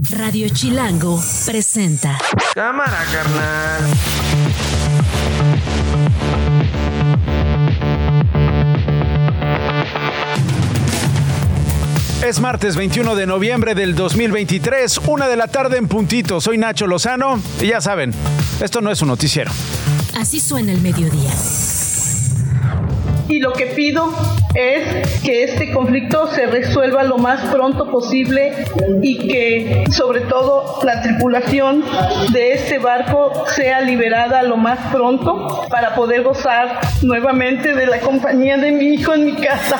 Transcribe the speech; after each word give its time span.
Radio 0.00 0.48
Chilango 0.48 1.20
presenta. 1.44 2.16
Cámara, 2.54 3.04
carnal. 3.12 3.82
Es 12.24 12.38
martes 12.40 12.76
21 12.76 13.16
de 13.16 13.26
noviembre 13.26 13.74
del 13.74 13.96
2023, 13.96 14.98
una 15.08 15.26
de 15.26 15.36
la 15.36 15.48
tarde 15.48 15.78
en 15.78 15.88
puntito. 15.88 16.40
Soy 16.40 16.58
Nacho 16.58 16.86
Lozano 16.86 17.40
y 17.60 17.66
ya 17.66 17.80
saben, 17.80 18.14
esto 18.60 18.80
no 18.80 18.92
es 18.92 19.02
un 19.02 19.08
noticiero. 19.08 19.50
Así 20.16 20.38
suena 20.38 20.70
el 20.70 20.80
mediodía. 20.80 21.32
Y 23.28 23.40
lo 23.40 23.52
que 23.52 23.66
pido 23.66 24.12
es 24.54 25.20
que 25.20 25.44
este 25.44 25.72
conflicto 25.72 26.28
se 26.28 26.46
resuelva 26.46 27.04
lo 27.04 27.18
más 27.18 27.44
pronto 27.52 27.90
posible 27.90 28.64
y 29.02 29.28
que 29.28 29.84
sobre 29.90 30.20
todo 30.22 30.80
la 30.82 31.02
tripulación 31.02 31.84
de 32.32 32.54
este 32.54 32.78
barco 32.78 33.44
sea 33.54 33.80
liberada 33.82 34.42
lo 34.42 34.56
más 34.56 34.78
pronto 34.92 35.66
para 35.68 35.94
poder 35.94 36.22
gozar 36.22 36.80
nuevamente 37.02 37.74
de 37.74 37.86
la 37.86 38.00
compañía 38.00 38.56
de 38.56 38.72
mi 38.72 38.94
hijo 38.94 39.14
en 39.14 39.26
mi 39.26 39.34
casa. 39.34 39.78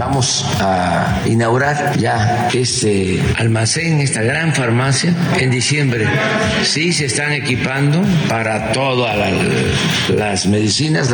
Vamos 0.00 0.46
a 0.60 1.20
inaugurar 1.26 1.98
ya 1.98 2.48
este 2.54 3.20
almacén, 3.36 4.00
esta 4.00 4.22
gran 4.22 4.54
farmacia, 4.54 5.14
en 5.38 5.50
diciembre. 5.50 6.08
Sí, 6.64 6.94
se 6.94 7.04
están 7.04 7.32
equipando 7.32 8.02
para 8.26 8.72
todas 8.72 9.14
las 10.08 10.46
medicinas, 10.46 11.12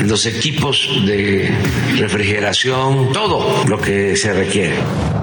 los 0.00 0.26
equipos 0.26 0.88
de 1.06 1.54
refrigeración, 1.98 3.12
todo 3.12 3.64
lo 3.68 3.80
que 3.80 4.16
se 4.16 4.32
requiere. 4.32 4.74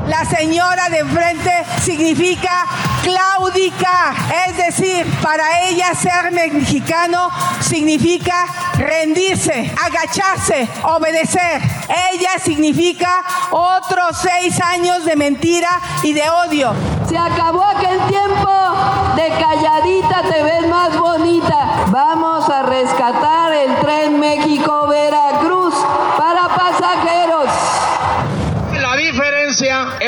La 0.08 0.26
señora 0.26 0.90
de 0.90 1.00
enfrente 1.00 1.52
significa 1.82 2.66
Claudica, 3.04 4.14
es 4.48 4.58
decir, 4.58 5.06
para 5.22 5.68
ella 5.68 5.94
ser 5.96 6.32
mexicano 6.32 7.30
significa 7.62 8.46
rendirse, 8.78 9.74
agacharse, 9.82 10.68
obedecer. 10.84 11.62
Ella 12.12 12.32
significa 12.44 13.24
otros 13.52 14.18
seis 14.22 14.60
años 14.62 15.06
de 15.06 15.16
mentira 15.16 15.80
y 16.04 16.14
de 16.14 16.30
odio. 16.30 16.74
Se 17.08 17.18
acabó 17.18 17.64
aquel 17.64 18.00
tiempo 18.08 18.52
de 19.16 19.30
calladita 19.30 20.22
te 20.24 20.44
ves 20.44 20.68
más 20.68 20.98
bonita. 20.98 21.86
Vamos 21.88 22.50
a 22.50 22.64
rescatar 22.64 23.54
el 23.54 23.76
tren 23.78 24.20
México-Veracruz 24.20 25.63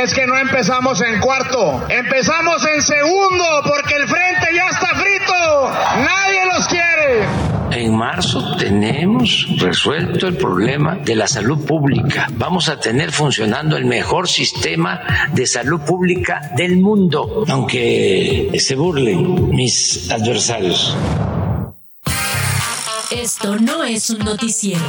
es 0.06 0.14
que 0.14 0.28
no 0.28 0.38
empezamos 0.38 1.02
en 1.02 1.20
cuarto, 1.20 1.84
empezamos 1.90 2.64
en 2.68 2.82
segundo 2.84 3.44
porque 3.64 3.96
el 3.96 4.08
frente 4.08 4.54
ya 4.54 4.68
está 4.68 4.88
frito. 4.90 5.72
Nadie 5.98 6.46
los 6.46 6.68
quiere. 6.68 7.26
En 7.72 7.98
marzo 7.98 8.56
tenemos 8.56 9.48
resuelto 9.58 10.28
el 10.28 10.38
problema 10.38 10.98
de 10.98 11.16
la 11.16 11.28
salud 11.28 11.66
pública. 11.66 12.28
Vamos 12.34 12.70
a 12.70 12.80
tener 12.80 13.12
funcionando 13.12 13.78
el 13.78 13.86
mejor 13.86 14.28
sistema 14.28 15.02
de 15.34 15.48
salud 15.48 15.82
pública 15.82 16.52
del 16.56 16.78
mundo, 16.78 17.44
aunque 17.50 18.52
se 18.60 18.76
burlen 18.76 19.50
mis 19.50 20.12
adversarios. 20.12 20.96
Esto 23.10 23.56
no 23.56 23.84
es 23.84 24.12
un 24.12 24.20
noticiero. 24.20 24.86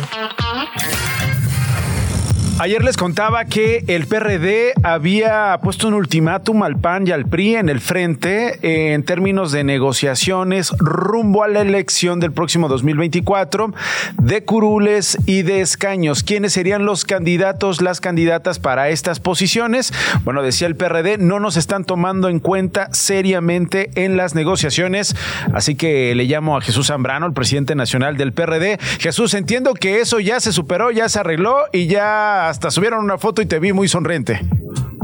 Ayer 2.59 2.83
les 2.83 2.97
contaba 2.97 3.45
que 3.45 3.85
el 3.87 4.07
PRD 4.07 4.73
había 4.83 5.61
puesto 5.63 5.89
un 5.89 5.95
ultimátum 5.95 6.63
al 6.63 6.77
PAN 6.81 7.07
y 7.07 7.11
al 7.11 7.27
PRI 7.27 7.57
en 7.57 7.69
el 7.69 7.81
frente 7.81 8.59
eh, 8.63 8.95
en 8.95 9.03
términos 9.03 9.53
de 9.53 9.63
negociaciones 9.63 10.73
rumbo 10.79 11.45
a 11.45 11.49
la 11.49 11.61
elección 11.61 12.19
del 12.19 12.33
próximo 12.33 12.69
2024 12.69 13.75
de 14.15 14.45
curules 14.45 15.19
y 15.27 15.43
de 15.43 15.61
escaños. 15.61 16.23
¿Quiénes 16.23 16.55
serían 16.55 16.87
los 16.87 17.05
candidatos, 17.05 17.83
las 17.83 18.01
candidatas 18.01 18.59
para 18.59 18.89
estas 18.89 19.21
posiciones? 19.21 19.93
Bueno, 20.25 20.43
decía 20.43 20.67
el 20.67 20.77
PRD, 20.77 21.19
no 21.19 21.39
nos 21.41 21.59
están 21.59 21.85
tomando 21.85 22.31
en 22.31 22.41
cuenta 22.41 22.89
seriamente 22.93 23.91
en 23.97 24.17
las 24.17 24.35
negociaciones, 24.35 25.15
así 25.53 25.75
que 25.75 26.15
le 26.15 26.25
llamo 26.25 26.57
a 26.57 26.63
Jesús 26.63 26.87
Zambrano, 26.87 27.27
el 27.27 27.35
presidente 27.35 27.75
nacional 27.75 28.17
del 28.17 28.33
PRD. 28.33 28.79
Jesús, 28.99 29.35
entiendo 29.35 29.75
que 29.75 30.01
eso 30.01 30.21
ya 30.21 30.41
se 30.41 30.55
superó, 30.55 30.91
ya 30.91 31.11
se 31.11 31.21
arregló 31.21 31.59
y 31.71 31.87
ya 31.87 32.46
hasta 32.49 32.71
subieron 32.71 33.05
una 33.05 33.19
foto 33.19 33.43
y 33.43 33.47
te 33.47 33.59
vi 33.59 33.73
muy 33.73 33.89
sonriente. 33.89 34.41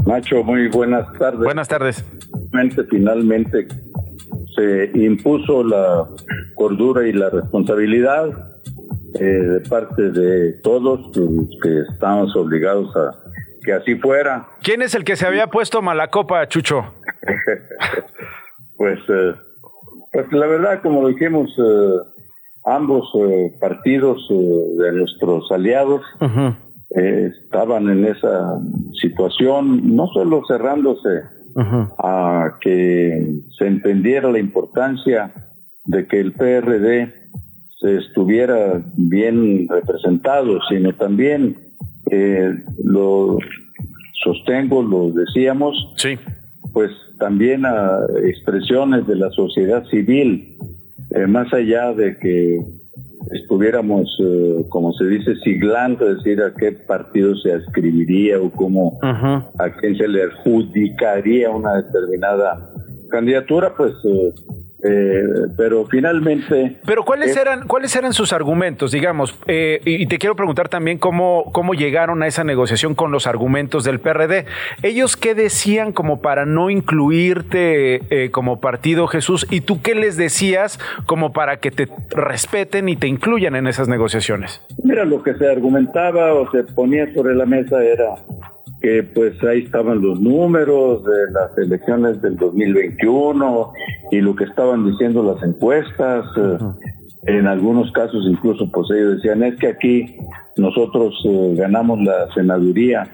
Nacho, 0.05 0.43
muy 0.43 0.67
buenas 0.67 1.11
tardes. 1.17 1.39
Buenas 1.39 1.67
tardes. 1.67 2.05
Finalmente 2.89 3.67
se 4.55 4.91
impuso 4.93 5.63
la 5.63 6.07
cordura 6.55 7.07
y 7.07 7.13
la 7.13 7.29
responsabilidad 7.29 8.29
eh, 9.15 9.23
de 9.23 9.59
parte 9.69 10.11
de 10.11 10.53
todos 10.61 11.15
los 11.15 11.47
que 11.61 11.79
estamos 11.91 12.35
obligados 12.35 12.95
a 12.95 13.11
que 13.63 13.73
así 13.73 13.95
fuera. 13.95 14.47
¿Quién 14.61 14.81
es 14.81 14.93
el 14.93 15.03
que 15.03 15.15
se 15.15 15.25
había 15.25 15.47
puesto 15.47 15.81
mala 15.81 16.09
copa, 16.09 16.45
Chucho? 16.47 16.93
pues, 18.77 18.99
eh, 19.07 19.35
pues 20.11 20.31
la 20.31 20.47
verdad, 20.47 20.81
como 20.81 21.07
dijimos, 21.07 21.49
eh, 21.57 22.21
ambos 22.65 23.09
partidos 23.59 24.27
de 24.29 24.91
nuestros 24.93 25.51
aliados 25.51 26.01
eh, 26.95 27.31
estaban 27.43 27.89
en 27.89 28.05
esa 28.05 28.59
situación, 29.01 29.95
no 29.95 30.07
solo 30.07 30.41
cerrándose 30.47 31.23
a 31.55 32.57
que 32.61 33.41
se 33.57 33.67
entendiera 33.67 34.31
la 34.31 34.39
importancia 34.39 35.31
de 35.85 36.07
que 36.07 36.19
el 36.19 36.33
PRD 36.33 37.13
se 37.79 37.97
estuviera 37.97 38.81
bien 38.95 39.67
representado, 39.67 40.59
sino 40.69 40.93
también 40.93 41.57
eh, 42.11 42.53
lo 42.83 43.37
sostengo, 44.23 44.81
lo 44.81 45.11
decíamos, 45.11 45.75
sí. 45.97 46.17
pues 46.71 46.91
también 47.19 47.65
a 47.65 47.99
expresiones 48.23 49.05
de 49.05 49.15
la 49.15 49.29
sociedad 49.31 49.85
civil, 49.87 50.57
eh, 51.11 51.27
más 51.27 51.53
allá 51.53 51.93
de 51.93 52.17
que 52.17 52.59
estuviéramos, 53.33 54.07
eh, 54.19 54.65
como 54.69 54.93
se 54.93 55.05
dice, 55.05 55.35
siglando, 55.37 56.09
es 56.09 56.17
decir, 56.17 56.41
a 56.41 56.53
qué 56.53 56.71
partido 56.71 57.35
se 57.35 57.53
ascribiría 57.53 58.39
o 58.39 58.51
cómo, 58.51 58.99
a 59.01 59.69
quién 59.79 59.97
se 59.97 60.07
le 60.07 60.23
adjudicaría 60.23 61.49
una 61.49 61.81
determinada 61.81 62.69
candidatura, 63.09 63.73
pues 63.75 63.93
eh, 64.05 64.33
eh, 64.83 65.23
pero 65.55 65.85
finalmente. 65.85 66.77
Pero 66.85 67.03
cuáles 67.03 67.37
eran 67.37 67.67
cuáles 67.67 67.95
eran 67.95 68.11
sus 68.13 68.33
argumentos, 68.33 68.91
digamos, 68.91 69.35
eh, 69.47 69.79
y 69.85 70.05
te 70.07 70.17
quiero 70.17 70.35
preguntar 70.35 70.67
también 70.67 70.97
cómo 70.97 71.51
cómo 71.53 71.73
llegaron 71.73 72.21
a 72.21 72.27
esa 72.27 72.43
negociación 72.43 72.93
con 72.93 73.11
los 73.11 73.25
argumentos 73.25 73.85
del 73.85 73.99
PRD. 73.99 74.45
Ellos 74.81 75.15
qué 75.15 75.35
decían 75.35 75.93
como 75.93 76.21
para 76.21 76.45
no 76.45 76.69
incluirte 76.69 78.01
eh, 78.09 78.29
como 78.31 78.59
partido 78.59 79.07
Jesús 79.07 79.47
y 79.49 79.61
tú 79.61 79.81
qué 79.81 79.95
les 79.95 80.17
decías 80.17 80.79
como 81.05 81.31
para 81.31 81.57
que 81.57 81.71
te 81.71 81.87
respeten 82.09 82.89
y 82.89 82.97
te 82.97 83.07
incluyan 83.07 83.55
en 83.55 83.67
esas 83.67 83.87
negociaciones. 83.87 84.61
Mira 84.83 85.05
lo 85.05 85.23
que 85.23 85.33
se 85.35 85.49
argumentaba 85.49 86.33
o 86.33 86.51
se 86.51 86.63
ponía 86.63 87.11
sobre 87.13 87.35
la 87.35 87.45
mesa 87.45 87.83
era 87.83 88.15
que 88.83 89.01
pues 89.01 89.41
ahí 89.45 89.63
estaban 89.63 90.01
los 90.01 90.19
números 90.19 91.05
de 91.05 91.31
las 91.31 91.57
elecciones 91.57 92.21
del 92.21 92.35
2021 92.35 93.71
y 94.11 94.19
lo 94.19 94.35
que 94.35 94.43
estaban 94.43 94.85
diciendo 94.85 95.23
las 95.23 95.41
encuestas. 95.41 96.25
Eh, 96.37 96.57
en 97.25 97.47
algunos 97.47 97.89
casos 97.93 98.25
incluso 98.27 98.69
pues 98.69 98.91
ellos 98.91 99.15
decían 99.15 99.41
es 99.43 99.55
que 99.57 99.67
aquí 99.67 100.17
nosotros 100.57 101.15
eh, 101.23 101.53
ganamos 101.55 102.01
la 102.01 102.27
senaduría 102.33 103.07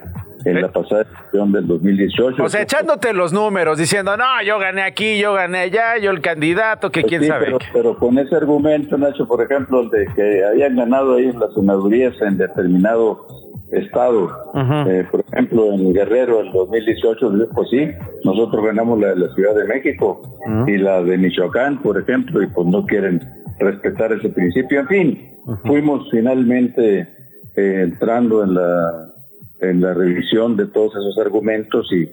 en 0.44 0.60
la 0.60 0.72
pasada 0.72 1.04
elección 1.04 1.52
del 1.52 1.68
2018. 1.68 2.44
O 2.44 2.50
sea, 2.50 2.62
echándote 2.64 3.14
los 3.14 3.32
números, 3.32 3.78
diciendo, 3.78 4.18
no, 4.18 4.42
yo 4.44 4.58
gané 4.58 4.82
aquí, 4.82 5.20
yo 5.20 5.34
gané 5.34 5.60
allá, 5.60 5.98
yo 6.02 6.12
el 6.12 6.22
candidato, 6.22 6.90
que 6.90 7.02
pues 7.02 7.10
quién 7.10 7.26
sabe. 7.26 7.46
Pero, 7.46 7.60
pero, 7.74 7.98
con 7.98 8.18
ese 8.18 8.36
argumento, 8.36 8.98
Nacho, 8.98 9.28
por 9.28 9.44
ejemplo, 9.44 9.88
de 9.90 10.08
que 10.16 10.46
habían 10.46 10.78
ganado 10.78 11.16
ahí 11.16 11.32
las 11.34 11.54
senadurías 11.54 12.14
en 12.22 12.38
determinado 12.38 13.28
estado. 13.72 14.30
Eh, 14.88 15.06
por 15.10 15.22
ejemplo, 15.32 15.74
en 15.74 15.94
Guerrero, 15.94 16.42
en 16.42 16.52
2018, 16.52 17.32
pues 17.54 17.70
sí, 17.70 17.88
nosotros 18.24 18.66
ganamos 18.66 19.00
la 19.00 19.10
de 19.10 19.16
la 19.18 19.34
Ciudad 19.34 19.56
de 19.56 19.66
México 19.66 20.22
y 20.68 20.78
la 20.78 21.02
de 21.04 21.18
Michoacán, 21.18 21.82
por 21.82 22.00
ejemplo, 22.00 22.42
y 22.42 22.48
pues 22.48 22.68
no 22.68 22.86
quieren 22.86 23.22
respetar 23.60 24.14
ese 24.14 24.30
principio. 24.30 24.82
En 24.82 24.88
fin, 24.88 25.32
fuimos 25.66 26.10
finalmente 26.10 27.08
eh, 27.56 27.82
entrando 27.84 28.44
en 28.44 28.56
la 28.56 29.06
en 29.62 29.82
la 29.82 29.94
revisión 29.94 30.56
de 30.56 30.68
todos 30.68 30.94
esos 30.96 31.18
argumentos 31.18 31.92
y, 31.92 32.10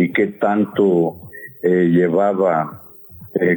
y 0.00 0.12
qué 0.12 0.28
tanto 0.28 1.16
eh, 1.62 1.88
llevaba 1.90 2.82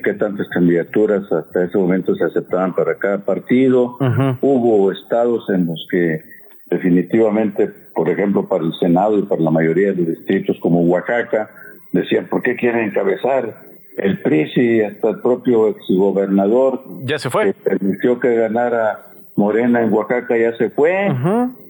qué 0.03 0.13
tantas 0.15 0.47
candidaturas 0.49 1.31
hasta 1.31 1.65
ese 1.65 1.77
momento 1.77 2.15
se 2.15 2.23
aceptaban 2.23 2.73
para 2.73 2.95
cada 2.95 3.19
partido. 3.19 3.95
Hubo 4.41 4.91
estados 4.91 5.47
en 5.51 5.67
los 5.67 5.87
que 5.91 6.19
definitivamente, 6.69 7.69
por 7.93 8.09
ejemplo, 8.09 8.47
para 8.47 8.63
el 8.63 8.73
Senado 8.79 9.17
y 9.17 9.23
para 9.23 9.41
la 9.41 9.51
mayoría 9.51 9.91
de 9.91 9.97
los 9.97 10.07
distritos 10.07 10.57
como 10.59 10.81
Oaxaca, 10.81 11.49
decían, 11.91 12.27
¿por 12.27 12.41
qué 12.41 12.55
quieren 12.55 12.89
encabezar 12.89 13.61
el 13.97 14.21
PRI 14.21 14.51
si 14.51 14.81
hasta 14.81 15.09
el 15.09 15.21
propio 15.21 15.69
exgobernador 15.69 16.83
ya 17.03 17.17
se 17.17 17.29
fue? 17.29 17.45
que 17.45 17.53
permitió 17.53 18.19
que 18.19 18.35
ganara 18.35 19.05
Morena 19.35 19.81
en 19.81 19.91
Oaxaca 19.93 20.37
ya 20.37 20.55
se 20.57 20.69
fue? 20.69 21.09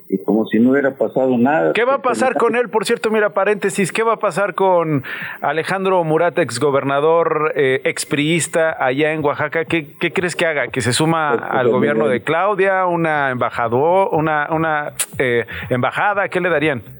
Y 0.09 0.23
como 0.23 0.45
si 0.45 0.59
no 0.59 0.71
hubiera 0.71 0.91
pasado 0.91 1.37
nada. 1.37 1.73
¿Qué 1.73 1.83
va 1.83 1.95
a 1.95 2.01
pasar 2.01 2.35
con 2.35 2.55
él? 2.55 2.69
Por 2.69 2.85
cierto, 2.85 3.11
mira, 3.11 3.31
paréntesis, 3.31 3.91
¿qué 3.91 4.03
va 4.03 4.13
a 4.13 4.19
pasar 4.19 4.55
con 4.55 5.03
Alejandro 5.41 6.03
Murat, 6.03 6.37
exgobernador, 6.39 7.53
eh, 7.55 7.81
expriista 7.83 8.75
allá 8.79 9.11
en 9.11 9.23
Oaxaca? 9.23 9.65
¿Qué, 9.65 9.93
¿Qué, 9.99 10.13
crees 10.13 10.35
que 10.35 10.45
haga? 10.45 10.67
¿Que 10.69 10.81
se 10.81 10.93
suma 10.93 11.31
Pues, 11.31 11.41
pues, 11.41 11.59
al 11.59 11.69
gobierno 11.69 12.07
de 12.07 12.21
Claudia? 12.21 12.85
¿Una 12.85 13.31
embajador? 13.31 14.09
¿Una, 14.13 14.47
una 14.51 14.93
eh, 15.17 15.45
embajada? 15.69 16.29
¿Qué 16.29 16.39
le 16.39 16.49
darían? 16.49 16.96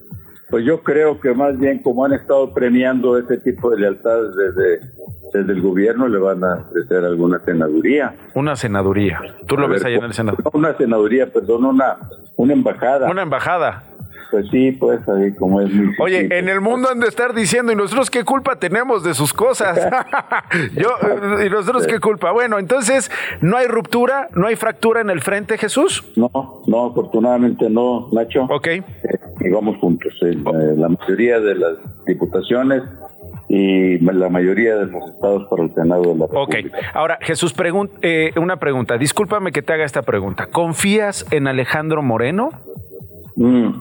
Pues 0.50 0.66
yo 0.66 0.82
creo 0.82 1.20
que 1.20 1.34
más 1.34 1.58
bien 1.60 1.80
como 1.82 2.06
han 2.06 2.14
estado 2.14 2.54
premiando 2.54 3.18
ese 3.18 3.38
tipo 3.38 3.70
de 3.70 3.80
lealtades 3.82 4.34
desde, 4.36 4.80
desde 5.34 5.54
el 5.54 5.62
gobierno, 5.62 6.08
le 6.08 6.20
van 6.20 6.44
a 6.44 6.66
ofrecer 6.70 7.04
alguna 7.04 7.40
senaduría. 7.40 8.16
Una 8.34 8.56
senaduría. 8.56 9.20
Tú 9.46 9.58
lo 9.58 9.66
A 9.66 9.70
ves 9.70 9.84
ver, 9.84 9.94
allá 9.94 10.00
en 10.00 10.06
el 10.06 10.14
Senado. 10.14 10.38
Una 10.54 10.74
senaduría, 10.78 11.28
perdón, 11.32 11.66
una, 11.66 11.98
una 12.38 12.54
embajada. 12.54 13.10
Una 13.10 13.24
embajada. 13.24 13.84
Pues 14.32 14.46
sí, 14.52 14.72
pues 14.74 15.00
ahí 15.08 15.34
como 15.36 15.62
es 15.62 15.72
muy 15.74 15.94
Oye, 16.00 16.24
difícil. 16.24 16.34
en 16.34 16.50
el 16.50 16.60
mundo 16.62 16.90
han 16.90 17.00
de 17.00 17.08
estar 17.08 17.34
diciendo, 17.34 17.72
¿y 17.72 17.76
nosotros 17.76 18.10
qué 18.10 18.24
culpa 18.26 18.58
tenemos 18.58 19.04
de 19.04 19.14
sus 19.14 19.34
cosas? 19.34 19.78
Yo, 20.76 20.90
eh, 21.40 21.46
¿y 21.46 21.50
nosotros 21.50 21.88
qué 21.88 22.00
culpa? 22.00 22.32
Bueno, 22.32 22.60
entonces, 22.60 23.10
¿no 23.42 23.56
hay 23.58 23.68
ruptura, 23.68 24.28
no 24.36 24.48
hay 24.48 24.56
fractura 24.56 25.02
en 25.02 25.10
el 25.10 25.22
frente, 25.22 25.58
Jesús? 25.58 26.04
No, 26.16 26.30
no, 26.68 26.86
afortunadamente 26.88 27.70
no, 27.70 28.10
Nacho. 28.12 28.44
Ok. 28.50 28.68
Eh, 28.68 28.84
y 29.42 29.50
vamos 29.50 29.78
juntos. 29.78 30.14
en, 30.22 30.40
eh, 30.40 30.76
la 30.76 30.90
mayoría 30.90 31.40
de 31.40 31.56
las 31.56 31.78
diputaciones 32.06 32.84
y 33.50 33.98
la 34.00 34.28
mayoría 34.30 34.76
de 34.78 34.88
los 34.88 35.10
estados 35.10 35.48
para 35.50 35.64
el 35.64 35.74
Senado 35.74 36.02
de 36.02 36.16
la 36.16 36.26
Ok. 36.26 36.54
República. 36.54 36.78
Ahora, 36.94 37.18
Jesús, 37.22 37.56
pregun- 37.56 37.92
eh, 38.02 38.32
una 38.36 38.58
pregunta. 38.58 38.98
Discúlpame 38.98 39.52
que 39.54 39.62
te 39.62 39.72
haga 39.72 39.86
esta 39.86 40.02
pregunta. 40.02 40.48
¿Confías 40.48 41.26
en 41.32 41.48
Alejandro 41.48 42.02
Moreno? 42.04 42.50
Mm. 43.38 43.72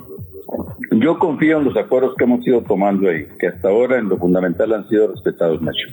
Yo 0.92 1.18
confío 1.18 1.58
en 1.58 1.64
los 1.64 1.76
acuerdos 1.76 2.14
que 2.16 2.24
hemos 2.24 2.46
ido 2.46 2.62
tomando 2.62 3.08
ahí, 3.08 3.26
que 3.38 3.48
hasta 3.48 3.68
ahora 3.68 3.98
en 3.98 4.08
lo 4.08 4.16
fundamental 4.16 4.72
han 4.72 4.88
sido 4.88 5.08
respetados, 5.08 5.60
Nacho. 5.60 5.88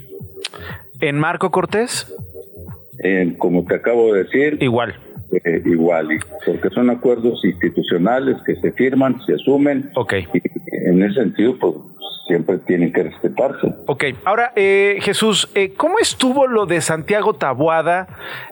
¿En 0.99 1.17
Marco 1.17 1.51
Cortés? 1.51 2.13
Eh, 3.03 3.35
como 3.37 3.65
te 3.65 3.75
acabo 3.75 4.13
de 4.13 4.23
decir, 4.23 4.57
Igual. 4.61 4.95
Eh, 5.43 5.61
igual, 5.65 6.07
porque 6.45 6.69
son 6.69 6.89
acuerdos 6.89 7.43
institucionales 7.43 8.37
que 8.45 8.55
se 8.57 8.71
firman, 8.71 9.21
se 9.25 9.33
asumen, 9.35 9.91
Ok. 9.95 10.13
y 10.33 10.41
en 10.89 11.03
ese 11.03 11.21
sentido, 11.21 11.55
pues 11.59 11.75
siempre 12.27 12.57
tienen 12.59 12.93
que 12.93 13.03
respetarse. 13.03 13.73
Ok, 13.85 14.05
ahora 14.25 14.53
eh, 14.55 14.97
Jesús, 15.01 15.49
eh, 15.55 15.73
¿cómo 15.75 15.99
estuvo 15.99 16.47
lo 16.47 16.65
de 16.65 16.81
Santiago 16.81 17.33
Tabuada 17.33 18.07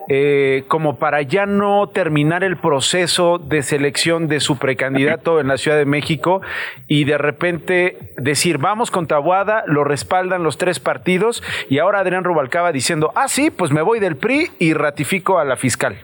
eh, 0.08 0.64
como 0.68 0.98
para 0.98 1.22
ya 1.22 1.46
no 1.46 1.88
terminar 1.88 2.44
el 2.44 2.56
proceso 2.56 3.38
de 3.38 3.62
selección 3.62 4.28
de 4.28 4.40
su 4.40 4.58
precandidato 4.58 5.40
en 5.40 5.48
la 5.48 5.56
Ciudad 5.56 5.78
de 5.78 5.86
México 5.86 6.42
y 6.86 7.04
de 7.04 7.18
repente 7.18 7.96
decir, 8.18 8.58
vamos 8.58 8.90
con 8.90 9.06
Tabuada, 9.06 9.64
lo 9.66 9.84
respaldan 9.84 10.42
los 10.42 10.58
tres 10.58 10.78
partidos 10.78 11.42
y 11.68 11.78
ahora 11.78 12.00
Adrián 12.00 12.24
Rubalcaba 12.24 12.72
diciendo, 12.72 13.12
ah, 13.14 13.28
sí, 13.28 13.50
pues 13.50 13.72
me 13.72 13.82
voy 13.82 14.00
del 14.00 14.16
PRI 14.16 14.50
y 14.58 14.74
ratifico 14.74 15.38
a 15.38 15.44
la 15.44 15.56
fiscal? 15.56 15.96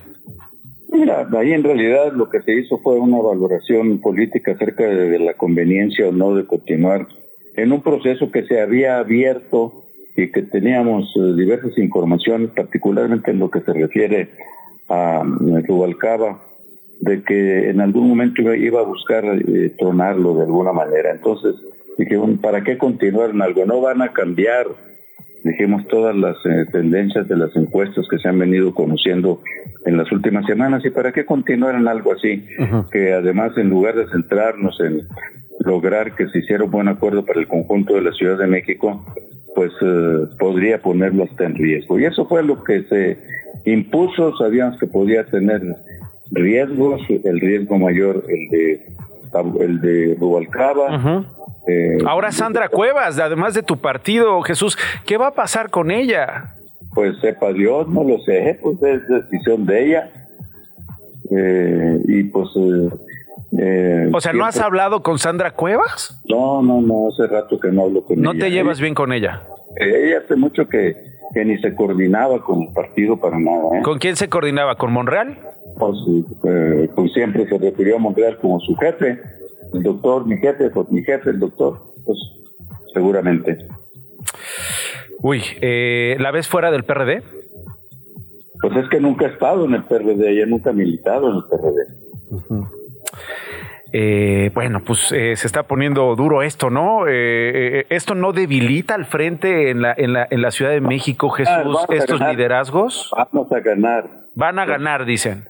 Mira, 0.91 1.29
ahí 1.37 1.53
en 1.53 1.65
realidad 1.65 2.13
lo 2.15 2.31
que 2.31 2.41
se 2.43 2.55
hizo 2.55 2.79
fue 2.79 2.99
una 2.99 3.19
valoración 3.19 3.99
política 3.99 4.53
acerca 4.53 4.85
de, 4.85 5.19
la 5.19 5.35
conveniencia 5.35 6.09
o 6.09 6.13
no 6.13 6.35
de 6.35 6.47
continuar 6.47 7.07
en 7.57 7.73
un 7.73 7.83
proceso 7.83 8.31
que 8.31 8.45
se 8.45 8.61
había 8.61 8.99
abierto 8.99 9.85
y 10.17 10.33
que 10.33 10.43
teníamos 10.43 11.15
eh, 11.17 11.35
diversas 11.37 11.77
informaciones, 11.77 12.51
particularmente 12.51 13.31
en 13.31 13.39
lo 13.39 13.51
que 13.51 13.61
se 13.61 13.73
refiere 13.73 14.31
a 14.89 15.23
eh, 15.23 15.63
Rubalcaba, 15.67 16.41
de 17.01 17.23
que 17.23 17.69
en 17.69 17.81
algún 17.81 18.09
momento 18.09 18.55
iba, 18.55 18.81
a 18.81 18.85
buscar 18.85 19.25
eh, 19.27 19.71
tronarlo 19.79 20.37
de 20.37 20.45
alguna 20.45 20.73
manera. 20.73 21.13
Entonces, 21.13 21.55
dije, 21.99 22.19
¿para 22.41 22.65
qué 22.65 22.79
continuar 22.79 23.31
en 23.31 23.43
algo? 23.43 23.67
No 23.67 23.81
van 23.83 24.01
a 24.01 24.13
cambiar 24.13 24.67
dijimos 25.49 25.87
todas 25.89 26.15
las 26.17 26.37
eh, 26.45 26.67
tendencias 26.71 27.27
de 27.29 27.37
las 27.37 27.55
encuestas 27.57 28.07
que 28.11 28.19
se 28.19 28.29
han 28.29 28.39
venido 28.39 28.75
conociendo 28.75 29.41
en 29.87 29.97
las 29.97 30.11
últimas 30.13 30.47
semanas 30.47 30.85
y 30.85 30.91
para 30.91 31.13
qué 31.13 31.25
continuar 31.25 31.75
en 31.75 31.89
algo 31.89 32.13
así 32.13 32.45
que 32.91 33.13
además 33.13 33.57
en 33.57 33.71
lugar 33.71 33.95
de 33.95 34.07
centrarnos 34.09 34.79
en 34.81 35.03
lograr 35.61 36.15
que 36.15 36.29
se 36.29 36.39
hiciera 36.39 36.65
un 36.65 36.71
buen 36.71 36.89
acuerdo 36.89 37.25
para 37.25 37.41
el 37.41 37.49
conjunto 37.49 37.95
de 37.95 38.03
la 38.03 38.13
Ciudad 38.13 38.39
de 38.39 38.47
México 38.47 39.05
pues 39.59 39.73
eh, 39.83 40.27
podría 40.39 40.81
ponerlo 40.81 41.25
hasta 41.25 41.45
en 41.45 41.57
riesgo. 41.57 41.99
Y 41.99 42.05
eso 42.05 42.27
fue 42.29 42.45
lo 42.45 42.63
que 42.63 42.85
se 42.85 43.19
impuso. 43.65 44.37
Sabíamos 44.37 44.79
que 44.79 44.87
podía 44.87 45.25
tener 45.25 45.61
riesgos 46.31 47.01
el 47.25 47.41
riesgo 47.41 47.77
mayor 47.77 48.25
el 48.29 48.49
de 48.51 48.87
el 49.61 49.81
de 49.81 50.17
Rubalcaba 50.19 51.27
eh, 51.69 51.99
Ahora 52.07 52.33
Sandra 52.33 52.69
Cuevas, 52.69 53.19
además 53.19 53.55
de 53.55 53.63
tu 53.63 53.77
partido, 53.77 54.41
Jesús, 54.43 54.77
¿qué 55.07 55.17
va 55.17 55.29
a 55.29 55.35
pasar 55.35 55.71
con 55.71 55.91
ella? 55.91 56.55
Pues 56.95 57.19
sepa 57.21 57.53
Dios, 57.53 57.89
no 57.89 58.03
lo 58.05 58.19
sé, 58.21 58.59
pues 58.63 58.83
es 58.83 59.07
decisión 59.09 59.67
de 59.67 59.85
ella. 59.87 60.11
Eh, 61.31 61.99
y 62.07 62.25
pues... 62.25 62.49
eh, 62.57 62.89
eh, 63.61 64.11
O 64.13 64.21
sea, 64.21 64.33
¿no 64.33 64.45
has 64.45 64.59
hablado 64.61 65.03
con 65.03 65.19
Sandra 65.19 65.51
Cuevas? 65.53 66.21
No, 66.29 66.63
no, 66.63 66.81
no, 66.81 67.09
hace 67.09 67.27
rato 67.27 67.59
que 67.61 67.71
no 67.71 67.83
hablo 67.85 68.03
con 68.05 68.21
¿No 68.21 68.33
ella. 68.33 68.41
te 68.41 68.51
llevas 68.51 68.79
Ella- 68.79 68.83
bien 68.85 68.95
con 68.95 69.13
ella? 69.13 69.43
Ella 69.77 70.19
hace 70.25 70.35
mucho 70.37 70.67
que, 70.69 70.97
que 71.35 71.45
ni 71.45 71.59
se 71.59 71.75
coordinaba 71.75 72.41
con 72.43 72.63
el 72.63 72.73
partido 72.73 73.19
para 73.19 73.39
nada. 73.39 73.79
¿eh? 73.79 73.83
¿Con 73.83 73.99
quién 73.99 74.17
se 74.17 74.29
coordinaba? 74.29 74.77
¿Con 74.77 74.93
Monreal? 74.93 75.39
Pues, 75.79 75.97
eh, 76.45 76.89
pues 76.97 77.13
siempre 77.13 77.47
se 77.49 77.59
refirió 77.59 77.97
a 77.97 77.99
Montreal 77.99 78.39
como 78.39 78.59
su 78.61 78.75
jefe. 78.77 79.21
El 79.73 79.83
doctor, 79.83 80.27
mi 80.27 80.37
jefe, 80.39 80.71
pues 80.71 80.91
mi 80.91 81.03
jefe, 81.03 81.31
el 81.31 81.41
doctor. 81.41 81.79
Pues 82.05 82.19
seguramente. 82.95 83.59
Uy, 85.21 85.43
eh, 85.61 86.17
¿la 86.19 86.31
ves 86.31 86.49
fuera 86.49 86.71
del 86.71 86.85
PRD? 86.85 87.23
Pues 88.61 88.77
es 88.77 88.89
que 88.89 89.01
nunca 89.01 89.27
ha 89.27 89.29
estado 89.31 89.65
en 89.67 89.75
el 89.75 89.85
PRD, 89.85 90.31
ella 90.31 90.47
nunca 90.47 90.71
ha 90.71 90.73
militado 90.73 91.31
en 91.31 91.37
el 91.37 91.43
PRD. 91.45 92.79
Eh, 93.93 94.51
bueno, 94.53 94.83
pues 94.85 95.13
eh, 95.13 95.35
se 95.37 95.47
está 95.47 95.63
poniendo 95.63 96.15
duro 96.15 96.43
esto, 96.43 96.69
¿no? 96.69 97.07
Eh, 97.09 97.87
esto 97.89 98.15
no 98.15 98.33
debilita 98.33 98.95
al 98.95 99.07
frente 99.07 99.71
en 99.71 99.81
la, 99.81 99.95
en 99.97 100.13
la, 100.13 100.27
en 100.31 100.43
la 100.43 100.51
Ciudad 100.51 100.73
de 100.73 100.81
México, 100.81 101.31
Jesús, 101.31 101.55
vamos 101.57 101.87
a 101.89 101.95
estos 101.95 102.19
ganar. 102.19 102.35
liderazgos. 102.35 103.11
Vamos 103.17 103.51
a 103.53 103.61
ganar. 103.61 104.11
Van 104.35 104.59
a 104.59 104.67
ganar, 104.67 105.05
dicen. 105.05 105.49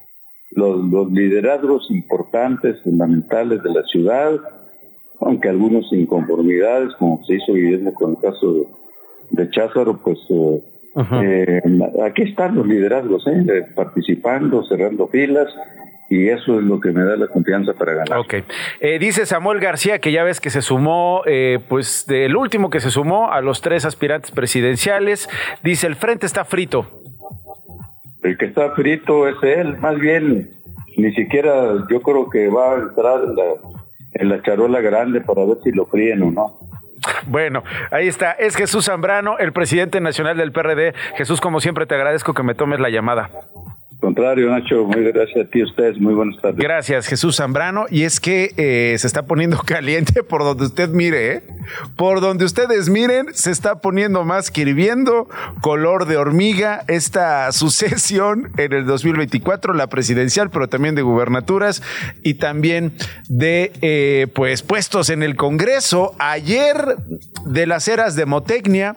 Los, 0.51 0.83
los 0.85 1.11
liderazgos 1.11 1.89
importantes, 1.91 2.81
fundamentales 2.83 3.61
de 3.63 3.69
la 3.69 3.83
ciudad, 3.83 4.31
aunque 5.19 5.49
algunos 5.49 5.91
inconformidades, 5.91 6.93
como 6.97 7.23
se 7.25 7.35
hizo 7.35 7.51
evidente 7.51 7.93
con 7.93 8.11
el 8.11 8.17
caso 8.17 8.53
de, 8.53 8.67
de 9.31 9.49
Cházaro, 9.51 9.99
pues 10.03 10.17
eh, 10.29 10.63
eh, 11.23 11.61
aquí 12.05 12.23
están 12.23 12.55
los 12.55 12.65
liderazgos, 12.65 13.27
¿eh? 13.27 13.45
Eh, 13.47 13.65
participando, 13.75 14.63
cerrando 14.63 15.07
filas, 15.07 15.47
y 16.09 16.27
eso 16.27 16.59
es 16.59 16.65
lo 16.65 16.79
que 16.79 16.91
me 16.91 17.03
da 17.03 17.15
la 17.15 17.27
confianza 17.27 17.73
para 17.73 17.93
ganar. 17.93 18.17
Ok. 18.17 18.35
Eh, 18.79 18.97
dice 18.97 19.27
Samuel 19.27 19.59
García 19.59 19.99
que 19.99 20.11
ya 20.11 20.23
ves 20.23 20.41
que 20.41 20.49
se 20.49 20.61
sumó, 20.63 21.21
eh, 21.27 21.59
pues 21.69 22.05
del 22.07 22.35
último 22.35 22.71
que 22.71 22.79
se 22.79 22.89
sumó 22.89 23.31
a 23.31 23.41
los 23.41 23.61
tres 23.61 23.85
aspirantes 23.85 24.31
presidenciales. 24.31 25.29
Dice, 25.63 25.85
el 25.85 25.95
frente 25.95 26.25
está 26.25 26.45
frito. 26.45 26.87
El 28.23 28.37
que 28.37 28.45
está 28.45 28.71
frito 28.71 29.27
es 29.27 29.35
él, 29.43 29.77
más 29.77 29.97
bien, 29.97 30.49
ni 30.97 31.13
siquiera 31.13 31.85
yo 31.89 32.01
creo 32.01 32.29
que 32.29 32.49
va 32.49 32.73
a 32.73 32.79
entrar 32.79 33.23
en 33.23 33.35
la, 33.35 33.43
en 34.13 34.29
la 34.29 34.41
charola 34.41 34.81
grande 34.81 35.21
para 35.21 35.45
ver 35.45 35.57
si 35.63 35.71
lo 35.71 35.85
fríen 35.85 36.23
o 36.23 36.31
no. 36.31 36.59
Bueno, 37.27 37.63
ahí 37.91 38.07
está. 38.07 38.31
Es 38.31 38.55
Jesús 38.55 38.85
Zambrano, 38.85 39.37
el 39.37 39.53
presidente 39.53 40.01
nacional 40.01 40.37
del 40.37 40.51
PRD. 40.51 40.93
Jesús, 41.15 41.39
como 41.39 41.61
siempre, 41.61 41.85
te 41.85 41.95
agradezco 41.95 42.33
que 42.33 42.43
me 42.43 42.55
tomes 42.55 42.79
la 42.79 42.89
llamada. 42.89 43.29
Contrario, 43.99 44.49
Nacho, 44.49 44.85
muy 44.85 45.03
gracias 45.03 45.45
a 45.45 45.49
ti, 45.49 45.59
a 45.59 45.65
ustedes, 45.65 45.99
muy 45.99 46.13
buenas 46.13 46.41
tardes. 46.41 46.57
Gracias, 46.57 47.05
Jesús 47.05 47.35
Zambrano. 47.35 47.85
Y 47.89 48.03
es 48.03 48.21
que 48.21 48.53
eh, 48.55 48.95
se 48.97 49.05
está 49.05 49.23
poniendo 49.23 49.57
caliente 49.65 50.23
por 50.23 50.43
donde 50.43 50.67
usted 50.67 50.87
mire, 50.87 51.33
¿eh? 51.33 51.43
Por 51.97 52.21
donde 52.21 52.45
ustedes 52.45 52.87
miren, 52.87 53.33
se 53.33 53.51
está 53.51 53.81
poniendo 53.81 54.23
más 54.23 54.51
que 54.51 54.61
hirviendo, 54.61 55.27
color 55.59 56.05
de 56.05 56.15
hormiga, 56.15 56.85
esta 56.87 57.51
sucesión 57.51 58.53
en 58.55 58.71
el 58.71 58.85
2024, 58.85 59.73
la 59.73 59.87
presidencial, 59.87 60.49
pero 60.49 60.69
también 60.69 60.95
de 60.95 61.01
gubernaturas 61.01 61.83
y 62.23 62.35
también 62.35 62.93
de 63.27 63.73
eh, 63.81 64.27
pues 64.33 64.61
puestos 64.63 65.09
en 65.09 65.23
el 65.23 65.35
Congreso. 65.35 66.15
Ayer 66.19 66.95
de 67.45 67.67
las 67.67 67.89
eras 67.89 68.15
de 68.15 68.25
Motecnia, 68.25 68.95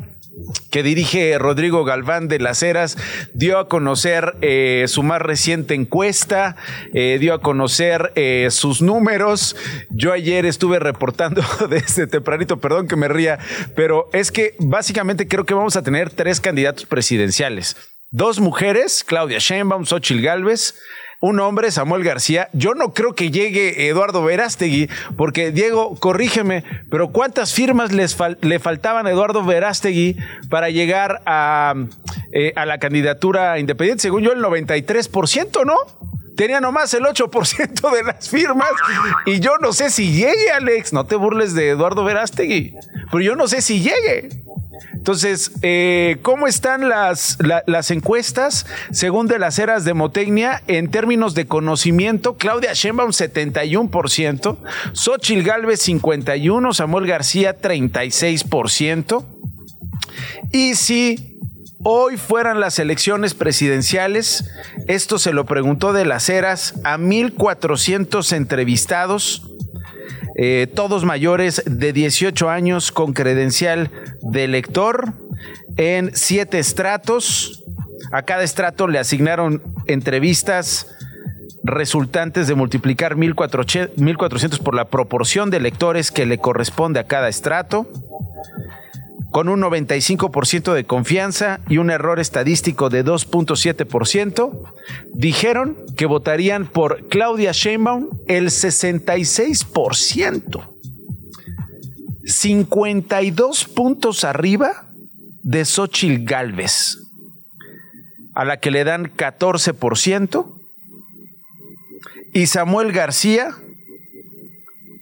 que 0.71 0.83
dirige 0.83 1.39
Rodrigo 1.39 1.85
Galván 1.85 2.29
de 2.29 2.39
las 2.39 2.63
Heras, 2.63 2.97
dio 3.35 3.59
a 3.59 3.69
conocer 3.69 4.37
eh, 4.41 4.85
su 4.89 5.03
más 5.03 5.21
reciente 5.21 5.75
encuesta, 5.75 6.57
eh, 6.95 7.19
dio 7.21 7.35
a 7.35 7.41
conocer 7.41 8.13
eh, 8.15 8.49
sus 8.51 8.81
números. 8.83 9.57
Yo 9.91 10.13
ayer 10.13 10.47
estuve 10.47 10.79
reportando 10.79 11.43
desde 11.71 12.07
tempranito, 12.07 12.59
perdón 12.59 12.89
que 12.89 12.97
me 12.97 13.09
ría, 13.09 13.39
pero 13.77 14.09
es 14.13 14.33
que 14.33 14.55
básicamente 14.59 15.29
creo 15.29 15.45
que 15.45 15.55
vamos 15.55 15.77
a 15.77 15.83
tener 15.83 16.11
tres 16.11 16.41
candidatos 16.41 16.87
presidenciales. 16.87 17.77
Dos 18.11 18.41
mujeres, 18.41 19.05
Claudia 19.05 19.39
Sheinbaum, 19.39 19.87
Xochitl 19.87 20.23
Galvez, 20.23 20.75
un 21.23 21.39
hombre, 21.39 21.71
Samuel 21.71 22.03
García. 22.03 22.49
Yo 22.53 22.75
no 22.75 22.93
creo 22.93 23.15
que 23.15 23.31
llegue 23.31 23.89
Eduardo 23.89 24.25
Verástegui, 24.25 24.91
porque 25.17 25.53
Diego, 25.53 25.95
corrígeme, 25.95 26.65
pero 26.91 27.13
¿cuántas 27.13 27.55
firmas 27.55 27.93
le 27.93 28.59
faltaban 28.59 29.07
a 29.07 29.11
Eduardo 29.11 29.45
Verástegui 29.45 30.17
para 30.51 30.69
llegar 30.71 31.23
a, 31.25 31.75
eh, 32.33 32.53
a 32.57 32.67
la 32.67 32.79
candidatura 32.79 33.61
independiente? 33.61 34.03
Según 34.03 34.25
yo, 34.25 34.33
el 34.33 34.43
93%, 34.43 35.65
¿no? 35.65 35.77
Tenía 36.37 36.61
nomás 36.61 36.93
el 36.95 37.05
8% 37.05 37.95
de 37.95 38.03
las 38.03 38.29
firmas 38.29 38.71
y 39.25 39.39
yo 39.39 39.59
no 39.59 39.73
sé 39.73 39.91
si 39.91 40.13
llegue, 40.13 40.51
Alex. 40.51 40.93
No 40.93 41.05
te 41.05 41.15
burles 41.15 41.55
de 41.55 41.69
Eduardo 41.69 42.03
Verástegui, 42.03 42.75
pero 43.13 43.23
yo 43.23 43.37
no 43.37 43.47
sé 43.47 43.63
si 43.63 43.81
llegue. 43.81 44.43
Entonces, 44.95 45.53
eh, 45.63 46.19
¿cómo 46.23 46.47
están 46.47 46.89
las, 46.89 47.39
las 47.67 47.91
encuestas 47.91 48.67
según 48.91 49.27
de 49.27 49.39
las 49.39 49.59
eras 49.59 49.85
de 49.85 49.95
Motecnia 49.95 50.63
en 50.67 50.91
términos 50.91 51.35
de 51.35 51.47
conocimiento? 51.47 52.37
Claudia 52.37 52.73
Sheinbaum 52.73 53.11
71%, 53.11 54.57
Xochil 54.93 55.43
Gálvez 55.43 55.87
51%, 55.89 56.73
Samuel 56.73 57.07
García 57.07 57.61
36%. 57.61 59.25
Y 60.53 60.75
si 60.75 61.39
hoy 61.83 62.17
fueran 62.17 62.61
las 62.61 62.79
elecciones 62.79 63.35
presidenciales, 63.35 64.51
esto 64.89 65.19
se 65.19 65.33
lo 65.33 65.47
preguntó 65.47 65.93
de 65.93 66.05
las 66.05 66.29
eras 66.29 66.75
a 66.85 66.99
1.400 66.99 68.33
entrevistados 68.37 69.49
eh, 70.37 70.67
todos 70.75 71.05
mayores 71.05 71.63
de 71.67 71.93
18 71.93 72.49
años 72.49 72.93
con 72.93 73.13
credencial 73.13 73.91
de 74.23 74.45
elector 74.45 75.13
en 75.77 76.11
siete 76.15 76.59
estratos. 76.59 77.65
A 78.13 78.23
cada 78.23 78.43
estrato 78.43 78.89
le 78.89 78.99
asignaron 78.99 79.63
entrevistas 79.87 80.89
resultantes 81.65 82.49
de 82.49 82.55
multiplicar 82.55 83.17
1.400 83.17 84.59
por 84.59 84.75
la 84.75 84.87
proporción 84.87 85.51
de 85.51 85.59
electores 85.59 86.11
que 86.11 86.27
le 86.27 86.39
corresponde 86.39 86.99
a 86.99 87.05
cada 87.05 87.29
estrato 87.29 87.87
con 89.33 89.49
un 89.49 89.61
95% 89.63 90.75
de 90.75 90.85
confianza 90.85 91.59
y 91.69 91.79
un 91.79 91.91
error 91.91 92.21
estadístico 92.21 92.91
de 92.91 93.05
2.7%, 93.05 94.73
dijeron 95.15 95.77
que 95.97 96.07
votarían 96.07 96.67
por 96.67 97.09
Claudia 97.09 97.51
Sheinbaum 97.53 98.11
el 98.29 98.51
66%. 98.51 100.69
52 102.25 103.65
puntos 103.65 104.23
arriba 104.23 104.87
de 105.43 105.65
Xochitl 105.65 106.25
Galvez, 106.25 106.99
a 108.35 108.45
la 108.45 108.59
que 108.59 108.71
le 108.71 108.85
dan 108.85 109.11
14%, 109.17 110.47
y 112.35 112.47
Samuel 112.47 112.93
García, 112.93 113.51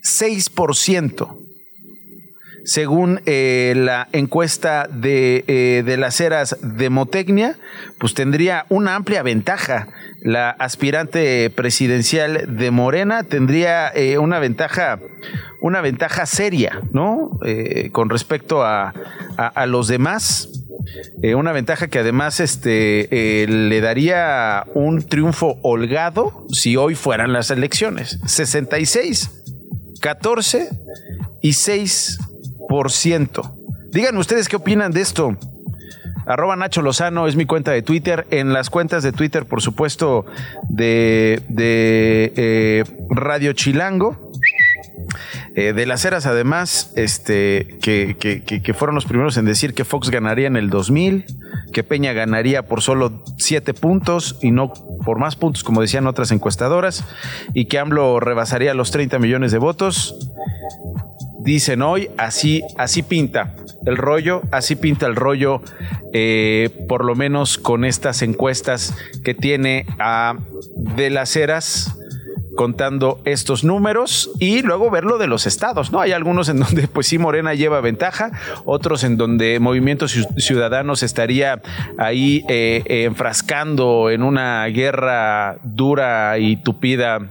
6% 0.03 1.40
según 2.65 3.21
eh, 3.25 3.73
la 3.75 4.07
encuesta 4.11 4.87
de, 4.91 5.43
eh, 5.47 5.83
de, 5.85 5.97
las 5.97 6.19
eras 6.21 6.57
de 6.61 6.89
Motecnia, 6.89 7.57
pues 7.97 8.13
tendría 8.13 8.65
una 8.69 8.95
amplia 8.95 9.23
ventaja. 9.23 9.87
La 10.21 10.51
aspirante 10.51 11.49
presidencial 11.49 12.57
de 12.57 12.69
Morena 12.69 13.23
tendría 13.23 13.89
eh, 13.89 14.19
una 14.19 14.37
ventaja, 14.39 14.99
una 15.61 15.81
ventaja 15.81 16.27
seria, 16.27 16.81
¿no? 16.91 17.39
con 17.91 18.09
respecto 18.09 18.63
a, 18.63 18.93
a, 19.37 19.65
los 19.65 19.87
demás. 19.87 20.49
una 21.23 21.51
ventaja 21.53 21.87
que 21.87 21.97
además 21.97 22.39
este, 22.39 23.47
le 23.47 23.81
daría 23.81 24.67
un 24.75 25.01
triunfo 25.01 25.57
holgado 25.63 26.45
si 26.51 26.77
hoy 26.77 26.93
fueran 26.93 27.33
las 27.33 27.49
elecciones. 27.49 28.19
66, 28.27 29.31
14 30.01 30.69
y 31.41 31.53
6 31.53 32.19
Díganme 33.91 34.21
ustedes 34.21 34.47
qué 34.47 34.55
opinan 34.55 34.93
de 34.93 35.01
esto. 35.01 35.37
Arroba 36.25 36.55
Nacho 36.55 36.81
Lozano 36.81 37.27
es 37.27 37.35
mi 37.35 37.45
cuenta 37.45 37.71
de 37.71 37.81
Twitter. 37.81 38.25
En 38.31 38.53
las 38.53 38.69
cuentas 38.69 39.03
de 39.03 39.11
Twitter, 39.11 39.45
por 39.45 39.61
supuesto, 39.61 40.25
de, 40.69 41.43
eh, 41.57 42.83
Radio 43.09 43.51
Chilango. 43.51 44.31
Eh, 45.53 45.73
de 45.73 45.85
las 45.85 46.05
eras, 46.05 46.25
además, 46.25 46.93
este, 46.95 47.77
que, 47.81 48.15
que, 48.15 48.73
fueron 48.73 48.95
los 48.95 49.03
primeros 49.03 49.35
en 49.35 49.43
decir 49.43 49.73
que 49.73 49.83
Fox 49.83 50.09
ganaría 50.09 50.47
en 50.47 50.55
el 50.55 50.69
2000, 50.69 51.25
que 51.73 51.83
Peña 51.83 52.13
ganaría 52.13 52.61
por 52.61 52.81
solo 52.81 53.21
siete 53.37 53.73
puntos 53.73 54.39
y 54.41 54.51
no 54.51 54.71
por 55.03 55.19
más 55.19 55.35
puntos, 55.35 55.65
como 55.65 55.81
decían 55.81 56.07
otras 56.07 56.31
encuestadoras, 56.31 57.03
y 57.53 57.65
que 57.65 57.79
AMLO 57.79 58.21
rebasaría 58.21 58.73
los 58.73 58.91
30 58.91 59.19
millones 59.19 59.51
de 59.51 59.57
votos 59.57 60.15
dicen 61.43 61.81
hoy, 61.81 62.09
así, 62.17 62.61
así 62.77 63.03
pinta 63.03 63.55
el 63.85 63.97
rollo, 63.97 64.41
así 64.51 64.75
pinta 64.75 65.07
el 65.07 65.15
rollo, 65.15 65.61
eh, 66.13 66.69
por 66.87 67.03
lo 67.03 67.15
menos 67.15 67.57
con 67.57 67.85
estas 67.85 68.21
encuestas 68.21 68.95
que 69.23 69.33
tiene 69.33 69.85
a 69.99 70.35
De 70.75 71.09
las 71.09 71.35
Heras 71.35 71.97
contando 72.55 73.21
estos 73.23 73.63
números 73.63 74.29
y 74.39 74.61
luego 74.61 74.89
verlo 74.91 75.17
de 75.17 75.27
los 75.27 75.47
estados, 75.47 75.91
¿no? 75.91 76.01
Hay 76.01 76.11
algunos 76.11 76.49
en 76.49 76.59
donde 76.59 76.87
pues 76.87 77.07
sí 77.07 77.17
Morena 77.17 77.53
lleva 77.53 77.81
ventaja, 77.81 78.31
otros 78.65 79.03
en 79.03 79.17
donde 79.17 79.59
Movimiento 79.59 80.07
Ciudadanos 80.07 81.01
estaría 81.01 81.61
ahí 81.97 82.43
eh, 82.49 82.83
enfrascando 83.05 84.09
en 84.09 84.21
una 84.21 84.65
guerra 84.65 85.57
dura 85.63 86.37
y 86.39 86.57
tupida 86.57 87.29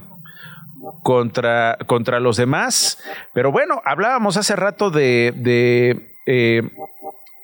contra, 1.02 1.78
contra 1.86 2.20
los 2.20 2.36
demás. 2.36 2.98
Pero 3.32 3.52
bueno, 3.52 3.80
hablábamos 3.84 4.36
hace 4.36 4.56
rato 4.56 4.90
de, 4.90 5.32
de 5.36 6.14
eh, 6.26 6.62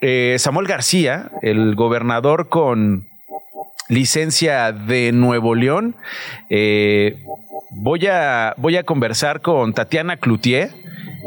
eh, 0.00 0.36
Samuel 0.38 0.66
García, 0.66 1.30
el 1.42 1.74
gobernador 1.74 2.48
con 2.48 3.06
licencia 3.88 4.72
de 4.72 5.12
Nuevo 5.12 5.54
León. 5.54 5.96
Eh, 6.50 7.24
voy, 7.70 8.06
a, 8.06 8.54
voy 8.56 8.76
a 8.76 8.84
conversar 8.84 9.40
con 9.40 9.72
Tatiana 9.72 10.16
Cloutier. 10.16 10.70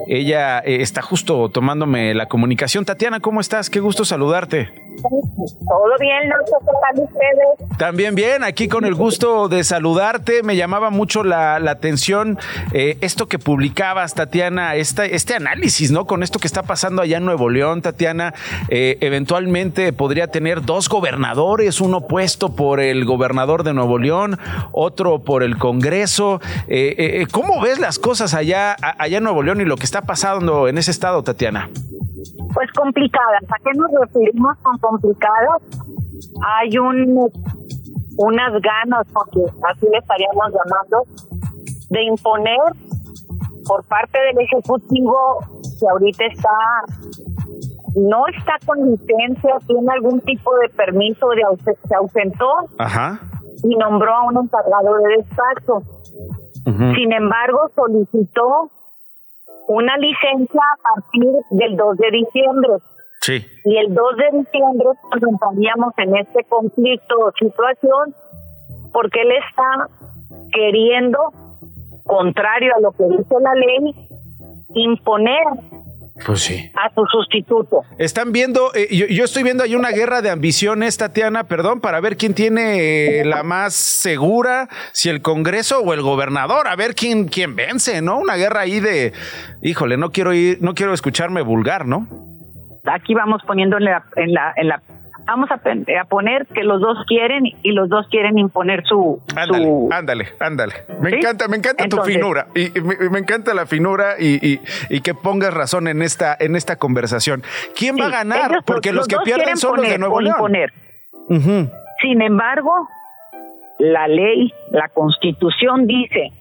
Ella 0.07 0.59
está 0.59 1.01
justo 1.01 1.49
tomándome 1.49 2.13
la 2.13 2.27
comunicación. 2.27 2.85
Tatiana, 2.85 3.19
¿cómo 3.19 3.41
estás? 3.41 3.69
Qué 3.69 3.79
gusto 3.79 4.05
saludarte. 4.05 4.69
Todo 5.01 5.95
bien, 5.99 6.31
¿Cómo 6.49 6.71
están 6.73 7.03
ustedes? 7.03 7.77
También 7.77 8.15
bien, 8.15 8.43
aquí 8.43 8.67
con 8.67 8.85
el 8.85 8.95
gusto 8.95 9.47
de 9.47 9.63
saludarte. 9.63 10.43
Me 10.43 10.55
llamaba 10.55 10.89
mucho 10.89 11.23
la, 11.23 11.55
atención 11.55 12.37
eh, 12.73 12.97
esto 13.01 13.27
que 13.27 13.39
publicabas, 13.39 14.15
Tatiana, 14.15 14.75
este, 14.75 15.15
este 15.15 15.35
análisis, 15.35 15.91
¿no? 15.91 16.05
Con 16.05 16.23
esto 16.23 16.39
que 16.39 16.47
está 16.47 16.63
pasando 16.63 17.01
allá 17.01 17.17
en 17.17 17.25
Nuevo 17.25 17.49
León, 17.49 17.81
Tatiana. 17.81 18.33
Eh, 18.69 18.97
eventualmente 19.01 19.93
podría 19.93 20.27
tener 20.27 20.63
dos 20.63 20.89
gobernadores, 20.89 21.81
uno 21.81 22.01
puesto 22.07 22.55
por 22.55 22.79
el 22.79 23.05
gobernador 23.05 23.63
de 23.63 23.73
Nuevo 23.73 23.97
León, 23.97 24.39
otro 24.71 25.19
por 25.19 25.43
el 25.43 25.57
Congreso. 25.57 26.41
Eh, 26.67 27.25
¿Cómo 27.31 27.61
ves 27.61 27.79
las 27.79 27.99
cosas 27.99 28.33
allá, 28.33 28.75
allá 28.81 29.17
en 29.17 29.23
Nuevo 29.23 29.43
León 29.43 29.61
y 29.61 29.65
lo 29.65 29.77
que 29.77 29.85
está 29.85 30.01
pasando 30.01 30.67
en 30.67 30.77
ese 30.77 30.91
estado, 30.91 31.23
Tatiana? 31.23 31.69
Pues 32.53 32.71
complicadas. 32.73 33.43
¿A 33.43 33.57
qué 33.63 33.77
nos 33.77 33.91
referimos 33.91 34.57
con 34.61 34.77
complicadas? 34.79 35.61
Hay 36.41 36.77
un 36.77 37.29
unas 38.19 38.51
ganas, 38.61 39.07
porque 39.13 39.39
así 39.69 39.87
le 39.89 39.97
estaríamos 39.97 40.51
llamando, 40.51 41.03
de 41.89 42.03
imponer 42.03 42.59
por 43.65 43.83
parte 43.85 44.19
del 44.19 44.39
Ejecutivo 44.43 45.39
que 45.79 45.87
ahorita 45.87 46.25
está, 46.25 46.49
no 47.95 48.27
está 48.27 48.57
con 48.65 48.91
licencia, 48.91 49.55
tiene 49.65 49.87
algún 49.93 50.19
tipo 50.21 50.51
de 50.57 50.69
permiso, 50.69 51.29
de 51.29 51.73
se 51.87 51.95
ausentó 51.95 52.49
y 53.63 53.75
nombró 53.77 54.13
a 54.13 54.23
un 54.25 54.37
encargado 54.43 54.95
de 54.97 55.17
despacho. 55.17 55.81
Sin 56.65 57.13
embargo, 57.13 57.69
solicitó 57.73 58.69
una 59.67 59.97
licencia 59.97 60.61
a 60.61 60.95
partir 60.95 61.29
del 61.51 61.75
2 61.75 61.97
de 61.97 62.11
diciembre. 62.11 62.71
Sí. 63.21 63.45
Y 63.65 63.77
el 63.77 63.93
2 63.93 64.17
de 64.17 64.37
diciembre 64.39 64.87
nos 65.13 65.23
entraríamos 65.23 65.93
en 65.97 66.17
este 66.17 66.43
conflicto 66.45 67.15
o 67.19 67.31
situación 67.33 68.15
porque 68.91 69.21
él 69.21 69.31
está 69.31 69.87
queriendo, 70.51 71.19
contrario 72.05 72.73
a 72.75 72.79
lo 72.79 72.91
que 72.91 73.03
dice 73.03 73.35
la 73.41 73.53
ley, 73.53 73.93
imponer 74.73 75.43
Pues 76.25 76.41
sí. 76.41 76.71
a 76.75 76.93
su 76.93 77.05
sustituto. 77.05 77.83
Están 77.97 78.31
viendo, 78.31 78.71
eh, 78.75 78.87
yo, 78.91 79.07
yo 79.07 79.23
estoy 79.23 79.43
viendo 79.43 79.63
ahí 79.63 79.75
una 79.75 79.91
guerra 79.91 80.21
de 80.21 80.29
ambiciones, 80.29 80.97
Tatiana, 80.97 81.45
perdón, 81.45 81.81
para 81.81 81.99
ver 82.01 82.17
quién 82.17 82.33
tiene 82.33 83.21
eh, 83.21 83.25
la 83.25 83.43
más 83.43 83.73
segura, 83.73 84.67
si 84.91 85.09
el 85.09 85.21
Congreso 85.21 85.79
o 85.79 85.93
el 85.93 86.01
gobernador, 86.01 86.67
a 86.67 86.75
ver 86.75 86.95
quién, 86.95 87.27
quién 87.27 87.55
vence, 87.55 88.01
¿no? 88.01 88.19
Una 88.19 88.35
guerra 88.35 88.61
ahí 88.61 88.79
de, 88.79 89.13
híjole, 89.61 89.97
no 89.97 90.11
quiero 90.11 90.33
ir, 90.33 90.57
no 90.61 90.73
quiero 90.73 90.93
escucharme 90.93 91.41
vulgar, 91.41 91.85
¿no? 91.85 92.07
Aquí 92.85 93.13
vamos 93.13 93.41
poniendo 93.45 93.77
en 93.77 93.85
la, 93.85 94.03
en 94.15 94.33
la, 94.33 94.53
en 94.55 94.67
la 94.67 94.81
vamos 95.29 95.49
a, 95.51 95.55
a 95.55 96.05
poner 96.05 96.47
que 96.47 96.63
los 96.63 96.81
dos 96.81 96.97
quieren 97.07 97.43
y 97.61 97.71
los 97.71 97.87
dos 97.89 98.07
quieren 98.09 98.37
imponer 98.37 98.83
su, 98.85 99.21
Ándale, 99.35 99.65
su 99.65 99.89
ándale, 99.91 100.27
ándale. 100.39 100.73
Me 100.99 101.09
¿Sí? 101.11 101.15
encanta, 101.17 101.47
me 101.47 101.57
encanta 101.57 101.87
tu 101.87 101.97
finura. 102.01 102.47
Y, 102.55 102.77
y 102.77 102.81
me, 102.81 102.95
me 103.09 103.19
encanta 103.19 103.53
la 103.53 103.65
finura 103.65 104.15
y, 104.19 104.45
y- 104.45 104.59
y 104.89 105.01
que 105.01 105.13
pongas 105.13 105.53
razón 105.53 105.87
en 105.87 106.01
esta, 106.01 106.35
en 106.39 106.55
esta 106.55 106.77
conversación. 106.77 107.43
¿Quién 107.77 107.95
va 107.99 108.07
a 108.07 108.09
ganar? 108.09 108.51
ellos 108.51 108.63
Porque 108.65 108.91
los, 108.91 109.07
que 109.07 109.17
pierden 109.23 109.57
son 109.57 109.75
los 109.77 109.81
de 109.81 109.87
poner 109.89 109.99
Nuevo 109.99 110.21
León. 110.21 110.35
imponer. 110.37 110.73
Sin 112.01 112.21
embargo, 112.21 112.71
la 113.77 114.07
ley, 114.07 114.51
la 114.71 114.87
constitución 114.89 115.85
dice 115.85 116.31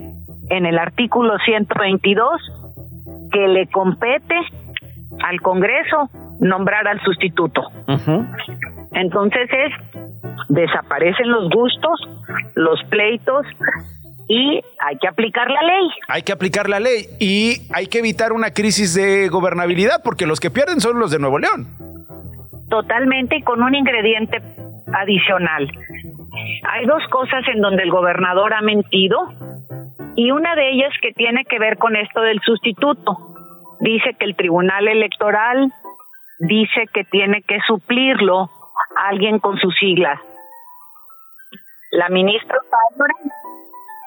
en 0.51 0.65
el 0.67 0.79
artículo 0.79 1.35
122 1.45 2.31
que 3.31 3.47
le 3.49 3.67
compete 3.67 4.35
al 5.23 5.41
Congreso 5.43 6.09
nombrar 6.41 6.87
al 6.89 7.01
sustituto. 7.03 7.63
Ujú. 7.89 8.25
Entonces 8.93 9.49
es, 9.51 9.73
desaparecen 10.49 11.31
los 11.31 11.51
gustos, 11.51 12.09
los 12.55 12.83
pleitos 12.85 13.47
y 14.29 14.61
hay 14.79 14.99
que 15.01 15.09
aplicar 15.09 15.51
la 15.51 15.63
ley. 15.63 15.89
Hay 16.09 16.23
que 16.23 16.33
aplicar 16.33 16.69
la 16.69 16.81
ley 16.81 17.07
y 17.19 17.63
hay 17.73 17.87
que 17.87 17.99
evitar 17.99 18.33
una 18.33 18.53
crisis 18.53 18.95
de 18.95 19.29
gobernabilidad 19.29 20.03
porque 20.05 20.27
los 20.27 20.39
que 20.41 20.51
pierden 20.51 20.81
son 20.81 20.99
los 20.99 21.11
de 21.11 21.19
Nuevo 21.19 21.39
León. 21.39 21.67
Totalmente 22.69 23.39
y 23.39 23.43
con 23.43 23.63
un 23.63 23.75
ingrediente 23.75 24.43
adicional. 24.93 25.71
Hay 26.71 26.87
dos 26.87 27.03
cosas 27.11 27.43
en 27.53 27.61
donde 27.61 27.83
el 27.83 27.91
gobernador 27.91 28.53
ha 28.53 28.61
mentido 28.61 29.19
y 30.15 30.31
una 30.31 30.55
de 30.55 30.73
ellas 30.73 30.93
que 31.01 31.13
tiene 31.13 31.45
que 31.45 31.59
ver 31.59 31.79
con 31.79 31.97
esto 31.97 32.21
del 32.21 32.41
sustituto. 32.41 33.17
Dice 33.81 34.15
que 34.19 34.27
el 34.27 34.37
Tribunal 34.37 34.89
Electoral 34.89 35.73
dice 36.41 36.87
que 36.93 37.05
tiene 37.05 37.43
que 37.43 37.59
suplirlo 37.67 38.51
alguien 39.09 39.39
con 39.39 39.57
sus 39.59 39.75
siglas. 39.79 40.21
La 41.93 42.09
ministra 42.09 42.59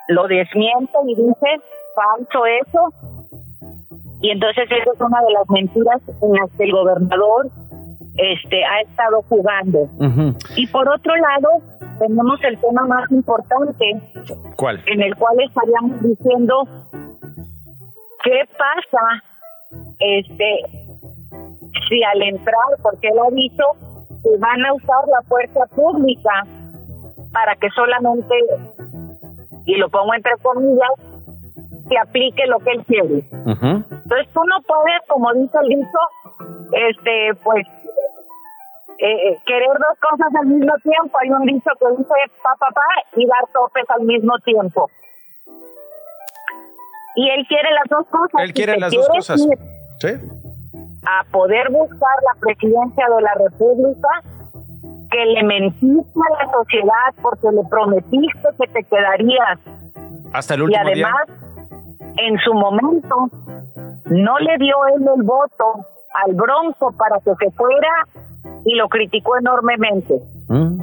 lo 0.09 0.27
desmiente 0.27 0.97
y 1.07 1.15
dice 1.15 1.61
falso 1.95 2.45
eso. 2.45 2.89
Y 4.21 4.29
entonces 4.29 4.65
esa 4.65 4.91
es 4.93 5.01
una 5.01 5.19
de 5.21 5.33
las 5.33 5.49
mentiras 5.49 6.01
en 6.21 6.33
las 6.33 6.51
que 6.57 6.63
el 6.65 6.71
gobernador 6.71 7.47
este 8.17 8.63
ha 8.63 8.81
estado 8.81 9.21
jugando. 9.23 9.87
Y 10.55 10.67
por 10.67 10.87
otro 10.87 11.15
lado, 11.15 11.49
tenemos 11.99 12.43
el 12.43 12.59
tema 12.59 12.85
más 12.85 13.11
importante 13.11 14.01
¿Cuál? 14.57 14.81
en 14.85 15.01
el 15.01 15.15
cual 15.15 15.39
estaríamos 15.39 16.01
diciendo 16.03 16.63
qué 18.23 18.43
pasa 18.57 19.23
este 19.99 20.59
si 21.87 22.03
al 22.03 22.21
entrar, 22.21 22.77
porque 22.81 23.07
él 23.07 23.19
ha 23.19 23.29
dicho 23.31 23.63
que 24.23 24.37
van 24.39 24.65
a 24.65 24.73
usar 24.73 25.07
la 25.07 25.21
fuerza 25.27 25.65
pública 25.75 26.43
para 27.31 27.55
que 27.55 27.69
solamente, 27.69 28.35
y 29.65 29.75
lo 29.77 29.89
pongo 29.89 30.13
entre 30.13 30.33
comillas, 30.41 30.91
se 31.87 31.97
aplique 31.97 32.45
lo 32.47 32.59
que 32.59 32.71
él 32.71 32.85
quiere. 32.85 33.23
Entonces 33.29 34.27
tú 34.33 34.41
no 34.43 34.61
puedes, 34.67 35.01
como 35.07 35.33
dice 35.33 35.57
el 35.61 35.69
dicho, 35.69 35.99
este, 36.71 37.35
pues, 37.43 37.67
eh, 38.99 39.29
eh, 39.29 39.37
querer 39.45 39.67
dos 39.67 39.97
cosas 39.99 40.29
al 40.39 40.47
mismo 40.47 40.73
tiempo. 40.83 41.17
Hay 41.19 41.29
un 41.31 41.45
dicho 41.45 41.71
que 41.79 41.85
dice 41.97 42.13
pa, 42.43 42.55
pa, 42.59 42.67
pa, 42.73 42.81
y 43.15 43.25
dar 43.25 43.47
topes 43.51 43.83
al 43.89 44.05
mismo 44.05 44.37
tiempo. 44.45 44.89
Y 47.15 47.29
él 47.29 47.45
quiere 47.47 47.69
las 47.71 47.89
dos 47.89 48.07
cosas. 48.07 48.41
Él 48.41 48.53
quiere 48.53 48.77
las 48.77 48.91
dos 48.91 49.07
cosas. 49.09 49.41
ir 49.41 49.57
Sí. 49.99 50.30
A 51.05 51.23
poder 51.31 51.69
buscar 51.71 52.15
la 52.33 52.39
presidencia 52.39 53.05
de 53.15 53.21
la 53.21 53.33
República, 53.35 54.09
que 55.09 55.25
le 55.25 55.43
mentiste 55.43 56.19
a 56.29 56.45
la 56.45 56.51
sociedad 56.51 57.13
porque 57.21 57.47
le 57.51 57.63
prometiste 57.69 58.47
que 58.59 58.67
te 58.67 58.83
quedarías 58.83 59.59
Hasta 60.31 60.53
el 60.53 60.63
y 60.63 60.67
día. 60.67 60.81
además, 60.81 61.27
en 62.17 62.37
su 62.39 62.53
momento, 62.53 63.15
no 64.05 64.39
le 64.39 64.57
dio 64.57 64.75
él 64.95 65.05
el 65.15 65.23
voto 65.23 65.85
al 66.25 66.35
Bronco 66.35 66.91
para 66.97 67.19
que 67.19 67.31
se 67.35 67.51
fuera 67.51 68.07
y 68.65 68.75
lo 68.75 68.87
criticó 68.87 69.37
enormemente. 69.37 70.13
Mm. 70.47 70.81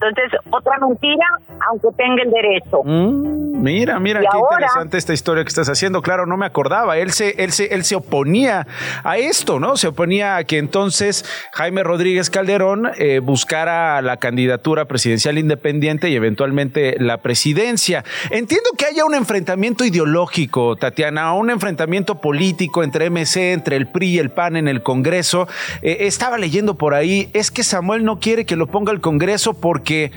Entonces, 0.00 0.40
otra 0.50 0.78
mentira, 0.78 1.26
aunque 1.68 1.88
tenga 1.96 2.22
el 2.22 2.30
derecho. 2.30 2.82
Mm, 2.84 3.45
mira, 3.74 3.98
mira, 4.00 4.20
Y 4.20 4.22
qué 4.22 4.28
ahora- 4.32 4.56
interesante 4.56 4.96
esta 4.98 5.12
historia 5.12 5.42
que 5.44 5.48
estás 5.48 5.68
haciendo. 5.68 6.02
Claro, 6.02 6.26
no 6.26 6.36
me 6.36 6.46
acordaba. 6.46 6.96
Él 6.98 7.10
se, 7.12 7.30
él 7.42 7.52
se, 7.52 7.66
él 7.74 7.84
se 7.84 7.96
oponía 7.96 8.66
a 9.04 9.18
esto, 9.18 9.58
¿no? 9.60 9.76
Se 9.76 9.88
oponía 9.88 10.36
a 10.36 10.44
que 10.44 10.58
entonces 10.58 11.24
Jaime 11.52 11.82
Rodríguez 11.82 12.30
Calderón 12.30 12.90
eh, 12.98 13.20
buscara 13.20 14.00
la 14.02 14.16
candidatura 14.18 14.84
presidencial 14.86 15.38
independiente 15.38 16.08
y 16.10 16.14
eventualmente 16.16 16.96
la 16.98 17.18
presidencia. 17.18 18.04
Entiendo 18.30 18.70
que 18.78 18.86
haya 18.86 19.04
un 19.04 19.14
enfrentamiento 19.14 19.84
ideológico, 19.84 20.76
Tatiana, 20.76 21.32
un 21.34 21.50
enfrentamiento 21.50 22.20
político 22.20 22.82
entre 22.84 23.10
MC, 23.10 23.52
entre 23.52 23.76
el 23.76 23.88
PRI 23.88 24.06
y 24.10 24.18
el 24.18 24.30
PAN 24.30 24.56
en 24.56 24.68
el 24.68 24.82
Congreso. 24.82 25.48
Eh, 25.82 25.98
estaba 26.00 26.38
leyendo 26.38 26.76
por 26.76 26.94
ahí, 26.94 27.28
es 27.32 27.50
que 27.50 27.62
Samuel 27.64 28.04
no 28.04 28.20
quiere 28.20 28.44
que 28.46 28.56
lo 28.56 28.66
ponga 28.68 28.92
el 28.92 29.00
Congreso 29.00 29.54
porque 29.54 30.12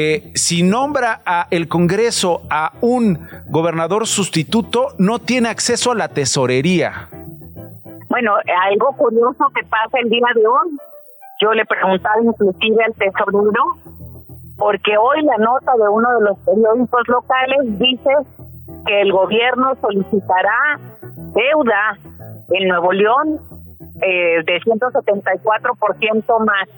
eh, 0.00 0.30
si 0.36 0.62
nombra 0.62 1.22
a 1.26 1.48
el 1.50 1.66
Congreso 1.66 2.42
a 2.50 2.70
un 2.82 3.18
gobernador 3.48 4.06
sustituto, 4.06 4.90
no 4.96 5.18
tiene 5.18 5.48
acceso 5.48 5.90
a 5.90 5.96
la 5.96 6.06
tesorería. 6.06 7.08
Bueno, 8.08 8.36
algo 8.70 8.92
curioso 8.96 9.44
que 9.52 9.66
pasa 9.66 9.98
el 10.00 10.08
día 10.08 10.28
de 10.36 10.46
hoy. 10.46 10.78
Yo 11.42 11.52
le 11.52 11.66
preguntaba 11.66 12.14
inclusive 12.22 12.84
al 12.84 12.94
tesorero, 12.94 13.64
porque 14.56 14.96
hoy 14.96 15.20
la 15.22 15.36
nota 15.38 15.72
de 15.76 15.88
uno 15.88 16.08
de 16.14 16.20
los 16.26 16.38
periódicos 16.46 17.02
locales 17.08 17.58
dice 17.80 18.10
que 18.86 19.00
el 19.00 19.10
gobierno 19.10 19.74
solicitará 19.80 20.78
deuda 21.34 21.98
en 22.50 22.68
Nuevo 22.68 22.92
León 22.92 23.40
eh, 24.00 24.44
de 24.46 24.60
174% 24.60 26.46
más. 26.46 26.68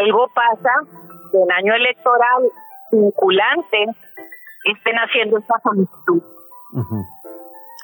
Algo 0.00 0.26
pasa 0.34 0.95
que 1.36 1.42
en 1.42 1.52
año 1.52 1.74
electoral 1.74 2.42
vinculante 2.90 3.84
estén 4.64 4.96
haciendo 4.96 5.38
esta 5.38 5.54
solicitud. 5.62 6.22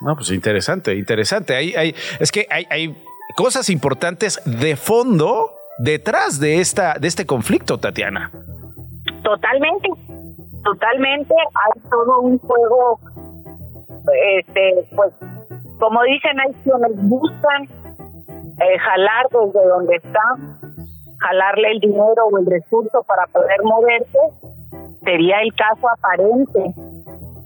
No, 0.01 0.17
pues 0.17 0.31
interesante, 0.31 0.95
interesante. 0.95 1.55
Hay, 1.55 1.75
hay, 1.75 1.95
es 2.19 2.33
que 2.33 2.47
hay, 2.51 2.67
hay 2.71 2.97
cosas 3.37 3.69
importantes 3.71 4.41
de 4.45 4.77
fondo 4.77 5.55
detrás 5.79 6.41
de 6.41 6.61
esta, 6.61 6.95
de 6.95 7.09
este 7.09 7.27
conflicto, 7.27 7.79
Tatiana. 7.79 8.31
Totalmente, 9.23 9.89
totalmente. 10.65 11.35
Hay 11.35 11.83
todo 11.91 12.21
un 12.21 12.39
juego, 12.39 13.01
este, 14.39 14.89
pues, 14.97 15.13
como 15.79 16.03
dicen, 16.03 16.41
hay 16.41 16.53
quienes 16.63 17.09
buscan 17.09 17.65
eh, 18.61 18.79
jalar 18.79 19.27
desde 19.31 19.69
donde 19.69 19.97
están, 19.97 20.52
jalarle 21.23 21.73
el 21.73 21.81
dinero 21.81 22.27
o 22.31 22.39
el 22.39 22.47
recurso 22.47 23.03
para 23.07 23.27
poder 23.27 23.63
moverse. 23.63 24.19
Sería 25.05 25.41
el 25.43 25.53
caso 25.55 25.89
aparente 25.89 26.75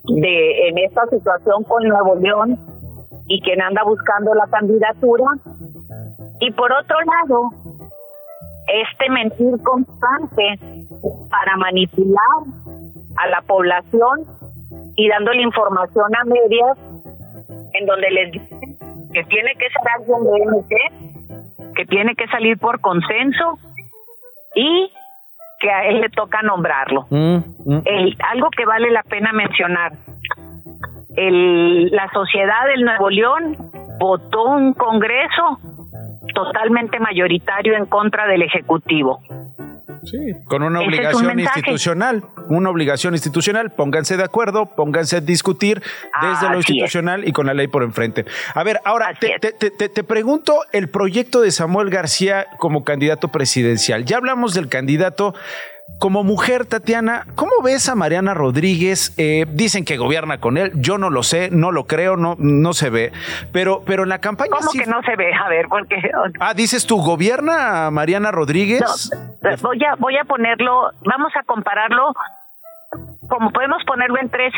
de 0.05 0.69
en 0.69 0.79
esta 0.79 1.07
situación 1.07 1.65
con 1.65 1.83
Nuevo 1.85 2.15
León 2.17 2.59
y 3.27 3.41
quien 3.43 3.61
anda 3.62 3.83
buscando 3.85 4.35
la 4.35 4.47
candidatura. 4.47 5.27
Y 6.41 6.51
por 6.53 6.71
otro 6.73 6.97
lado, 7.01 7.51
este 8.69 9.11
mentir 9.11 9.62
constante 9.62 10.59
para 11.31 11.57
manipular 11.57 12.43
a 13.17 13.29
la 13.29 13.41
población 13.43 14.25
y 14.97 15.09
dándole 15.09 15.43
información 15.43 16.15
a 16.15 16.25
medias 16.25 16.79
en 17.75 17.87
donde 17.87 18.11
les 18.11 18.33
dicen 18.33 18.77
que 19.12 19.25
tiene 19.25 19.53
que 19.55 19.67
ser 19.71 19.89
alguien 19.97 20.25
de 20.25 20.45
MC, 20.47 21.15
que 21.77 21.85
tiene 21.85 22.15
que 22.17 22.27
salir 22.29 22.59
por 22.59 22.81
consenso 22.81 23.59
y 24.55 24.91
que 25.61 25.71
a 25.71 25.87
él 25.87 26.01
le 26.01 26.09
toca 26.11 26.43
nombrarlo. 26.43 27.07
El, 27.11 28.17
algo 28.33 28.51
que 28.51 28.65
vale 28.65 28.91
la 28.91 29.03
pena 29.03 29.33
mencionar, 29.33 29.93
el, 31.17 31.87
la 31.91 32.11
sociedad 32.12 32.67
del 32.67 32.83
Nuevo 32.85 33.11
León 33.11 33.57
votó 33.99 34.45
un 34.45 34.73
congreso 34.75 35.59
totalmente 36.35 36.99
mayoritario 36.99 37.77
en 37.77 37.87
contra 37.87 38.27
del 38.27 38.43
Ejecutivo. 38.43 39.21
Sí, 40.05 40.19
con 40.47 40.62
una 40.62 40.81
Ese 40.83 40.89
es 40.89 40.95
un 40.95 40.95
obligación 40.95 41.37
mensaje. 41.37 41.59
institucional. 41.61 42.23
Una 42.48 42.70
obligación 42.70 43.14
institucional, 43.14 43.70
pónganse 43.70 44.16
de 44.16 44.24
acuerdo, 44.24 44.66
pónganse 44.66 45.16
a 45.16 45.20
discutir 45.20 45.82
desde 46.22 46.48
lo 46.50 46.56
institucional 46.56 47.26
y 47.26 47.32
con 47.32 47.46
la 47.46 47.54
ley 47.54 47.68
por 47.68 47.82
enfrente. 47.82 48.24
A 48.54 48.62
ver, 48.62 48.80
ahora 48.85 49.14
te, 49.18 49.38
te, 49.38 49.52
te, 49.52 49.88
te, 49.88 50.04
pregunto 50.04 50.61
el 50.72 50.88
proyecto 50.88 51.40
de 51.40 51.50
Samuel 51.50 51.90
García 51.90 52.46
como 52.59 52.85
candidato 52.85 53.28
presidencial. 53.28 54.04
Ya 54.04 54.16
hablamos 54.16 54.54
del 54.54 54.68
candidato. 54.68 55.35
Como 55.99 56.25
mujer, 56.25 56.66
Tatiana, 56.66 57.25
¿cómo 57.37 57.53
ves 57.64 57.88
a 57.88 57.94
Mariana 57.94 58.35
Rodríguez? 58.35 59.14
Eh, 59.16 59.46
dicen 59.49 59.85
que 59.85 59.96
gobierna 59.96 60.38
con 60.38 60.59
él, 60.59 60.72
yo 60.75 60.99
no 60.99 61.09
lo 61.09 61.22
sé, 61.22 61.49
no 61.51 61.72
lo 61.72 61.85
creo, 61.85 62.16
no, 62.16 62.37
no 62.38 62.75
se 62.75 62.90
ve, 62.90 63.12
pero, 63.51 63.83
pero 63.87 64.03
en 64.03 64.11
la 64.11 64.18
campaña... 64.18 64.51
¿Cómo 64.51 64.72
que 64.72 64.85
no 64.85 65.01
se 65.03 65.16
ve? 65.16 65.33
A 65.33 65.49
ver, 65.49 65.66
porque... 65.68 65.96
Ah, 66.40 66.53
dices 66.53 66.87
tú, 66.87 66.99
¿gobierna 66.99 67.90
Mariana 67.90 68.31
Rodríguez? 68.31 69.11
voy, 69.62 69.83
a, 69.85 69.94
voy 69.96 70.16
a 70.18 70.25
ponerlo, 70.25 70.90
vamos 71.03 71.33
a 71.35 71.42
compararlo, 71.44 72.12
como 73.29 73.51
podemos 73.53 73.83
ponerlo 73.87 74.20
en 74.20 74.29
tres, 74.29 74.53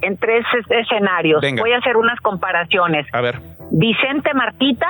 en 0.00 0.16
tres 0.16 0.44
escenarios. 0.68 1.42
Voy 1.58 1.72
a 1.72 1.78
hacer 1.78 1.96
unas 1.96 2.20
comparaciones. 2.20 3.06
A 3.12 3.20
ver. 3.20 3.40
Vicente 3.72 4.32
Martita. 4.32 4.86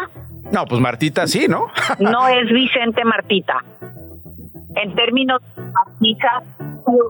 No, 0.51 0.66
pues 0.66 0.83
Martita 0.83 1.27
sí, 1.27 1.46
¿no? 1.48 1.68
no 1.98 2.29
es 2.29 2.46
Vicente 2.53 3.05
Martita 3.05 3.62
en 4.76 4.94
términos 4.94 5.42
quizás 6.00 6.44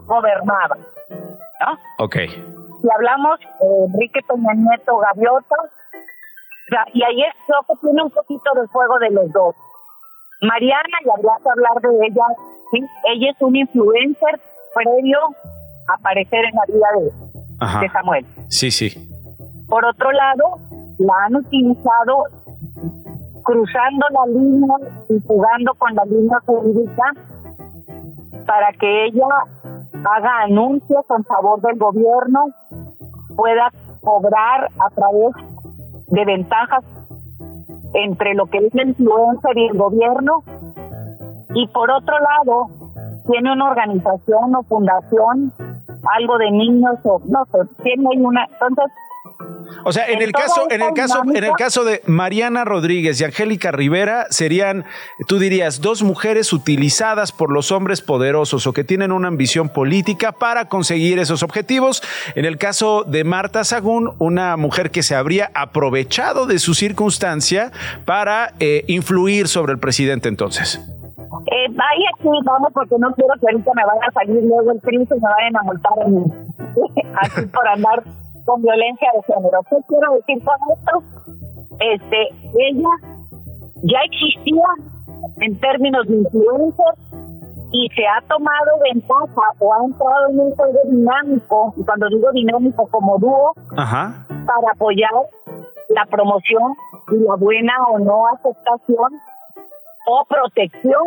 gobernada. 0.06 0.76
¿no? 1.60 2.04
Ok. 2.04 2.16
Si 2.16 2.88
hablamos 2.94 3.38
de 3.38 3.84
Enrique 3.86 4.20
Peña 4.26 4.54
Nieto 4.54 4.98
Gaviota, 4.98 5.56
y 6.94 7.02
ahí 7.02 7.22
es 7.22 7.34
lo 7.48 7.62
que 7.66 7.80
tiene 7.80 8.02
un 8.02 8.10
poquito 8.10 8.50
de 8.60 8.66
fuego 8.68 8.98
de 8.98 9.10
los 9.10 9.30
dos. 9.32 9.54
Mariana, 10.42 10.98
y 11.04 11.10
habría 11.10 11.36
que 11.42 11.50
hablar 11.50 11.80
de 11.82 12.06
ella, 12.06 12.24
¿sí? 12.72 12.80
ella 13.12 13.30
es 13.30 13.36
un 13.40 13.54
influencer 13.54 14.40
previo 14.74 15.18
a 15.88 15.94
aparecer 15.94 16.44
en 16.44 16.54
la 16.54 16.64
vida 16.66 16.86
de, 16.96 17.80
de 17.80 17.92
Samuel. 17.92 18.26
Sí, 18.48 18.70
sí. 18.70 18.90
Por 19.68 19.84
otro 19.84 20.10
lado, 20.10 20.58
la 20.98 21.14
han 21.26 21.36
utilizado 21.36 22.24
cruzando 23.44 24.06
la 24.10 24.26
línea 24.26 24.76
y 25.08 25.26
jugando 25.26 25.74
con 25.74 25.94
la 25.94 26.04
línea 26.04 26.38
jurídica 26.46 27.12
para 28.46 28.72
que 28.72 29.06
ella 29.06 29.26
haga 30.04 30.42
anuncios 30.42 31.04
en 31.16 31.24
favor 31.24 31.60
del 31.60 31.78
gobierno, 31.78 32.46
pueda 33.36 33.70
cobrar 34.02 34.68
a 34.78 34.90
través 34.94 35.32
de 36.08 36.24
ventajas 36.24 36.84
entre 37.94 38.34
lo 38.34 38.46
que 38.46 38.58
es 38.58 38.74
la 38.74 38.84
influencer 38.84 39.56
y 39.56 39.66
el 39.68 39.78
gobierno. 39.78 40.42
Y 41.54 41.66
por 41.68 41.90
otro 41.90 42.14
lado, 42.18 42.66
tiene 43.30 43.52
una 43.52 43.70
organización 43.70 44.54
o 44.56 44.62
fundación, 44.64 45.52
algo 46.18 46.38
de 46.38 46.50
niños 46.50 46.98
o 47.04 47.20
no 47.26 47.44
sé, 47.46 47.58
tiene 47.82 48.08
una. 48.18 48.44
Entonces, 48.44 48.86
o 49.84 49.92
sea, 49.92 50.06
en, 50.08 50.22
el 50.22 50.32
caso, 50.32 50.66
en 50.70 50.82
el 50.82 50.92
caso, 50.94 51.22
en 51.34 51.44
el 51.44 51.52
caso 51.52 51.84
de 51.84 52.02
Mariana 52.06 52.64
Rodríguez 52.64 53.20
y 53.20 53.24
Angélica 53.24 53.72
Rivera 53.72 54.26
serían, 54.30 54.84
tú 55.26 55.38
dirías, 55.38 55.80
dos 55.80 56.02
mujeres 56.02 56.52
utilizadas 56.52 57.32
por 57.32 57.50
los 57.52 57.72
hombres 57.72 58.00
poderosos 58.00 58.66
o 58.66 58.72
que 58.72 58.84
tienen 58.84 59.12
una 59.12 59.28
ambición 59.28 59.68
política 59.68 60.32
para 60.32 60.68
conseguir 60.68 61.18
esos 61.18 61.42
objetivos. 61.42 62.02
En 62.34 62.44
el 62.44 62.58
caso 62.58 63.04
de 63.04 63.24
Marta 63.24 63.64
Sagún, 63.64 64.14
una 64.18 64.56
mujer 64.56 64.90
que 64.90 65.02
se 65.02 65.14
habría 65.14 65.50
aprovechado 65.54 66.46
de 66.46 66.58
su 66.58 66.74
circunstancia 66.74 67.72
para 68.04 68.52
eh, 68.60 68.84
influir 68.88 69.48
sobre 69.48 69.72
el 69.72 69.78
presidente 69.78 70.28
entonces. 70.28 70.80
Eh, 71.46 71.66
vaya 71.70 72.08
aquí, 72.14 72.28
vamos, 72.44 72.70
porque 72.72 72.94
no 72.98 73.12
quiero 73.14 73.34
que 73.40 73.46
ahorita 73.50 73.70
me 73.74 73.84
vaya 73.84 74.06
a 74.06 74.12
salir 74.12 74.42
luego 74.44 74.72
el 74.72 74.80
príncipe 74.80 75.16
y 75.16 75.20
me 75.20 75.28
vayan 75.28 75.56
a 75.56 75.62
multar 75.62 75.92
aquí 77.22 77.46
por 77.52 77.68
andar 77.68 78.02
con 78.44 78.62
violencia 78.62 79.08
de 79.14 79.22
género. 79.34 79.60
¿Qué 79.68 79.76
quiero 79.88 80.14
decir 80.14 80.42
con 80.44 80.54
esto? 80.72 81.02
Este, 81.80 82.28
ella 82.58 82.88
ya 83.82 83.98
existía 84.04 84.68
en 85.40 85.58
términos 85.58 86.06
de 86.06 86.16
influencer 86.16 86.94
y 87.72 87.88
se 87.94 88.02
ha 88.06 88.20
tomado 88.28 88.70
ventaja 88.92 89.42
o 89.58 89.72
ha 89.72 89.84
entrado 89.84 90.28
en 90.30 90.40
un 90.40 90.54
juego 90.54 90.78
dinámico, 90.90 91.74
y 91.76 91.84
cuando 91.84 92.08
digo 92.08 92.30
dinámico 92.32 92.86
como 92.90 93.18
dúo, 93.18 93.54
para 93.74 94.72
apoyar 94.74 95.10
la 95.88 96.04
promoción 96.06 96.74
y 97.10 97.16
la 97.24 97.34
buena 97.36 97.72
o 97.90 97.98
no 97.98 98.26
aceptación 98.28 99.12
o 100.06 100.24
protección 100.28 101.02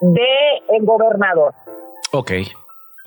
de 0.00 0.76
el 0.76 0.84
gobernador. 0.84 1.54
Ok. 2.12 2.32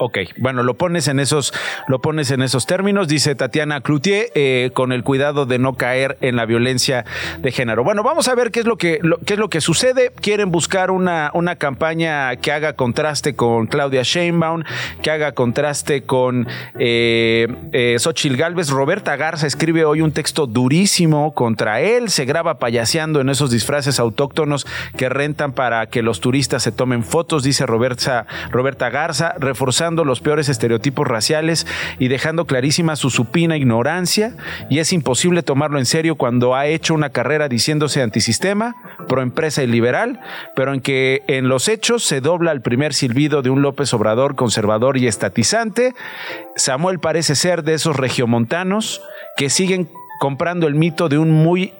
Ok, 0.04 0.18
bueno, 0.38 0.64
lo 0.64 0.74
pones 0.74 1.08
en 1.08 1.20
esos, 1.20 1.54
lo 1.88 2.02
pones 2.02 2.32
en 2.32 2.42
esos 2.42 2.66
términos, 2.66 3.08
dice 3.08 3.36
Tatiana 3.36 3.82
Cloutier, 3.82 4.32
eh, 4.34 4.72
con 4.74 4.94
el 4.94 5.04
cuidado 5.04 5.46
de 5.46 5.60
no 5.60 5.76
caer 5.76 6.18
en 6.22 6.38
la 6.38 6.48
violencia 6.48 7.06
de 7.38 7.52
género. 7.52 7.84
Bueno, 7.84 8.02
vamos 8.02 8.28
a 8.28 8.34
ver 8.34 8.50
qué 8.50 8.62
es 8.62 8.66
lo 8.66 8.78
que, 8.78 9.00
qué 9.28 9.34
es 9.34 9.40
lo 9.40 9.52
que 9.52 9.62
sucede. 9.62 10.12
Quieren 10.20 10.50
buscar 10.50 10.90
una, 10.90 11.30
una 11.36 11.56
campaña 11.56 12.36
que 12.38 12.52
haga 12.52 12.74
contraste 12.74 13.36
con 13.36 13.68
Claudia 13.68 14.02
Sheinbaum, 14.02 14.64
que 15.04 15.12
haga 15.12 15.34
contraste 15.34 16.02
con 16.02 16.48
eh, 16.80 17.48
eh, 17.72 17.98
Xochitl 18.00 18.38
Galvez. 18.38 18.72
Roberta 18.72 19.16
Garza 19.18 19.46
escribe 19.46 19.86
hoy 19.86 20.02
un 20.02 20.14
texto 20.14 20.48
durísimo 20.48 21.36
contra 21.36 21.80
él, 21.80 22.10
se 22.10 22.26
graba 22.26 22.58
payaseando 22.58 23.22
en 23.22 23.30
esos 23.30 23.52
disfraces 23.52 24.00
autóctonos 24.00 24.66
que 24.98 25.10
rentan 25.10 25.54
para 25.54 25.86
que 25.86 26.02
los 26.02 26.22
turistas 26.22 26.64
se 26.64 26.72
tomen 26.72 27.04
fotos, 27.04 27.44
dice 27.44 27.68
Roberta, 27.68 28.26
Roberta 28.50 28.90
Garza, 28.90 29.36
reforzando 29.38 29.91
los 29.96 30.22
peores 30.22 30.50
estereotipos 30.50 31.08
raciales 31.08 31.68
y 32.00 32.08
dejando 32.08 32.46
clarísima 32.46 32.96
su 32.96 33.10
supina 33.10 33.58
ignorancia 33.58 34.36
y 34.70 34.80
es 34.80 34.94
imposible 34.94 35.44
tomarlo 35.44 35.80
en 35.80 35.86
serio 35.86 36.16
cuando 36.16 36.56
ha 36.56 36.66
hecho 36.68 36.94
una 36.94 37.10
carrera 37.10 37.48
diciéndose 37.48 38.02
antisistema, 38.02 38.76
proempresa 39.08 39.64
y 39.64 39.68
liberal, 39.68 40.20
pero 40.56 40.74
en 40.74 40.82
que 40.82 41.24
en 41.28 41.48
los 41.50 41.68
hechos 41.68 42.04
se 42.04 42.22
dobla 42.22 42.52
el 42.52 42.62
primer 42.62 42.94
silbido 42.94 43.42
de 43.42 43.50
un 43.50 43.62
López 43.62 43.94
Obrador 43.94 44.36
conservador 44.36 44.98
y 44.98 45.08
estatizante. 45.08 45.94
Samuel 46.56 47.00
parece 47.00 47.36
ser 47.36 47.64
de 47.64 47.74
esos 47.74 47.98
regiomontanos 47.98 49.02
que 49.36 49.50
siguen 49.50 49.90
comprando 50.20 50.68
el 50.68 50.76
mito 50.76 51.10
de 51.10 51.18
un 51.18 51.32
muy 51.32 51.74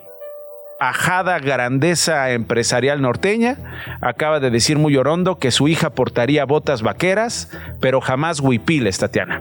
ajada 0.88 1.38
grandeza 1.38 2.30
empresarial 2.30 3.00
norteña, 3.00 3.56
acaba 4.00 4.40
de 4.40 4.50
decir 4.50 4.78
muy 4.78 4.96
orondo 4.96 5.36
que 5.36 5.52
su 5.52 5.68
hija 5.68 5.90
portaría 5.90 6.44
botas 6.44 6.82
vaqueras, 6.82 7.50
pero 7.80 8.00
jamás 8.00 8.40
huipiles, 8.40 8.98
Tatiana. 8.98 9.40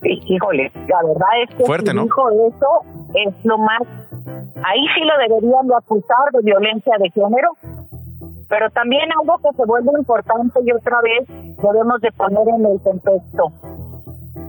Sí, 0.00 0.20
híjole, 0.26 0.72
la 0.74 1.02
verdad 1.06 1.28
es 1.42 1.54
que 1.54 1.64
Fuerte, 1.64 1.92
¿no? 1.92 2.04
dijo 2.04 2.30
eso 2.48 2.68
es 3.14 3.34
lo 3.44 3.58
más... 3.58 3.82
Ahí 4.64 4.80
sí 4.94 5.02
lo 5.04 5.18
deberían 5.28 5.66
de 5.66 5.74
acusar 5.76 6.32
de 6.32 6.40
violencia 6.42 6.94
de 6.98 7.10
género, 7.10 7.50
pero 8.48 8.70
también 8.70 9.10
algo 9.20 9.36
que 9.38 9.54
se 9.54 9.64
vuelve 9.66 9.90
importante 9.98 10.58
y 10.64 10.72
otra 10.72 11.00
vez 11.02 11.28
debemos 11.28 12.00
de 12.00 12.12
poner 12.12 12.48
en 12.48 12.64
el 12.64 12.80
contexto. 12.82 13.52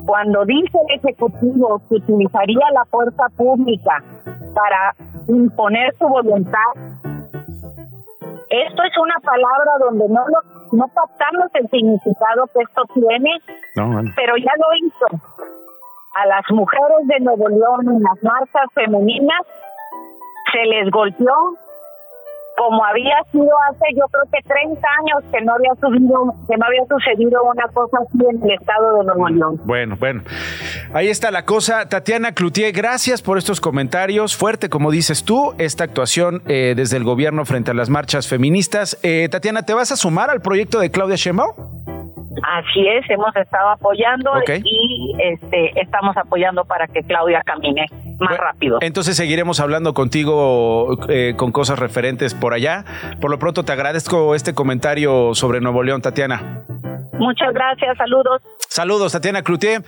Cuando 0.05 0.45
dice 0.45 0.77
el 0.87 0.99
Ejecutivo 0.99 1.81
que 1.89 1.95
utilizaría 1.95 2.71
la 2.73 2.85
fuerza 2.85 3.25
pública 3.35 4.03
para 4.53 4.95
imponer 5.27 5.93
su 5.97 6.07
voluntad. 6.07 6.71
Esto 8.49 8.83
es 8.83 8.97
una 8.97 9.19
palabra 9.19 9.71
donde 9.79 10.07
no 10.07 10.21
lo, 10.27 10.77
no 10.77 10.85
captamos 10.93 11.49
el 11.55 11.69
significado 11.69 12.47
que 12.53 12.61
esto 12.61 12.83
tiene, 12.93 13.31
pero 14.15 14.37
ya 14.37 14.51
lo 14.57 14.87
hizo. 14.87 15.05
A 16.15 16.25
las 16.27 16.43
mujeres 16.51 17.07
de 17.07 17.19
Nuevo 17.19 17.49
León 17.49 17.97
en 17.97 18.03
las 18.03 18.23
marchas 18.23 18.71
femeninas 18.73 19.41
se 20.53 20.65
les 20.65 20.89
golpeó 20.91 21.33
como 22.57 22.83
había 22.83 23.15
sido 23.31 23.51
hace 23.69 23.85
yo 23.95 24.05
creo 24.11 24.23
que 24.31 24.47
30 24.47 24.87
años 24.99 25.31
que 25.31 25.41
no 25.43 25.53
había 25.53 25.73
subido, 25.79 26.33
que 26.47 26.57
no 26.57 26.65
había 26.65 26.85
sucedido 26.87 27.43
una 27.43 27.67
cosa 27.73 27.97
así 28.01 28.17
en 28.29 28.43
el 28.43 28.51
estado 28.51 28.97
de 28.99 29.05
Nuevo 29.05 29.29
León. 29.29 29.61
Bueno, 29.65 29.95
bueno. 29.99 30.21
Ahí 30.93 31.09
está 31.09 31.31
la 31.31 31.45
cosa. 31.45 31.89
Tatiana 31.89 32.33
Cloutier, 32.33 32.71
gracias 32.71 33.21
por 33.21 33.37
estos 33.37 33.61
comentarios. 33.61 34.35
Fuerte, 34.35 34.69
como 34.69 34.91
dices 34.91 35.23
tú, 35.23 35.53
esta 35.57 35.83
actuación 35.83 36.41
eh, 36.47 36.73
desde 36.75 36.97
el 36.97 37.03
gobierno 37.03 37.45
frente 37.45 37.71
a 37.71 37.73
las 37.73 37.89
marchas 37.89 38.27
feministas. 38.27 38.97
Eh, 39.03 39.27
Tatiana, 39.29 39.63
¿te 39.63 39.73
vas 39.73 39.91
a 39.91 39.95
sumar 39.95 40.29
al 40.29 40.41
proyecto 40.41 40.79
de 40.79 40.91
Claudia 40.91 41.15
Sheinbaum? 41.15 41.84
Así 42.43 42.87
es, 42.87 43.09
hemos 43.09 43.35
estado 43.35 43.69
apoyando 43.69 44.31
y 44.63 45.15
este, 45.19 45.79
estamos 45.79 46.15
apoyando 46.17 46.65
para 46.65 46.87
que 46.87 47.01
Claudia 47.03 47.41
camine 47.45 47.85
más 48.19 48.37
rápido. 48.37 48.79
Entonces 48.81 49.15
seguiremos 49.17 49.59
hablando 49.59 49.93
contigo 49.93 50.97
eh, 51.09 51.33
con 51.37 51.51
cosas 51.51 51.79
referentes 51.79 52.33
por 52.33 52.53
allá. 52.53 52.85
Por 53.19 53.31
lo 53.31 53.39
pronto 53.39 53.63
te 53.63 53.71
agradezco 53.71 54.35
este 54.35 54.53
comentario 54.53 55.33
sobre 55.33 55.61
Nuevo 55.61 55.83
León, 55.83 56.01
Tatiana. 56.01 56.63
Muchas 57.13 57.53
gracias, 57.53 57.97
saludos. 57.97 58.41
Saludos, 58.59 59.13
Tatiana 59.13 59.41
Cloutier. 59.41 59.83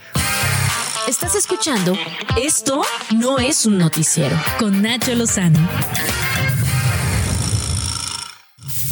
Estás 1.08 1.36
escuchando 1.36 1.94
Esto 2.38 2.82
no 3.18 3.38
es 3.38 3.66
un 3.66 3.78
noticiero 3.78 4.36
con 4.60 4.82
Nacho 4.82 5.16
Lozano. 5.16 5.60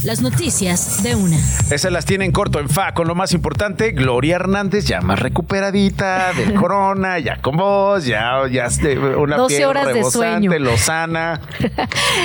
Las 0.06 0.22
noticias 0.22 1.02
de 1.02 1.16
una. 1.16 1.36
Esas 1.72 1.92
las 1.92 2.06
tienen 2.06 2.32
corto 2.32 2.60
en 2.60 2.70
fa 2.70 2.94
con 2.94 3.08
lo 3.08 3.16
más 3.16 3.34
importante. 3.34 3.92
Gloria 3.92 4.36
Hernández 4.36 4.86
ya 4.86 5.02
más 5.02 5.20
recuperadita 5.20 6.32
del 6.34 6.54
corona, 6.60 7.18
ya 7.18 7.38
con 7.42 7.58
voz, 7.58 8.06
ya, 8.06 8.34
ya 8.52 8.66
este, 8.66 9.00
una 9.00 9.36
12 9.36 9.56
piel 9.58 9.68
horas 9.68 9.88
de 9.88 9.94
rebosante, 9.94 10.48
sueño. 10.48 10.60
lozana. 10.60 11.42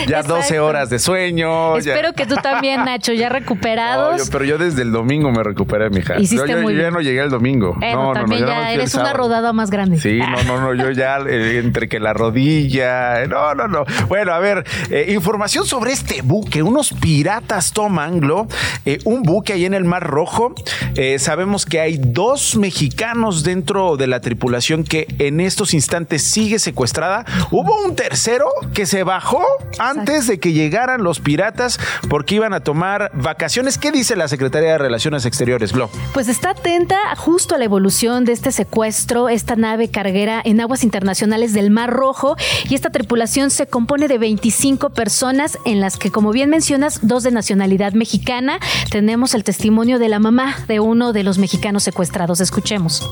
Ya 0.07 0.23
12 0.23 0.41
Exacto. 0.41 0.67
horas 0.67 0.91
de 0.91 0.99
sueño. 0.99 1.79
ya- 1.79 1.95
Espero 1.95 2.13
que 2.13 2.27
tú 2.27 2.35
también, 2.37 2.85
Nacho, 2.85 3.15
ya 3.15 3.29
No, 3.31 3.35
recuperados. 3.35 4.27
yo- 4.27 4.31
pero 4.31 4.45
yo 4.45 4.59
desde 4.59 4.83
el 4.83 4.93
domingo 4.93 5.31
me 5.31 5.43
recuperé, 5.43 5.89
mija. 5.89 6.19
Hiciste 6.21 6.49
yo, 6.49 6.57
yo- 6.57 6.63
muy 6.63 6.75
yo 6.75 6.83
ya 6.83 6.91
no 6.91 7.01
llegué 7.01 7.21
el 7.23 7.31
domingo. 7.31 7.77
No, 7.81 8.13
no, 8.13 8.27
no, 8.27 8.39
ya 8.39 8.73
eres 8.73 8.95
una 8.95 9.15
rodada 9.15 9.55
más 9.55 9.71
grande. 9.71 9.99
Sí, 9.99 10.19
no, 10.19 10.43
no, 10.45 10.61
no, 10.61 10.75
yo 10.75 10.91
ya 10.91 11.17
eh, 11.27 11.59
entre 11.65 11.89
que 11.89 11.99
la 11.99 12.13
rodilla, 12.13 13.23
eh, 13.23 13.27
no, 13.29 13.55
no, 13.55 13.69
no. 13.69 13.85
Bueno, 14.09 14.33
a 14.35 14.39
ver, 14.39 14.67
eh, 14.91 15.07
información 15.15 15.65
sobre 15.65 15.93
este 15.93 16.21
buque. 16.23 16.63
Unos 16.63 16.93
piratas 16.93 17.70
toman, 17.73 18.21
Glo, 18.21 18.47
eh, 18.85 18.99
un 19.05 19.23
buque 19.23 19.53
ahí 19.53 19.65
en 19.65 19.75
el 19.75 19.85
Mar 19.85 20.05
Rojo. 20.05 20.55
Eh, 20.97 21.19
sabemos 21.19 21.67
que 21.67 21.81
hay 21.81 21.99
dos 21.99 22.57
mexicanos 22.57 23.45
dentro 23.45 23.97
de 23.97 24.07
la 24.07 24.21
tripulación 24.21 24.85
que 24.85 25.07
en 25.19 25.41
estos 25.41 25.75
instantes 25.75 26.23
sigue 26.23 26.59
secuestrada. 26.59 27.25
Hubo 27.51 27.75
un 27.85 27.95
tercero 27.95 28.47
que 28.75 28.87
se 28.87 29.05
bajó 29.05 29.45
antes 29.79 30.27
de 30.27 30.41
que 30.41 30.53
llegaran 30.53 31.03
los 31.03 31.21
piratas 31.21 31.79
porque 32.09 32.35
iban 32.35 32.55
a 32.55 32.61
tomar 32.61 33.11
vacaciones. 33.15 33.79
¿Qué 33.79 33.93
dice 33.93 34.17
la 34.17 34.29
Secretaría 34.29 34.73
de 34.73 34.79
Relaciones 34.79 35.25
Exteriores, 35.25 35.73
Glo? 35.73 35.91
Pues 36.13 36.29
está 36.29 36.51
atenta 36.51 36.97
justo 37.17 37.55
a 37.55 37.59
la 37.59 37.65
evolución 37.65 38.25
de 38.25 38.33
este 38.33 38.53
secuestro, 38.53 39.29
esta 39.29 39.57
nave 39.57 39.89
carguera 39.89 40.43
en 40.45 40.61
aguas 40.61 40.83
internacionales 40.85 41.53
del 41.53 41.71
Mar 41.71 41.91
Rojo 41.91 42.37
y 42.69 42.75
esta 42.75 42.91
tripulación 42.91 43.51
se 43.51 43.67
compone 43.67 44.09
de 44.09 44.19
25 44.19 44.91
personas 44.91 45.59
en 45.65 45.81
las 45.81 45.97
que, 45.97 46.11
como 46.11 46.33
bien 46.33 46.51
mencionas, 46.51 47.01
dos 47.03 47.23
de 47.23 47.31
nacionalidad 47.31 47.60
mexicana. 47.95 48.59
Tenemos 48.91 49.35
el 49.35 49.45
testimonio 49.45 49.99
de 49.99 50.09
la 50.09 50.19
mamá 50.19 50.57
de 50.69 50.81
uno 50.81 51.13
de 51.13 51.23
los 51.25 51.39
mexicanos 51.39 51.83
secuestrados. 51.83 52.41
Escuchemos. 52.41 53.09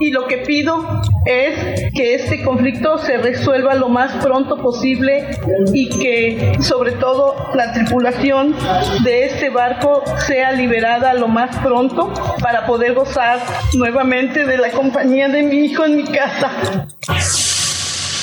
y 0.00 0.10
lo 0.10 0.26
que 0.26 0.38
pido 0.38 0.84
es 1.26 1.92
que 1.92 2.14
este 2.14 2.42
conflicto 2.42 2.98
se 2.98 3.18
resuelva 3.18 3.74
lo 3.74 3.88
más 3.88 4.12
pronto 4.24 4.56
posible 4.56 5.28
y 5.72 5.88
que 5.90 6.58
sobre 6.60 6.92
todo 6.92 7.36
la 7.54 7.72
tripulación 7.72 8.56
de 9.04 9.26
este 9.26 9.50
barco 9.50 10.02
sea 10.26 10.50
liberada 10.52 11.14
lo 11.14 11.28
más 11.28 11.56
pronto 11.58 12.12
para 12.40 12.66
poder 12.66 12.94
gozar 12.94 13.38
nuevamente 13.74 14.44
de 14.44 14.58
la 14.58 14.70
compañía 14.70 15.28
de 15.28 15.42
mi 15.42 15.66
hijo 15.66 15.84
en 15.84 15.96
mi 15.96 16.04
casa. 16.04 16.50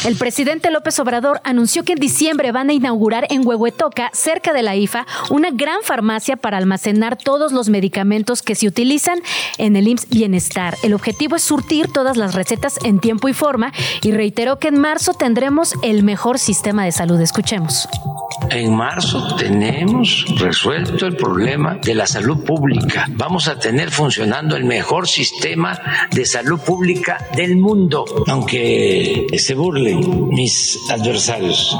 El 0.06 0.16
presidente 0.16 0.72
López 0.72 0.98
Obrador 1.00 1.42
anunció 1.44 1.84
que 1.84 1.92
en 1.92 2.00
diciembre 2.00 2.54
van 2.54 2.70
a 2.70 2.74
inaugurar 2.74 3.28
en 3.30 3.46
Huehuetoca, 3.46 4.10
cerca 4.14 4.54
de 4.54 4.64
la 4.64 4.78
IFA, 4.78 5.06
una 5.30 5.50
gran 5.52 5.82
farmacia 5.84 6.38
para 6.38 6.58
almacenar 6.58 7.18
todos 7.18 7.52
los 7.52 7.68
medicamentos 7.68 8.42
que 8.42 8.56
se 8.56 8.68
utilizan 8.68 9.20
en 9.58 9.76
el 9.76 9.90
IMSS 9.90 10.10
Bienestar. 10.10 10.78
El 10.84 10.94
objetivo 10.94 11.36
es 11.36 11.44
surtir 11.44 11.92
todas 11.92 12.16
las 12.16 12.34
recetas 12.34 12.80
en 12.86 13.00
tiempo 13.00 13.28
y 13.28 13.34
forma 13.34 13.74
y 14.02 14.12
reiteró 14.12 14.58
que 14.58 14.70
en 14.70 14.80
marzo 14.80 15.14
tendremos 15.14 15.74
el 15.84 16.04
mejor 16.04 16.40
sistema 16.40 16.86
de 16.86 16.94
salud. 16.94 17.20
Escuchemos. 17.20 17.90
En 18.52 18.74
marzo 18.74 19.36
tenemos 19.36 20.26
resuelto 20.38 21.06
el 21.06 21.16
problema 21.18 21.76
de 21.76 21.94
la 21.94 22.08
salud 22.08 22.44
pública. 22.46 23.06
Vamos 23.10 23.48
a 23.48 23.60
tener 23.60 23.92
funcionando 23.92 24.56
el 24.56 24.64
mejor 24.64 25.08
sistema 25.08 25.80
de 26.10 26.26
salud 26.26 26.60
pública 26.60 27.28
del 27.36 27.58
mundo, 27.58 28.06
aunque 28.28 29.28
se 29.38 29.56
mis 29.96 30.80
adversarios. 30.90 31.78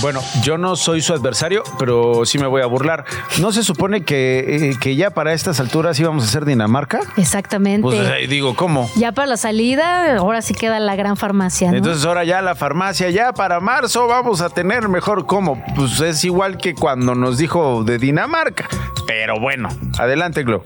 Bueno, 0.00 0.22
yo 0.42 0.58
no 0.58 0.76
soy 0.76 1.00
su 1.00 1.12
adversario, 1.12 1.64
pero 1.76 2.24
sí 2.24 2.38
me 2.38 2.46
voy 2.46 2.62
a 2.62 2.66
burlar. 2.66 3.04
¿No 3.40 3.50
se 3.50 3.64
supone 3.64 4.04
que, 4.04 4.70
eh, 4.70 4.76
que 4.80 4.94
ya 4.94 5.10
para 5.10 5.32
estas 5.32 5.58
alturas 5.58 5.98
íbamos 5.98 6.22
a 6.22 6.26
hacer 6.28 6.44
Dinamarca? 6.44 7.00
Exactamente. 7.16 7.82
Pues 7.82 7.98
eh, 7.98 8.28
digo, 8.28 8.54
¿cómo? 8.54 8.88
ya 8.94 9.10
para 9.10 9.26
la 9.26 9.36
salida, 9.36 10.16
ahora 10.16 10.40
sí 10.40 10.54
queda 10.54 10.78
la 10.78 10.94
gran 10.94 11.16
farmacia. 11.16 11.72
¿no? 11.72 11.76
Entonces 11.76 12.04
ahora 12.04 12.22
ya 12.22 12.40
la 12.42 12.54
farmacia, 12.54 13.10
ya 13.10 13.32
para 13.32 13.58
marzo 13.58 14.06
vamos 14.06 14.40
a 14.40 14.50
tener 14.50 14.88
mejor 14.88 15.26
cómo. 15.26 15.60
Pues 15.74 16.00
es 16.00 16.24
igual 16.24 16.58
que 16.58 16.74
cuando 16.74 17.16
nos 17.16 17.36
dijo 17.36 17.82
de 17.82 17.98
Dinamarca. 17.98 18.68
Pero 19.06 19.40
bueno, 19.40 19.68
adelante, 19.98 20.44
Glo. 20.44 20.62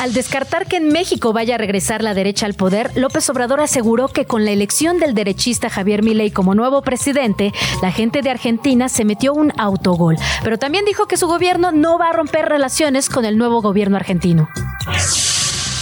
Al 0.00 0.12
descartar 0.12 0.66
que 0.66 0.76
en 0.76 0.88
México 0.88 1.32
vaya 1.32 1.54
a 1.54 1.58
regresar 1.58 2.02
la 2.02 2.12
derecha 2.12 2.44
al 2.44 2.52
poder, 2.52 2.90
López 2.96 3.28
Obrador 3.30 3.60
aseguró 3.60 4.08
que 4.08 4.26
con 4.26 4.44
la 4.44 4.50
elección 4.50 4.98
del 4.98 5.14
derechista 5.14 5.70
Javier 5.70 6.02
Milei 6.02 6.30
como 6.30 6.54
nuevo 6.54 6.82
presidente, 6.82 7.52
la 7.80 7.90
gente 7.90 8.20
de 8.20 8.28
Argentina 8.28 8.90
se 8.90 9.06
metió 9.06 9.32
un 9.32 9.52
autogol. 9.58 10.16
Pero 10.44 10.58
también 10.58 10.84
dijo 10.84 11.06
que 11.06 11.16
su 11.16 11.26
gobierno 11.26 11.72
no 11.72 11.98
va 11.98 12.10
a 12.10 12.12
romper 12.12 12.46
relaciones 12.46 13.08
con 13.08 13.24
el 13.24 13.38
nuevo 13.38 13.62
gobierno 13.62 13.96
argentino. 13.96 14.50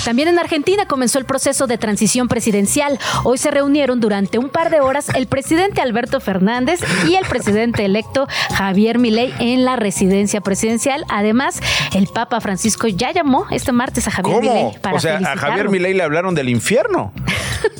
También 0.04 0.28
en 0.28 0.38
Argentina 0.38 0.86
comenzó 0.86 1.18
el 1.18 1.24
proceso 1.24 1.66
de 1.66 1.78
transición 1.78 2.28
presidencial. 2.28 2.98
Hoy 3.24 3.38
se 3.38 3.50
reunieron 3.50 4.00
durante 4.00 4.38
un 4.38 4.50
par 4.50 4.70
de 4.70 4.80
horas 4.80 5.08
el 5.14 5.26
presidente 5.26 5.80
Alberto 5.80 6.20
Fernández 6.20 6.80
y 7.08 7.14
el 7.14 7.24
presidente 7.24 7.84
electo 7.84 8.26
Javier 8.54 8.98
Milei 8.98 9.32
en 9.38 9.64
la 9.64 9.76
residencia 9.76 10.40
presidencial. 10.40 11.04
Además, 11.08 11.60
el 11.94 12.06
Papa 12.06 12.40
Francisco 12.40 12.86
ya 12.86 13.12
llamó 13.12 13.46
este 13.50 13.72
martes 13.72 14.06
a 14.08 14.10
Javier 14.10 14.36
¿Cómo? 14.40 14.54
Milei 14.54 14.78
para 14.80 14.96
O 14.96 15.00
sea, 15.00 15.16
a. 15.18 15.36
Javier 15.36 15.68
Milei 15.68 15.94
le 15.94 16.02
hablaron 16.02 16.34
del 16.34 16.48
infierno. 16.48 17.12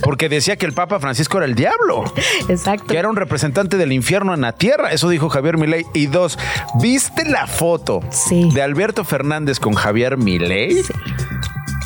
Porque 0.03 0.29
decía 0.31 0.57
que 0.57 0.65
el 0.67 0.73
Papa 0.73 0.99
Francisco 1.01 1.37
era 1.37 1.47
el 1.47 1.55
diablo. 1.55 2.05
Exacto. 2.49 2.87
Que 2.87 2.97
era 2.97 3.09
un 3.11 3.17
representante 3.17 3.77
del 3.77 3.93
infierno 3.93 4.33
en 4.35 4.41
la 4.41 4.53
tierra. 4.53 4.91
Eso 4.93 5.09
dijo 5.11 5.29
Javier 5.29 5.59
Milei. 5.59 5.85
Y 5.93 6.07
dos, 6.07 6.39
¿viste 6.81 7.25
la 7.29 7.47
foto 7.47 8.01
Sí. 8.11 8.51
de 8.55 8.63
Alberto 8.63 9.05
Fernández 9.05 9.61
con 9.61 9.75
Javier 9.75 10.17
Milei? 10.17 10.83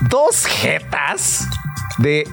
Dos 0.02 0.46
jetas 0.46 1.44
de 1.98 2.24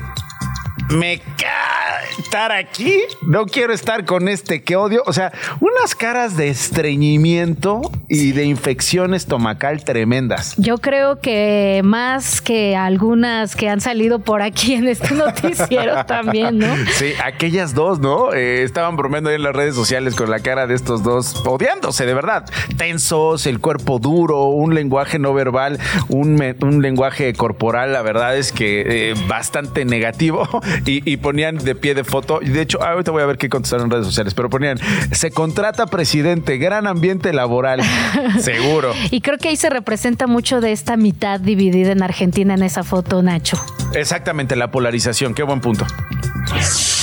me 0.90 1.20
ca 1.38 1.76
estar 2.20 2.52
aquí, 2.52 3.02
no 3.22 3.46
quiero 3.46 3.74
estar 3.74 4.06
con 4.06 4.28
este 4.28 4.64
que 4.64 4.76
odio. 4.76 5.04
O 5.06 5.14
sea, 5.14 5.32
unas 5.60 5.96
caras 5.96 6.38
de 6.38 6.50
estreñimiento 6.50 7.82
y 8.08 8.32
de 8.32 8.46
infección 8.46 9.14
estomacal 9.14 9.84
tremendas. 9.84 10.56
Yo 10.58 10.78
creo 10.78 11.20
que 11.20 11.82
más 11.84 12.42
que 12.42 12.76
algunas 12.76 13.56
que 13.56 13.70
han 13.70 13.82
salido 13.82 14.20
por 14.20 14.42
aquí 14.42 14.74
en 14.74 14.88
este 14.88 15.14
noticiero 15.16 16.06
también, 16.06 16.60
¿no? 16.60 16.68
Sí, 16.94 17.14
aquellas 17.24 17.74
dos, 17.74 18.00
¿no? 18.00 18.34
Eh, 18.34 18.64
estaban 18.64 18.96
bromeando 18.96 19.30
ahí 19.30 19.36
en 19.36 19.44
las 19.44 19.56
redes 19.56 19.76
sociales 19.76 20.16
con 20.16 20.30
la 20.30 20.40
cara 20.40 20.68
de 20.68 20.76
estos 20.76 21.04
dos, 21.04 21.44
odiándose 21.46 22.06
de 22.06 22.14
verdad. 22.14 22.46
Tensos, 22.78 23.46
el 23.46 23.60
cuerpo 23.60 24.00
duro, 24.00 24.46
un 24.46 24.76
lenguaje 24.76 25.20
no 25.20 25.34
verbal, 25.34 25.80
un 26.10 26.82
lenguaje 26.82 27.34
corporal, 27.34 27.94
la 27.94 28.02
verdad 28.02 28.38
es 28.38 28.52
que 28.52 29.12
eh, 29.12 29.16
bastante 29.28 29.86
negativo. 29.86 30.48
Y, 30.86 31.10
y 31.10 31.18
ponían 31.18 31.58
de 31.58 31.76
pie 31.76 31.96
de 31.96 32.04
foto. 32.04 32.40
Y 32.42 32.50
de 32.50 32.62
hecho, 32.62 32.82
ahorita 32.82 33.12
voy 33.12 33.24
a 33.24 33.26
ver 33.26 33.38
qué 33.38 33.50
contestaron 33.50 33.86
en 33.86 33.92
redes 33.92 34.06
sociales, 34.06 34.34
pero 34.34 34.50
ponían, 34.50 34.80
se 35.12 35.32
contrata 35.32 35.88
presidente, 35.88 36.58
gran 36.58 36.88
ambiente 36.88 37.34
laboral, 37.34 37.82
seguro. 38.40 38.94
Y 39.12 39.22
creo 39.22 39.38
que 39.38 39.50
ahí 39.50 39.56
se 39.56 39.70
representa 39.70 40.28
mucho 40.28 40.62
de 40.62 40.72
esta 40.72 40.98
mitad 40.98 41.40
dividida 41.40 41.92
en 41.92 42.04
Argentina 42.04 42.54
en 42.54 42.64
esa 42.64 42.84
foto, 42.84 43.22
Nacho. 43.22 43.58
Exactamente, 43.94 44.56
la 44.56 44.72
polarización, 44.72 45.34
qué 45.34 45.44
buen 45.44 45.62
punto. 45.62 45.86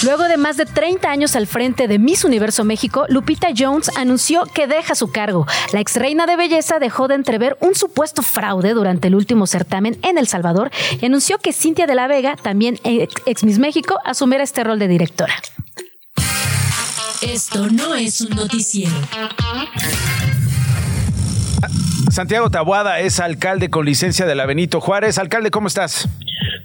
Luego 0.03 0.25
de 0.25 0.37
más 0.37 0.57
de 0.57 0.67
30 0.67 1.09
años 1.09 1.37
al 1.37 1.47
frente 1.47 1.87
de 1.87 1.99
Miss 1.99 2.25
Universo 2.25 2.65
México, 2.65 3.05
Lupita 3.09 3.49
Jones 3.57 3.88
anunció 3.97 4.43
que 4.53 4.67
deja 4.67 4.97
su 4.97 5.12
cargo. 5.12 5.47
La 5.73 5.81
ex 5.81 5.95
reina 5.97 6.27
de 6.27 6.37
belleza 6.37 6.81
dejó 6.81 7.07
de 7.07 7.15
entrever 7.15 7.57
un 7.61 7.77
supuesto 7.77 8.23
fraude 8.23 8.75
durante 8.75 9.09
el 9.09 9.15
último 9.15 9.47
certamen 9.47 9.99
en 10.03 10.19
El 10.19 10.27
Salvador 10.27 10.73
y 11.01 11.07
anunció 11.07 11.38
que 11.38 11.53
Cintia 11.53 11.87
de 11.87 11.95
la 11.95 12.09
Vega, 12.09 12.37
también 12.37 12.81
ex, 12.83 13.15
ex 13.27 13.45
Miss 13.45 13.59
México, 13.59 13.99
asumirá 14.05 14.43
este 14.43 14.65
rol 14.65 14.81
de 14.81 14.88
directora. 14.88 15.35
Esto 17.23 17.69
no 17.71 17.95
es 17.95 18.21
un 18.21 18.31
noticiero. 18.31 18.93
Santiago 22.11 22.51
Tabuada 22.51 23.01
es 23.01 23.20
alcalde 23.20 23.70
con 23.70 23.87
licencia 23.87 24.27
de 24.27 24.35
la 24.35 24.46
Benito 24.46 24.81
Juárez. 24.81 25.18
Alcalde, 25.18 25.51
¿cómo 25.51 25.68
estás? 25.68 26.09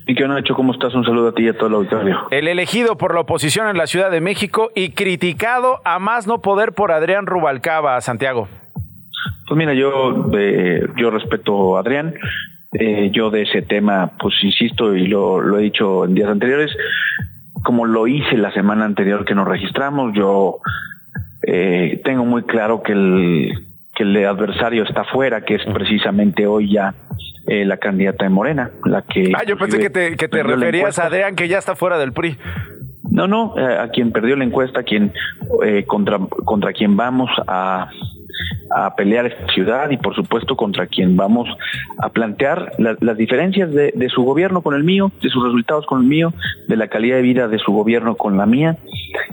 Y 0.07 0.13
Nacho, 0.13 0.55
¿cómo 0.55 0.71
estás? 0.71 0.95
Un 0.95 1.03
saludo 1.03 1.29
a 1.29 1.33
ti 1.33 1.43
y 1.43 1.49
a 1.49 1.53
todo 1.57 1.67
el 1.67 1.75
auditorio. 1.75 2.17
El 2.31 2.47
elegido 2.47 2.97
por 2.97 3.13
la 3.13 3.21
oposición 3.21 3.67
en 3.67 3.77
la 3.77 3.87
Ciudad 3.87 4.09
de 4.09 4.21
México 4.21 4.71
y 4.73 4.91
criticado 4.91 5.81
a 5.83 5.99
más 5.99 6.27
no 6.27 6.41
poder 6.41 6.71
por 6.71 6.93
Adrián 6.93 7.25
Rubalcaba, 7.25 7.99
Santiago. 7.99 8.47
Pues 9.47 9.57
mira, 9.57 9.73
yo, 9.73 10.29
eh, 10.33 10.87
yo 10.95 11.11
respeto 11.11 11.75
a 11.75 11.81
Adrián. 11.81 12.13
Eh, 12.73 13.11
yo 13.13 13.29
de 13.29 13.43
ese 13.43 13.61
tema, 13.61 14.11
pues 14.19 14.35
insisto 14.43 14.95
y 14.95 15.07
lo, 15.07 15.41
lo 15.41 15.59
he 15.59 15.63
dicho 15.63 16.05
en 16.05 16.13
días 16.13 16.29
anteriores, 16.29 16.71
como 17.63 17.85
lo 17.85 18.07
hice 18.07 18.37
la 18.37 18.51
semana 18.53 18.85
anterior 18.85 19.25
que 19.25 19.35
nos 19.35 19.47
registramos, 19.47 20.13
yo 20.13 20.59
eh, 21.43 22.01
tengo 22.03 22.25
muy 22.25 22.43
claro 22.43 22.81
que 22.83 22.91
el, 22.91 23.66
que 23.97 24.03
el 24.03 24.25
adversario 24.27 24.83
está 24.83 25.03
fuera, 25.05 25.41
que 25.41 25.55
es 25.55 25.63
precisamente 25.73 26.45
hoy 26.45 26.71
ya 26.71 26.93
eh, 27.47 27.65
la 27.65 27.77
candidata 27.77 28.25
de 28.25 28.29
Morena, 28.29 28.69
la 28.85 29.01
que... 29.01 29.31
Ah, 29.35 29.43
yo 29.43 29.57
pensé 29.57 29.79
que 29.79 29.89
te, 29.89 30.15
que 30.15 30.27
referías 30.27 30.99
a 30.99 31.07
Adrián, 31.07 31.35
que 31.35 31.47
ya 31.47 31.57
está 31.57 31.75
fuera 31.75 31.97
del 31.97 32.13
PRI. 32.13 32.37
No, 33.09 33.27
no, 33.27 33.55
eh, 33.57 33.77
a 33.79 33.89
quien 33.89 34.11
perdió 34.11 34.35
la 34.35 34.43
encuesta, 34.43 34.81
a 34.81 34.83
quien 34.83 35.13
eh, 35.65 35.85
contra 35.87 36.19
contra 36.19 36.73
quien 36.73 36.95
vamos 36.95 37.31
a 37.47 37.89
a 38.69 38.95
pelear 38.95 39.25
esta 39.25 39.47
ciudad 39.53 39.89
y 39.89 39.97
por 39.97 40.15
supuesto 40.15 40.55
contra 40.55 40.87
quien 40.87 41.15
vamos 41.15 41.47
a 41.99 42.09
plantear 42.09 42.73
las 42.77 43.17
diferencias 43.17 43.71
de, 43.71 44.09
su 44.09 44.23
gobierno 44.23 44.61
con 44.61 44.73
el 44.75 44.83
mío, 44.83 45.11
de 45.21 45.29
sus 45.29 45.43
resultados 45.43 45.85
con 45.85 46.01
el 46.01 46.07
mío, 46.07 46.33
de 46.67 46.77
la 46.77 46.87
calidad 46.87 47.17
de 47.17 47.21
vida 47.21 47.47
de 47.47 47.59
su 47.59 47.71
gobierno 47.71 48.15
con 48.15 48.37
la 48.37 48.45
mía. 48.45 48.77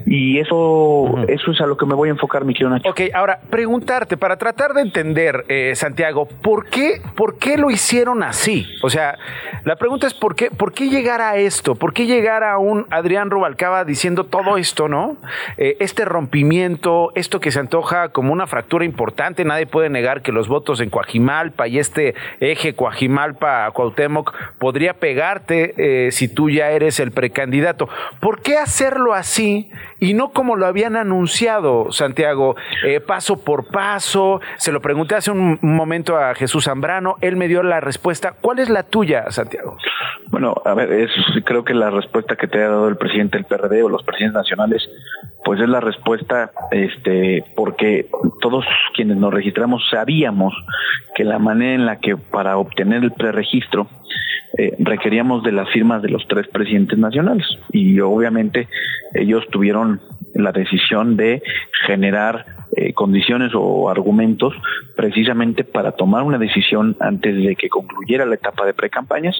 Y 0.05 0.39
eso, 0.39 1.15
eso 1.27 1.51
es 1.51 1.61
a 1.61 1.65
lo 1.65 1.77
que 1.77 1.85
me 1.85 1.95
voy 1.95 2.09
a 2.09 2.11
enfocar, 2.11 2.45
mi 2.45 2.53
querido 2.53 2.69
Nacho. 2.69 2.89
Ok, 2.89 3.01
ahora 3.13 3.39
preguntarte, 3.49 4.17
para 4.17 4.37
tratar 4.37 4.73
de 4.73 4.81
entender, 4.81 5.45
eh, 5.47 5.73
Santiago, 5.75 6.27
¿por 6.27 6.69
qué, 6.69 7.01
¿por 7.15 7.37
qué 7.37 7.57
lo 7.57 7.71
hicieron 7.71 8.23
así? 8.23 8.67
O 8.83 8.89
sea, 8.89 9.17
la 9.63 9.75
pregunta 9.77 10.07
es 10.07 10.13
¿por 10.13 10.35
qué, 10.35 10.51
por 10.51 10.73
qué 10.73 10.89
llegar 10.89 11.21
a 11.21 11.37
esto? 11.37 11.75
¿Por 11.75 11.93
qué 11.93 12.05
llegar 12.05 12.43
a 12.43 12.57
un 12.57 12.85
Adrián 12.91 13.31
Rubalcaba 13.31 13.83
diciendo 13.83 14.25
todo 14.25 14.57
esto, 14.57 14.87
no? 14.87 15.17
Eh, 15.57 15.77
este 15.79 16.05
rompimiento, 16.05 17.11
esto 17.15 17.39
que 17.39 17.51
se 17.51 17.59
antoja 17.59 18.09
como 18.09 18.31
una 18.31 18.47
fractura 18.47 18.85
importante, 18.85 19.24
nadie 19.45 19.65
puede 19.65 19.89
negar 19.89 20.21
que 20.21 20.31
los 20.31 20.47
votos 20.47 20.79
en 20.79 20.89
Coajimalpa 20.89 21.67
y 21.67 21.79
este 21.79 22.15
eje 22.39 22.75
Coajimalpa-Cuauhtémoc 22.75 24.33
podría 24.59 24.93
pegarte 24.93 25.73
eh, 25.77 26.11
si 26.11 26.27
tú 26.27 26.49
ya 26.49 26.71
eres 26.71 26.99
el 26.99 27.11
precandidato. 27.11 27.89
¿Por 28.19 28.41
qué 28.41 28.57
hacerlo 28.57 29.13
así 29.13 29.69
y 29.99 30.13
no 30.13 30.29
como 30.29 30.55
lo 30.55 30.65
habían 30.65 30.95
anunciado, 30.95 31.91
Santiago, 31.91 32.55
eh, 32.85 32.99
paso 32.99 33.43
por 33.43 33.67
paso? 33.67 34.41
Se 34.57 34.71
lo 34.71 34.81
pregunté 34.81 35.15
hace 35.15 35.31
un 35.31 35.57
momento 35.61 36.17
a 36.17 36.35
Jesús 36.35 36.65
Zambrano, 36.65 37.15
él 37.21 37.35
me 37.35 37.47
dio 37.47 37.63
la 37.63 37.79
respuesta. 37.79 38.33
¿Cuál 38.39 38.59
es 38.59 38.69
la 38.69 38.83
tuya, 38.83 39.31
Santiago? 39.31 39.77
Bueno, 40.27 40.55
a 40.65 40.73
ver, 40.73 41.09
creo 41.45 41.63
que 41.63 41.73
la 41.73 41.89
respuesta 41.89 42.35
que 42.35 42.47
te 42.47 42.61
ha 42.61 42.69
dado 42.69 42.87
el 42.89 42.97
presidente 42.97 43.37
del 43.37 43.45
PRD 43.45 43.83
o 43.83 43.89
los 43.89 44.03
presidentes 44.03 44.35
nacionales, 44.35 44.89
pues 45.43 45.61
es 45.61 45.69
la 45.69 45.79
respuesta, 45.79 46.51
este, 46.71 47.43
porque 47.55 48.09
todos 48.41 48.65
quienes 48.95 49.14
nos 49.15 49.33
registramos 49.33 49.83
sabíamos 49.89 50.53
que 51.15 51.23
la 51.23 51.39
manera 51.39 51.73
en 51.73 51.85
la 51.85 51.99
que 51.99 52.17
para 52.17 52.57
obtener 52.57 53.03
el 53.03 53.11
preregistro 53.11 53.87
eh, 54.57 54.73
requeríamos 54.79 55.43
de 55.43 55.51
las 55.51 55.69
firmas 55.69 56.01
de 56.01 56.09
los 56.09 56.25
tres 56.27 56.47
presidentes 56.47 56.97
nacionales. 56.97 57.45
Y 57.71 57.99
obviamente 57.99 58.67
ellos 59.13 59.45
tuvieron 59.51 59.99
la 60.33 60.51
decisión 60.51 61.17
de 61.17 61.41
generar 61.85 62.45
eh, 62.75 62.93
condiciones 62.93 63.51
o 63.53 63.89
argumentos 63.89 64.53
precisamente 64.95 65.63
para 65.63 65.93
tomar 65.93 66.23
una 66.23 66.37
decisión 66.37 66.95
antes 66.99 67.35
de 67.35 67.55
que 67.55 67.69
concluyera 67.69 68.25
la 68.25 68.35
etapa 68.35 68.65
de 68.65 68.73
precampañas. 68.73 69.35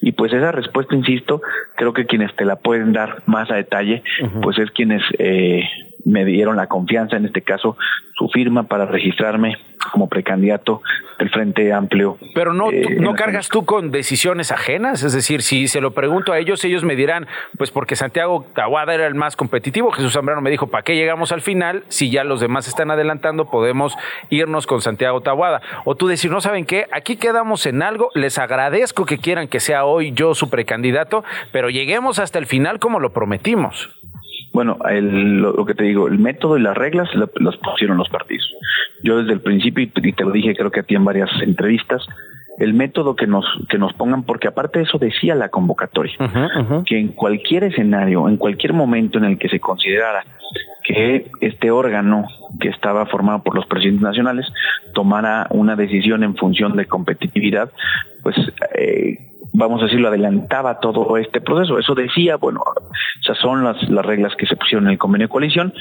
Y 0.00 0.12
pues 0.12 0.32
esa 0.32 0.52
respuesta 0.52 0.94
insisto 0.94 1.40
creo 1.76 1.92
que 1.92 2.06
quienes 2.06 2.34
te 2.36 2.44
la 2.44 2.56
pueden 2.56 2.92
dar 2.92 3.22
más 3.26 3.50
a 3.50 3.56
detalle 3.56 4.02
pues 4.42 4.58
es 4.58 4.70
quienes 4.70 5.02
eh, 5.18 5.62
me 6.06 6.24
dieron 6.24 6.56
la 6.56 6.68
confianza, 6.68 7.16
en 7.16 7.26
este 7.26 7.42
caso, 7.42 7.76
su 8.16 8.28
firma 8.28 8.62
para 8.62 8.86
registrarme 8.86 9.58
como 9.92 10.08
precandidato 10.08 10.82
del 11.18 11.30
Frente 11.30 11.72
Amplio. 11.72 12.16
Pero 12.34 12.52
no, 12.52 12.70
eh, 12.70 12.96
no 12.98 13.14
cargas 13.14 13.48
tú 13.48 13.64
con 13.64 13.90
decisiones 13.90 14.52
ajenas, 14.52 15.02
es 15.02 15.12
decir, 15.12 15.42
si 15.42 15.68
se 15.68 15.80
lo 15.80 15.92
pregunto 15.92 16.32
a 16.32 16.38
ellos, 16.38 16.64
ellos 16.64 16.84
me 16.84 16.96
dirán, 16.96 17.26
pues 17.58 17.70
porque 17.70 17.96
Santiago 17.96 18.46
Tahuada 18.54 18.94
era 18.94 19.06
el 19.06 19.14
más 19.14 19.36
competitivo, 19.36 19.90
Jesús 19.90 20.12
Zambrano 20.12 20.40
me 20.40 20.50
dijo, 20.50 20.68
¿para 20.68 20.82
qué 20.82 20.94
llegamos 20.94 21.32
al 21.32 21.42
final? 21.42 21.84
Si 21.88 22.10
ya 22.10 22.24
los 22.24 22.40
demás 22.40 22.68
están 22.68 22.90
adelantando, 22.90 23.50
podemos 23.50 23.96
irnos 24.30 24.66
con 24.66 24.80
Santiago 24.80 25.20
Tahuada. 25.20 25.60
O 25.84 25.96
tú 25.96 26.06
decir, 26.06 26.30
no 26.30 26.40
saben 26.40 26.66
qué, 26.66 26.86
aquí 26.92 27.16
quedamos 27.16 27.66
en 27.66 27.82
algo, 27.82 28.10
les 28.14 28.38
agradezco 28.38 29.06
que 29.06 29.18
quieran 29.18 29.48
que 29.48 29.60
sea 29.60 29.84
hoy 29.84 30.12
yo 30.12 30.34
su 30.34 30.50
precandidato, 30.50 31.24
pero 31.52 31.68
lleguemos 31.68 32.18
hasta 32.18 32.38
el 32.38 32.46
final 32.46 32.78
como 32.78 33.00
lo 33.00 33.12
prometimos. 33.12 33.95
Bueno, 34.56 34.78
el, 34.88 35.42
lo, 35.42 35.66
que 35.66 35.74
te 35.74 35.84
digo, 35.84 36.08
el 36.08 36.18
método 36.18 36.56
y 36.56 36.62
las 36.62 36.74
reglas 36.74 37.10
las 37.14 37.56
pusieron 37.58 37.98
los 37.98 38.08
partidos. 38.08 38.50
Yo 39.02 39.18
desde 39.18 39.34
el 39.34 39.42
principio, 39.42 39.84
y 39.84 40.12
te 40.12 40.24
lo 40.24 40.30
dije 40.30 40.56
creo 40.56 40.70
que 40.70 40.80
a 40.80 40.82
ti 40.82 40.94
en 40.94 41.04
varias 41.04 41.28
entrevistas, 41.42 42.02
el 42.58 42.72
método 42.72 43.14
que 43.16 43.26
nos 43.26 43.44
que 43.68 43.76
nos 43.76 43.92
pongan 43.92 44.22
porque 44.22 44.48
aparte 44.48 44.78
de 44.78 44.86
eso 44.86 44.96
decía 44.96 45.34
la 45.34 45.50
convocatoria 45.50 46.16
que 46.86 46.98
en 46.98 47.08
cualquier 47.08 47.64
escenario 47.64 48.26
en 48.30 48.38
cualquier 48.38 48.72
momento 48.72 49.18
en 49.18 49.24
el 49.24 49.38
que 49.38 49.50
se 49.50 49.60
considerara 49.60 50.24
que 50.82 51.30
este 51.42 51.70
órgano 51.70 52.24
que 52.58 52.70
estaba 52.70 53.04
formado 53.04 53.42
por 53.42 53.54
los 53.54 53.66
presidentes 53.66 54.04
nacionales 54.04 54.46
tomara 54.94 55.48
una 55.50 55.76
decisión 55.76 56.24
en 56.24 56.34
función 56.34 56.76
de 56.76 56.86
competitividad 56.86 57.70
pues 58.22 58.36
eh, 58.74 59.18
vamos 59.52 59.80
a 59.80 59.84
decirlo, 59.84 60.08
adelantaba 60.08 60.80
todo 60.80 61.16
este 61.16 61.40
proceso. 61.40 61.78
Eso 61.78 61.94
decía, 61.94 62.36
bueno, 62.36 62.62
esas 63.20 63.38
son 63.38 63.64
las, 63.64 63.82
las 63.88 64.04
reglas 64.04 64.34
que 64.36 64.46
se 64.46 64.56
pusieron 64.56 64.86
en 64.86 64.92
el 64.92 64.98
convenio 64.98 65.26
de 65.26 65.30
coalición. 65.30 65.72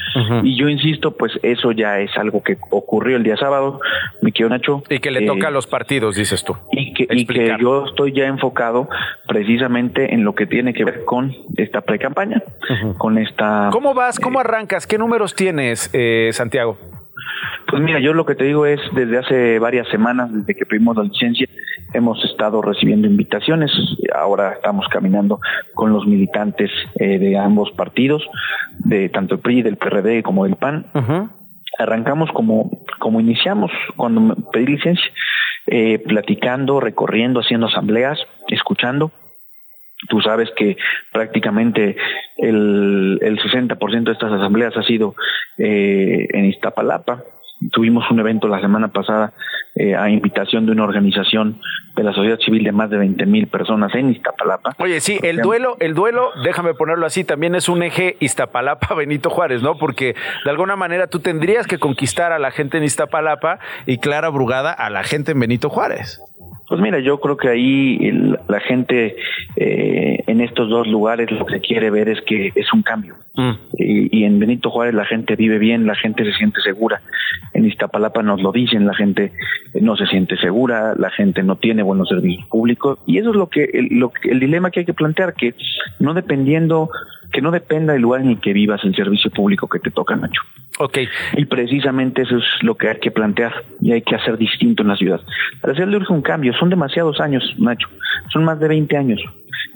Y 0.44 0.58
yo 0.58 0.70
insisto, 0.70 1.12
pues 1.12 1.34
eso 1.44 1.72
ya 1.72 2.00
es 2.00 2.16
algo 2.18 2.44
que 2.44 2.58
ocurrió 2.70 3.18
el 3.18 3.24
día 3.24 3.38
sábado, 3.38 3.80
mi 4.22 4.32
querido 4.32 4.50
Nacho. 4.50 4.84
Y 4.90 5.00
que 5.00 5.12
le 5.12 5.26
toca 5.26 5.50
a 5.50 5.52
los 5.52 5.68
partidos, 5.68 6.16
dices 6.16 6.44
tú. 6.44 6.56
Y 6.72 6.94
que, 6.94 7.08
y 7.10 7.26
que 7.26 7.56
yo 7.60 7.86
estoy 7.86 8.14
ya 8.14 8.26
enfocado 8.26 8.90
precisamente 9.28 10.14
en 10.14 10.24
lo 10.24 10.36
que 10.36 10.46
tiene 10.46 10.74
que 10.74 10.86
ver 10.86 11.06
con 11.06 11.34
esta 11.58 11.82
pre-campaña, 11.82 12.42
con 12.98 13.18
esta... 13.18 13.70
¿Cómo 13.72 13.94
vas? 13.94 14.20
¿Cómo 14.20 14.40
arrancas? 14.40 14.88
¿Qué 14.88 14.98
números 14.98 15.36
tienes, 15.36 15.90
eh, 15.94 16.30
Santiago? 16.32 16.78
Pues 17.68 17.82
mira, 17.82 18.00
yo 18.00 18.14
lo 18.14 18.26
que 18.26 18.36
te 18.36 18.46
digo 18.46 18.66
es, 18.66 18.80
desde 18.94 19.18
hace 19.18 19.60
varias 19.60 19.88
semanas, 19.90 20.32
desde 20.34 20.56
que 20.56 20.66
pedimos 20.66 20.96
la 20.96 21.04
licencia, 21.04 21.48
hemos 21.94 22.24
estado 22.26 22.62
recibiendo 22.62 23.08
invitaciones. 23.08 23.72
Ahora 24.14 24.54
estamos 24.54 24.88
caminando 24.90 25.40
con 25.74 25.92
los 25.92 26.06
militantes 26.06 26.70
eh, 27.00 27.18
de 27.18 27.38
ambos 27.38 27.72
partidos, 27.72 28.24
de 28.80 29.10
tanto 29.10 29.36
el 29.36 29.42
PRI, 29.42 29.62
del 29.62 29.78
PRD 29.78 30.24
como 30.24 30.46
del 30.46 30.56
PAN. 30.56 30.86
Arrancamos 31.80 32.30
como, 32.32 32.70
como 33.00 33.20
iniciamos 33.20 33.72
cuando 33.98 34.36
pedí 34.52 34.68
licencia, 34.68 35.12
eh, 35.68 36.00
platicando, 36.00 36.80
recorriendo, 36.80 37.40
haciendo 37.40 37.68
asambleas, 37.68 38.20
escuchando. 38.48 39.12
Tú 40.10 40.22
sabes 40.22 40.50
que 40.56 40.78
prácticamente 41.12 41.96
el, 42.38 43.20
el 43.22 43.40
60% 43.40 44.04
de 44.04 44.12
estas 44.12 44.32
asambleas 44.32 44.76
ha 44.78 44.84
sido 44.84 45.16
eh, 45.58 46.28
en 46.32 46.46
Iztapalapa. 46.46 47.24
Tuvimos 47.72 48.10
un 48.12 48.20
evento 48.20 48.48
la 48.48 48.60
semana 48.60 48.90
pasada 48.90 49.34
eh, 49.78 49.94
a 49.96 50.10
invitación 50.10 50.66
de 50.66 50.72
una 50.72 50.84
organización 50.84 51.60
de 51.96 52.04
la 52.04 52.14
sociedad 52.14 52.40
civil 52.40 52.64
de 52.64 52.72
más 52.72 52.90
de 52.90 52.98
20 52.98 53.26
mil 53.26 53.48
personas 53.48 53.94
en 53.96 54.10
Iztapalapa. 54.10 54.74
Oye, 54.80 55.02
sí, 55.02 55.20
el 55.22 55.38
duelo, 55.38 55.76
el 55.82 55.94
duelo, 55.94 56.32
déjame 56.44 56.74
ponerlo 56.74 57.06
así, 57.06 57.24
también 57.24 57.56
es 57.56 57.68
un 57.68 57.84
eje 57.84 58.16
Iztapalapa 58.22 58.94
Benito 58.96 59.30
Juárez, 59.30 59.62
¿no? 59.62 59.78
Porque 59.78 60.16
de 60.46 60.50
alguna 60.50 60.78
manera 60.78 61.08
tú 61.08 61.20
tendrías 61.20 61.68
que 61.68 61.78
conquistar 61.78 62.32
a 62.32 62.40
la 62.40 62.52
gente 62.52 62.78
en 62.78 62.86
Iztapalapa 62.86 63.60
y 63.86 63.98
Clara 63.98 64.30
Brugada 64.30 64.72
a 64.72 64.90
la 64.90 65.04
gente 65.04 65.34
en 65.34 65.42
Benito 65.42 65.70
Juárez. 65.70 66.22
Pues 66.68 66.82
mira, 66.82 67.00
yo 67.00 67.20
creo 67.20 67.38
que 67.38 67.50
ahí 67.50 68.12
la 68.48 68.60
gente 68.60 69.16
eh, 69.56 70.24
en 70.26 70.42
estos 70.42 70.70
dos 70.70 70.88
lugares 70.88 71.30
lo 71.32 71.46
que 71.46 71.60
quiere 71.60 71.92
ver 71.92 72.10
es 72.10 72.22
que 72.22 72.52
es 72.56 72.74
un 72.74 72.82
cambio. 72.82 73.16
Mm. 73.36 73.52
Y, 73.78 74.24
en 74.24 74.40
Benito 74.40 74.72
Juárez 74.72 74.96
la 74.96 75.06
gente 75.06 75.36
vive 75.36 75.60
bien, 75.60 75.86
la 75.86 75.96
gente 75.96 76.24
se 76.24 76.34
siente 76.34 76.62
segura. 76.62 77.02
En 77.54 77.66
Iztapalapa 77.66 78.24
nos 78.24 78.42
lo 78.42 78.52
dicen, 78.52 78.88
la 78.88 78.96
gente 78.96 79.32
no 79.80 79.96
se 79.96 80.08
siente 80.08 80.38
segura, 80.38 80.96
la 80.98 81.12
gente 81.12 81.44
no 81.44 81.58
tiene 81.58 81.84
buenos 81.84 82.10
servicios 82.10 82.48
públicos. 82.48 82.98
Y 83.06 83.20
eso 83.20 83.30
es 83.30 83.36
lo 83.36 83.48
que 83.48 83.66
el, 83.66 84.00
lo, 84.00 84.12
el 84.24 84.40
dilema 84.40 84.72
que 84.72 84.82
hay 84.82 84.86
que 84.86 84.94
plantear, 84.94 85.34
que 85.34 85.54
no 86.00 86.14
dependiendo 86.14 86.90
que 87.32 87.42
no 87.42 87.52
dependa 87.52 87.94
del 87.94 88.02
lugar 88.02 88.22
en 88.22 88.30
el 88.30 88.40
que 88.40 88.54
vivas 88.54 88.84
el 88.84 88.96
servicio 88.96 89.32
público 89.32 89.68
que 89.68 89.80
te 89.80 89.92
toca, 89.92 90.16
Nacho. 90.16 90.42
Ok. 90.80 91.00
Y 91.38 91.46
precisamente 91.46 92.24
eso 92.24 92.38
es 92.38 92.44
lo 92.62 92.76
que 92.76 92.90
hay 92.90 93.00
que 93.00 93.12
plantear 93.12 93.54
y 93.82 93.92
hay 93.92 94.02
que 94.02 94.16
hacer 94.16 94.38
distinto 94.38 94.84
en 94.84 94.90
la 94.90 94.98
ciudad. 94.98 95.22
Para 95.62 95.74
hacerle 95.74 95.98
urge 95.98 96.14
un 96.14 96.22
cambio, 96.22 96.54
son 96.54 96.70
demasiados 96.70 97.20
años, 97.20 97.44
Nacho, 97.58 97.88
son 98.32 98.44
más 98.44 98.60
de 98.60 98.68
20 98.68 98.98
años 98.98 99.22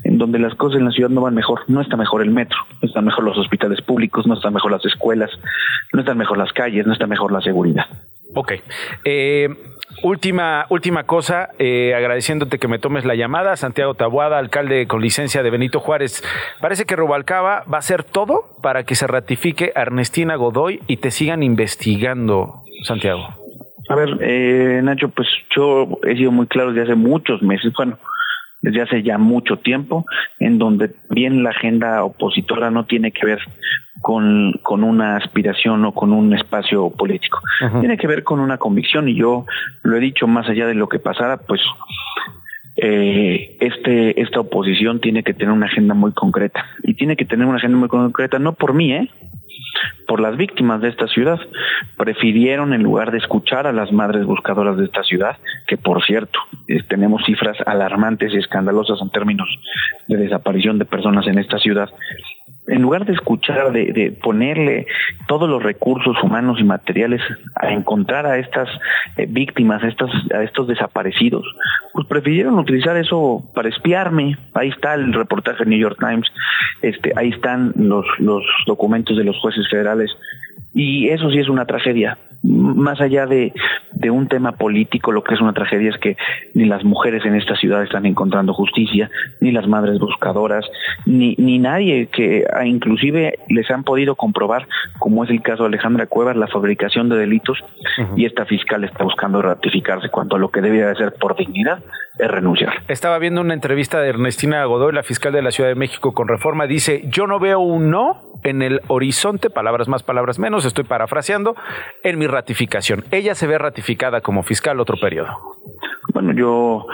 en 0.03 0.17
donde 0.17 0.39
las 0.39 0.55
cosas 0.55 0.79
en 0.79 0.85
la 0.85 0.91
ciudad 0.91 1.09
no 1.09 1.21
van 1.21 1.35
mejor. 1.35 1.61
No 1.67 1.81
está 1.81 1.97
mejor 1.97 2.21
el 2.21 2.31
metro, 2.31 2.57
no 2.81 2.87
están 2.87 3.05
mejor 3.05 3.23
los 3.23 3.37
hospitales 3.37 3.81
públicos, 3.81 4.25
no 4.27 4.35
están 4.35 4.53
mejor 4.53 4.71
las 4.71 4.85
escuelas, 4.85 5.29
no 5.93 6.01
están 6.01 6.17
mejor 6.17 6.37
las 6.37 6.53
calles, 6.53 6.85
no 6.85 6.93
está 6.93 7.07
mejor 7.07 7.31
la 7.31 7.41
seguridad. 7.41 7.85
Ok. 8.35 8.53
Eh, 9.03 9.49
última, 10.03 10.65
última 10.69 11.03
cosa, 11.03 11.49
eh, 11.59 11.93
agradeciéndote 11.95 12.59
que 12.59 12.67
me 12.67 12.79
tomes 12.79 13.05
la 13.05 13.15
llamada. 13.15 13.55
Santiago 13.57 13.93
Tabuada, 13.93 14.37
alcalde 14.37 14.87
con 14.87 15.01
licencia 15.01 15.43
de 15.43 15.49
Benito 15.49 15.79
Juárez. 15.79 16.23
Parece 16.61 16.85
que 16.85 16.95
Rubalcaba 16.95 17.63
va 17.71 17.77
a 17.77 17.79
hacer 17.79 18.03
todo 18.03 18.45
para 18.61 18.83
que 18.83 18.95
se 18.95 19.07
ratifique 19.07 19.71
Ernestina 19.75 20.35
Godoy 20.35 20.81
y 20.87 20.97
te 20.97 21.11
sigan 21.11 21.43
investigando, 21.43 22.63
Santiago. 22.83 23.27
A 23.89 23.95
ver, 23.95 24.17
eh, 24.21 24.81
Nacho, 24.83 25.09
pues 25.09 25.27
yo 25.55 25.87
he 26.03 26.15
sido 26.15 26.31
muy 26.31 26.47
claro 26.47 26.71
desde 26.71 26.91
hace 26.91 26.95
muchos 26.95 27.41
meses, 27.41 27.73
bueno, 27.75 27.97
desde 28.61 28.81
hace 28.81 29.03
ya 29.03 29.17
mucho 29.17 29.57
tiempo, 29.57 30.05
en 30.39 30.57
donde 30.57 30.91
bien 31.09 31.43
la 31.43 31.51
agenda 31.51 32.03
opositora 32.03 32.71
no 32.71 32.85
tiene 32.85 33.11
que 33.11 33.25
ver 33.25 33.39
con, 34.01 34.53
con 34.63 34.83
una 34.83 35.17
aspiración 35.17 35.85
o 35.85 35.93
con 35.93 36.13
un 36.13 36.33
espacio 36.33 36.89
político. 36.89 37.39
Tiene 37.79 37.97
que 37.97 38.07
ver 38.07 38.23
con 38.23 38.39
una 38.39 38.57
convicción 38.57 39.09
y 39.09 39.15
yo 39.15 39.45
lo 39.83 39.97
he 39.97 39.99
dicho 39.99 40.27
más 40.27 40.47
allá 40.49 40.67
de 40.67 40.75
lo 40.75 40.87
que 40.87 40.99
pasara, 40.99 41.37
pues 41.37 41.61
eh, 42.81 43.57
este 43.59 44.21
esta 44.21 44.39
oposición 44.39 45.01
tiene 45.01 45.23
que 45.23 45.33
tener 45.33 45.51
una 45.51 45.65
agenda 45.65 45.93
muy 45.93 46.13
concreta 46.13 46.65
y 46.83 46.93
tiene 46.93 47.17
que 47.17 47.25
tener 47.25 47.45
una 47.45 47.57
agenda 47.57 47.77
muy 47.77 47.89
concreta 47.89 48.39
no 48.39 48.53
por 48.53 48.73
mí, 48.73 48.93
¿eh? 48.93 49.09
Por 50.07 50.19
las 50.19 50.37
víctimas 50.37 50.81
de 50.81 50.89
esta 50.89 51.07
ciudad. 51.07 51.39
Prefirieron, 51.97 52.73
en 52.73 52.83
lugar 52.83 53.11
de 53.11 53.17
escuchar 53.17 53.67
a 53.67 53.73
las 53.73 53.91
madres 53.91 54.25
buscadoras 54.25 54.77
de 54.77 54.85
esta 54.85 55.03
ciudad, 55.03 55.37
que 55.67 55.77
por 55.77 56.03
cierto, 56.03 56.39
eh, 56.67 56.81
tenemos 56.87 57.23
cifras 57.25 57.57
alarmantes 57.65 58.33
y 58.33 58.37
escandalosas 58.37 58.99
en 59.01 59.09
términos 59.09 59.47
de 60.07 60.17
desaparición 60.17 60.79
de 60.79 60.85
personas 60.85 61.27
en 61.27 61.39
esta 61.39 61.59
ciudad, 61.59 61.89
en 62.69 62.81
lugar 62.81 63.05
de 63.05 63.13
escuchar, 63.13 63.71
de, 63.71 64.17
ponerle 64.21 64.87
todos 65.27 65.49
los 65.49 65.61
recursos 65.61 66.15
humanos 66.23 66.57
y 66.59 66.63
materiales 66.63 67.21
a 67.55 67.71
encontrar 67.71 68.25
a 68.25 68.37
estas 68.37 68.69
eh, 69.17 69.25
víctimas, 69.27 69.81
a, 69.83 70.43
estos 70.43 70.67
desaparecidos, 70.67 71.45
pues 71.93 72.07
prefirieron 72.07 72.57
utilizar 72.59 72.95
eso 72.97 73.43
para 73.53 73.69
espiarme. 73.69 74.37
Ahí 74.53 74.69
está 74.69 74.93
el 74.93 75.13
reportaje 75.13 75.59
del 75.59 75.69
New 75.69 75.79
York 75.79 75.97
Times, 75.99 76.27
este, 76.81 77.13
ahí 77.15 77.29
están 77.29 77.73
los 77.75 78.05
documentos 78.65 79.17
de 79.17 79.23
los 79.23 79.37
jueces 79.39 79.67
federales 79.69 80.11
y 80.73 81.09
eso 81.09 81.29
sí 81.29 81.39
es 81.39 81.49
una 81.49 81.65
tragedia. 81.65 82.17
Más 82.41 83.01
allá 83.01 83.25
de, 83.25 83.53
de 83.91 84.09
un 84.09 84.27
tema 84.27 84.53
político, 84.53 85.11
lo 85.11 85.23
que 85.23 85.33
es 85.33 85.41
una 85.41 85.53
tragedia 85.53 85.89
es 85.89 85.97
que 85.97 86.15
ni 86.53 86.65
las 86.65 86.83
mujeres 86.83 87.25
en 87.25 87.35
esta 87.35 87.55
ciudad 87.55 87.83
están 87.83 88.05
encontrando 88.05 88.53
justicia, 88.53 89.09
ni 89.41 89.51
las 89.51 89.67
madres 89.67 89.99
buscadoras, 89.99 90.65
ni, 91.05 91.35
ni 91.37 91.59
nadie 91.59 92.07
que 92.07 92.45
ah, 92.53 92.65
inclusive 92.65 93.39
les 93.49 93.69
han 93.69 93.83
podido 93.83 94.15
comprobar, 94.15 94.67
como 94.99 95.23
es 95.23 95.29
el 95.29 95.41
caso 95.41 95.63
de 95.63 95.67
Alejandra 95.67 96.07
Cuevas, 96.07 96.37
la 96.37 96.47
fabricación 96.47 97.09
de 97.09 97.17
delitos, 97.17 97.57
y 98.15 98.25
esta 98.25 98.45
fiscal 98.45 98.83
está 98.85 99.03
buscando 99.03 99.41
ratificarse 99.41 100.09
cuanto 100.09 100.37
a 100.37 100.39
lo 100.39 100.49
que 100.49 100.61
debía 100.61 100.87
de 100.87 100.95
ser 100.95 101.13
por 101.13 101.35
dignidad 101.35 101.83
es 102.17 102.29
renunciar. 102.29 102.73
Estaba 102.87 103.17
viendo 103.17 103.41
una 103.41 103.53
entrevista 103.53 103.99
de 103.99 104.09
Ernestina 104.09 104.63
Godoy, 104.65 104.93
la 104.93 105.03
fiscal 105.03 105.33
de 105.33 105.41
la 105.41 105.51
Ciudad 105.51 105.69
de 105.69 105.75
México 105.75 106.13
con 106.13 106.27
reforma, 106.27 106.67
dice, 106.67 107.03
yo 107.07 107.27
no 107.27 107.39
veo 107.39 107.59
un 107.59 107.89
no 107.89 108.21
en 108.43 108.61
el 108.61 108.81
horizonte, 108.87 109.49
palabras 109.49 109.87
más, 109.87 110.03
palabras 110.03 110.39
menos, 110.39 110.65
estoy 110.65 110.83
parafraseando, 110.83 111.55
en 112.03 112.19
mi 112.19 112.27
ratificación. 112.29 113.03
Ella 113.11 113.35
se 113.35 113.47
ve 113.47 113.57
ratificada 113.57 114.21
como 114.21 114.43
fiscal 114.43 114.79
otro 114.79 114.97
periodo. 114.97 115.29
Bueno, 116.13 116.33
yo 116.33 116.85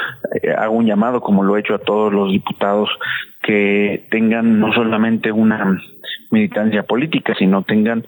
eh, 0.42 0.52
hago 0.52 0.76
un 0.76 0.86
llamado, 0.86 1.22
como 1.22 1.44
lo 1.44 1.56
he 1.56 1.60
hecho 1.60 1.76
a 1.76 1.80
todos 1.80 2.12
los 2.12 2.32
diputados, 2.32 2.90
que 3.44 4.06
tengan 4.10 4.60
no 4.60 4.74
solamente 4.74 5.32
una 5.32 5.80
militancia 6.32 6.84
política, 6.84 7.34
sino 7.38 7.64
tengan 7.64 8.06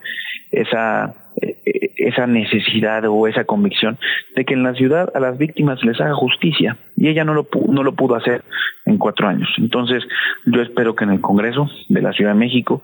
esa 0.51 1.13
eh, 1.41 1.91
esa 1.97 2.25
necesidad 2.25 3.03
o 3.05 3.27
esa 3.27 3.43
convicción 3.43 3.97
de 4.35 4.45
que 4.45 4.53
en 4.53 4.63
la 4.63 4.73
ciudad 4.73 5.11
a 5.13 5.19
las 5.19 5.37
víctimas 5.37 5.83
les 5.83 5.99
haga 5.99 6.15
justicia 6.15 6.77
y 6.95 7.09
ella 7.09 7.25
no 7.25 7.33
lo 7.33 7.47
no 7.69 7.83
lo 7.83 7.93
pudo 7.93 8.15
hacer 8.15 8.43
en 8.85 8.97
cuatro 8.97 9.27
años 9.27 9.49
entonces 9.57 10.03
yo 10.45 10.61
espero 10.61 10.95
que 10.95 11.03
en 11.03 11.11
el 11.11 11.21
Congreso 11.21 11.69
de 11.89 12.01
la 12.01 12.13
Ciudad 12.13 12.31
de 12.31 12.39
México 12.39 12.81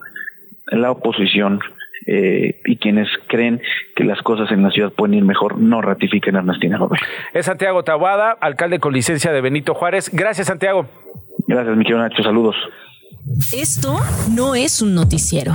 la 0.67 0.91
oposición 0.91 1.61
eh, 2.07 2.61
y 2.65 2.77
quienes 2.77 3.07
creen 3.27 3.61
que 3.95 4.03
las 4.03 4.21
cosas 4.21 4.51
en 4.51 4.63
la 4.63 4.71
ciudad 4.71 4.91
pueden 4.91 5.15
ir 5.15 5.23
mejor 5.23 5.57
no 5.57 5.81
ratifiquen 5.81 6.35
a 6.35 6.39
Ernestina 6.39 6.77
Godoy. 6.77 6.97
Es 7.33 7.45
Santiago 7.45 7.83
Tabuada, 7.83 8.31
alcalde 8.31 8.79
con 8.79 8.93
licencia 8.93 9.31
de 9.31 9.41
Benito 9.41 9.73
Juárez. 9.73 10.09
Gracias, 10.11 10.47
Santiago. 10.47 10.87
Gracias, 11.47 11.75
mi 11.75 11.83
querido 11.83 11.99
Nacho. 11.99 12.23
Saludos. 12.23 12.55
Esto 13.53 13.97
no 14.35 14.55
es 14.55 14.81
un 14.81 14.95
noticiero. 14.95 15.53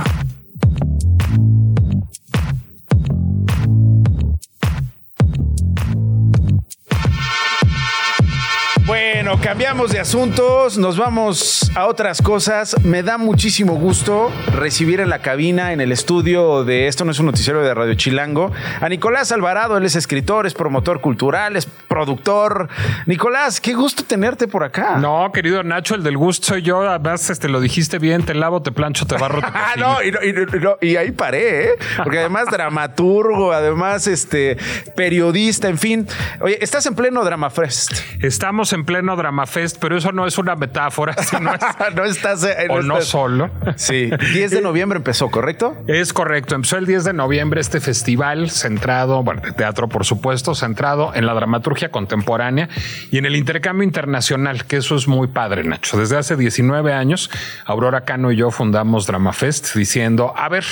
Bueno, 9.39 9.51
cambiamos 9.51 9.91
de 9.91 9.99
asuntos, 9.99 10.77
nos 10.77 10.97
vamos 10.97 11.71
a 11.75 11.87
otras 11.87 12.21
cosas. 12.21 12.75
Me 12.83 13.03
da 13.03 13.17
muchísimo 13.17 13.75
gusto 13.75 14.31
recibir 14.53 14.99
en 14.99 15.09
la 15.09 15.19
cabina, 15.19 15.71
en 15.71 15.81
el 15.81 15.91
estudio 15.91 16.63
de 16.65 16.87
Esto 16.87 17.05
no 17.05 17.11
es 17.11 17.19
un 17.19 17.27
noticiero 17.27 17.63
de 17.63 17.73
Radio 17.73 17.93
Chilango, 17.93 18.51
a 18.81 18.89
Nicolás 18.89 19.31
Alvarado. 19.31 19.77
Él 19.77 19.85
es 19.85 19.95
escritor, 19.95 20.45
es 20.45 20.53
promotor 20.53 20.99
cultural, 21.01 21.55
es 21.55 21.65
productor. 21.65 22.69
Nicolás, 23.05 23.61
qué 23.61 23.73
gusto 23.73 24.03
tenerte 24.03 24.47
por 24.47 24.63
acá. 24.63 24.97
No, 24.97 25.31
querido 25.33 25.63
Nacho, 25.63 25.95
el 25.95 26.03
del 26.03 26.17
gusto 26.17 26.47
soy 26.47 26.61
yo. 26.61 26.81
Además, 26.81 27.29
este, 27.29 27.49
lo 27.49 27.61
dijiste 27.61 27.97
bien, 27.97 28.23
te 28.23 28.33
lavo, 28.33 28.61
te 28.61 28.71
plancho, 28.71 29.05
te 29.05 29.15
barro. 29.17 29.41
ah, 29.53 29.73
no 29.77 29.97
y, 30.03 30.87
y, 30.87 30.95
ahí 30.97 31.11
paré, 31.11 31.65
¿eh? 31.65 31.69
porque 31.97 32.19
además 32.19 32.47
dramaturgo, 32.51 33.53
además 33.53 34.07
este 34.07 34.57
periodista, 34.95 35.69
en 35.69 35.77
fin. 35.77 36.07
Oye, 36.41 36.57
estás 36.61 36.85
en 36.85 36.95
pleno 36.95 37.23
Drama 37.23 37.49
Fest. 37.49 37.93
Estamos 38.21 38.73
en 38.73 38.85
pleno 38.85 39.15
Drama 39.15 39.28
Fest, 39.45 39.77
pero 39.79 39.97
eso 39.97 40.11
no 40.11 40.25
es 40.27 40.37
una 40.37 40.55
metáfora. 40.55 41.13
Sino 41.23 41.51
no 41.95 42.05
estás. 42.05 42.43
Eh, 42.43 42.67
o 42.69 42.81
no 42.81 43.01
solo. 43.01 43.49
Sí. 43.75 44.09
10 44.33 44.51
de 44.51 44.61
noviembre 44.69 44.97
empezó, 44.97 45.29
¿correcto? 45.29 45.77
Es 45.87 46.13
correcto. 46.13 46.55
Empezó 46.55 46.77
el 46.77 46.85
10 46.85 47.03
de 47.05 47.13
noviembre 47.13 47.61
este 47.61 47.79
festival 47.79 48.49
centrado, 48.49 49.23
bueno, 49.23 49.41
de 49.41 49.51
teatro, 49.51 49.87
por 49.87 50.05
supuesto, 50.05 50.55
centrado 50.55 51.13
en 51.15 51.25
la 51.25 51.33
dramaturgia 51.33 51.89
contemporánea 51.89 52.69
y 53.11 53.17
en 53.17 53.25
el 53.25 53.35
intercambio 53.35 53.83
internacional, 53.83 54.65
que 54.65 54.77
eso 54.77 54.95
es 54.95 55.07
muy 55.07 55.27
padre, 55.27 55.63
Nacho. 55.63 55.97
Desde 55.97 56.17
hace 56.17 56.35
19 56.35 56.93
años, 56.93 57.29
Aurora 57.65 58.01
Cano 58.01 58.31
y 58.31 58.37
yo 58.37 58.51
fundamos 58.51 59.07
Drama 59.07 59.33
Fest 59.33 59.75
diciendo, 59.75 60.33
a 60.35 60.49
ver, 60.49 60.65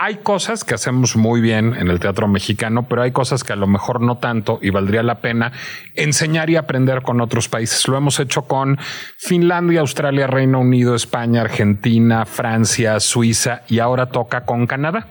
hay 0.00 0.18
cosas 0.18 0.62
que 0.62 0.74
hacemos 0.74 1.16
muy 1.16 1.40
bien 1.40 1.74
en 1.74 1.88
el 1.88 1.98
teatro 1.98 2.28
mexicano, 2.28 2.86
pero 2.88 3.02
hay 3.02 3.10
cosas 3.10 3.42
que 3.42 3.52
a 3.52 3.56
lo 3.56 3.66
mejor 3.66 4.00
no 4.00 4.18
tanto 4.18 4.60
y 4.62 4.70
valdría 4.70 5.02
la 5.02 5.16
pena 5.16 5.50
enseñar 5.96 6.48
y 6.50 6.56
aprender 6.56 7.02
con 7.02 7.20
otros 7.20 7.48
países. 7.48 7.88
Lo 7.88 7.96
hemos 7.96 8.20
hecho 8.20 8.42
con 8.42 8.78
Finlandia, 9.16 9.80
Australia, 9.80 10.28
Reino 10.28 10.60
Unido, 10.60 10.94
España, 10.94 11.40
Argentina, 11.40 12.24
Francia, 12.26 13.00
Suiza 13.00 13.62
y 13.66 13.80
ahora 13.80 14.06
toca 14.06 14.42
con 14.44 14.68
Canadá. 14.68 15.08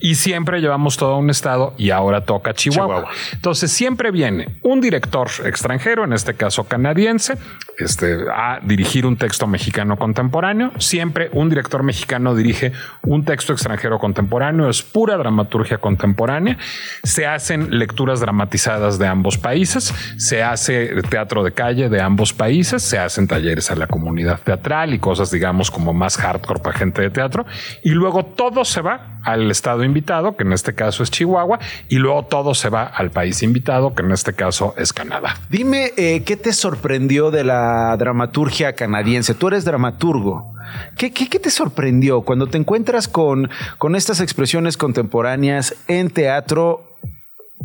Y 0.00 0.14
siempre 0.14 0.62
llevamos 0.62 0.96
todo 0.96 1.18
un 1.18 1.28
estado 1.28 1.74
y 1.76 1.90
ahora 1.90 2.24
toca 2.24 2.54
Chihuahua. 2.54 3.10
Entonces 3.34 3.70
siempre 3.70 4.10
viene 4.12 4.56
un 4.62 4.80
director 4.80 5.28
extranjero, 5.44 6.04
en 6.04 6.14
este 6.14 6.32
caso 6.32 6.64
canadiense, 6.64 7.36
este, 7.78 8.16
a 8.34 8.60
dirigir 8.62 9.04
un 9.04 9.18
texto 9.18 9.46
mexicano 9.46 9.98
contemporáneo. 9.98 10.72
Siempre 10.78 11.28
un 11.34 11.50
director 11.50 11.82
mexicano 11.82 12.34
dirige 12.34 12.72
un 13.02 13.26
texto 13.26 13.52
extranjero 13.52 13.98
contemporáneo 13.98 14.21
contemporáneo, 14.22 14.68
es 14.68 14.82
pura 14.82 15.16
dramaturgia 15.16 15.78
contemporánea. 15.78 16.56
Se 17.02 17.26
hacen 17.26 17.78
lecturas 17.78 18.20
dramatizadas 18.20 18.98
de 18.98 19.06
ambos 19.06 19.36
países, 19.36 19.92
se 20.16 20.42
hace 20.42 21.02
teatro 21.10 21.42
de 21.42 21.52
calle 21.52 21.88
de 21.88 22.00
ambos 22.00 22.32
países, 22.32 22.82
se 22.82 22.98
hacen 22.98 23.26
talleres 23.26 23.70
a 23.70 23.76
la 23.76 23.86
comunidad 23.86 24.40
teatral 24.40 24.94
y 24.94 24.98
cosas, 24.98 25.30
digamos, 25.30 25.70
como 25.70 25.92
más 25.92 26.16
hardcore 26.16 26.60
para 26.60 26.78
gente 26.78 27.02
de 27.02 27.10
teatro. 27.10 27.44
Y 27.82 27.90
luego 27.90 28.24
todo 28.24 28.64
se 28.64 28.80
va 28.80 29.18
al 29.24 29.50
estado 29.50 29.84
invitado, 29.84 30.36
que 30.36 30.44
en 30.44 30.52
este 30.52 30.74
caso 30.74 31.02
es 31.02 31.10
Chihuahua, 31.10 31.58
y 31.88 31.96
luego 31.96 32.24
todo 32.24 32.54
se 32.54 32.68
va 32.68 32.84
al 32.84 33.10
país 33.10 33.42
invitado, 33.42 33.94
que 33.94 34.02
en 34.02 34.12
este 34.12 34.34
caso 34.34 34.74
es 34.76 34.92
Canadá. 34.92 35.34
Dime, 35.48 35.92
eh, 35.96 36.22
¿qué 36.24 36.36
te 36.36 36.52
sorprendió 36.52 37.30
de 37.30 37.44
la 37.44 37.96
dramaturgia 37.96 38.74
canadiense? 38.74 39.34
Tú 39.34 39.48
eres 39.48 39.64
dramaturgo. 39.64 40.51
¿Qué, 40.96 41.10
te 41.10 41.50
sorprendió 41.50 42.22
cuando 42.22 42.46
te 42.46 42.58
encuentras 42.58 43.08
con, 43.08 43.50
con 43.78 43.96
estas 43.96 44.20
expresiones 44.20 44.76
contemporáneas 44.76 45.74
en 45.88 46.10
teatro? 46.10 46.91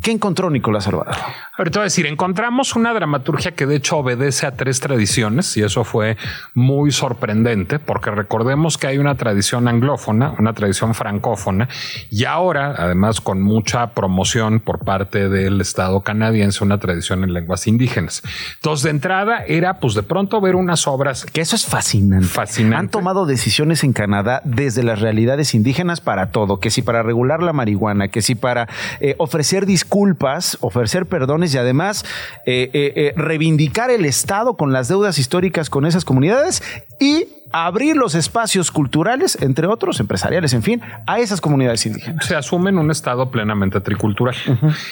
¿Qué 0.01 0.11
encontró 0.11 0.49
Nicolás 0.49 0.85
Salvador? 0.85 1.15
Ahorita 1.57 1.79
voy 1.79 1.83
a 1.83 1.85
decir, 1.85 2.05
encontramos 2.05 2.75
una 2.75 2.93
dramaturgia 2.93 3.51
que 3.51 3.65
de 3.65 3.77
hecho 3.77 3.97
obedece 3.97 4.45
a 4.45 4.51
tres 4.51 4.79
tradiciones 4.79 5.57
y 5.57 5.63
eso 5.63 5.83
fue 5.83 6.15
muy 6.53 6.91
sorprendente 6.91 7.79
porque 7.79 8.11
recordemos 8.11 8.77
que 8.77 8.85
hay 8.85 8.99
una 8.99 9.15
tradición 9.15 9.67
anglófona, 9.67 10.35
una 10.37 10.53
tradición 10.53 10.93
francófona 10.93 11.67
y 12.11 12.25
ahora, 12.25 12.75
además 12.77 13.21
con 13.21 13.41
mucha 13.41 13.93
promoción 13.93 14.59
por 14.59 14.79
parte 14.85 15.29
del 15.29 15.59
Estado 15.61 16.01
canadiense, 16.01 16.63
una 16.63 16.77
tradición 16.77 17.23
en 17.23 17.33
lenguas 17.33 17.65
indígenas. 17.65 18.21
Entonces, 18.55 18.83
de 18.83 18.91
entrada 18.91 19.43
era 19.47 19.79
pues 19.79 19.95
de 19.95 20.03
pronto 20.03 20.39
ver 20.41 20.55
unas 20.55 20.87
obras. 20.87 21.25
Que 21.25 21.41
eso 21.41 21.55
es 21.55 21.65
fascinante. 21.65 22.27
Fascinante. 22.27 22.75
Han 22.77 22.89
tomado 22.89 23.25
decisiones 23.25 23.83
en 23.83 23.93
Canadá 23.93 24.41
desde 24.45 24.83
las 24.83 25.01
realidades 25.01 25.55
indígenas 25.55 26.01
para 26.01 26.31
todo, 26.31 26.59
que 26.59 26.69
si 26.69 26.81
para 26.81 27.01
regular 27.01 27.41
la 27.41 27.53
marihuana, 27.53 28.09
que 28.09 28.21
si 28.21 28.35
para 28.35 28.67
eh, 28.99 29.15
ofrecer 29.17 29.65
disculpas, 29.87 30.57
ofrecer 30.59 31.05
perdones 31.05 31.55
y 31.55 31.57
además 31.57 32.03
eh, 32.45 32.69
eh, 32.73 32.93
eh, 32.95 33.13
reivindicar 33.15 33.89
el 33.89 34.03
Estado 34.03 34.57
con 34.57 34.73
las 34.73 34.89
deudas 34.89 35.17
históricas 35.17 35.69
con 35.69 35.85
esas 35.85 36.03
comunidades 36.03 36.61
y 36.99 37.25
abrir 37.53 37.95
los 37.95 38.15
espacios 38.15 38.69
culturales, 38.69 39.37
entre 39.41 39.67
otros, 39.67 40.01
empresariales, 40.01 40.51
en 40.53 40.63
fin, 40.63 40.81
a 41.05 41.19
esas 41.19 41.39
comunidades 41.39 41.85
indígenas. 41.85 42.25
Se 42.25 42.35
asumen 42.35 42.77
un 42.77 42.91
Estado 42.91 43.31
plenamente 43.31 43.79
tricultural. 43.79 44.35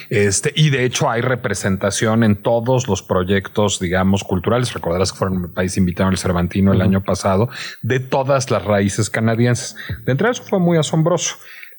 este, 0.09 0.53
y 0.55 0.69
de 0.69 0.85
hecho 0.85 1.09
hay 1.09 1.19
representación 1.19 2.23
en 2.23 2.37
todos 2.37 2.87
los 2.87 3.03
proyectos, 3.03 3.81
digamos, 3.81 4.23
culturales. 4.23 4.73
Recordarás 4.73 5.11
que 5.11 5.17
fueron 5.17 5.43
el 5.43 5.49
país 5.51 5.75
invitado 5.75 6.09
el 6.09 6.17
Cervantino 6.17 6.71
el 6.71 6.81
año 6.81 7.03
pasado, 7.03 7.49
de 7.81 7.99
todas 7.99 8.49
las 8.49 8.63
raíces 8.63 9.09
canadienses. 9.09 9.75
De 10.05 10.13
entrada, 10.13 10.31
eso 10.31 10.43
fue 10.43 10.59
muy 10.59 10.77
asombroso. 10.77 11.35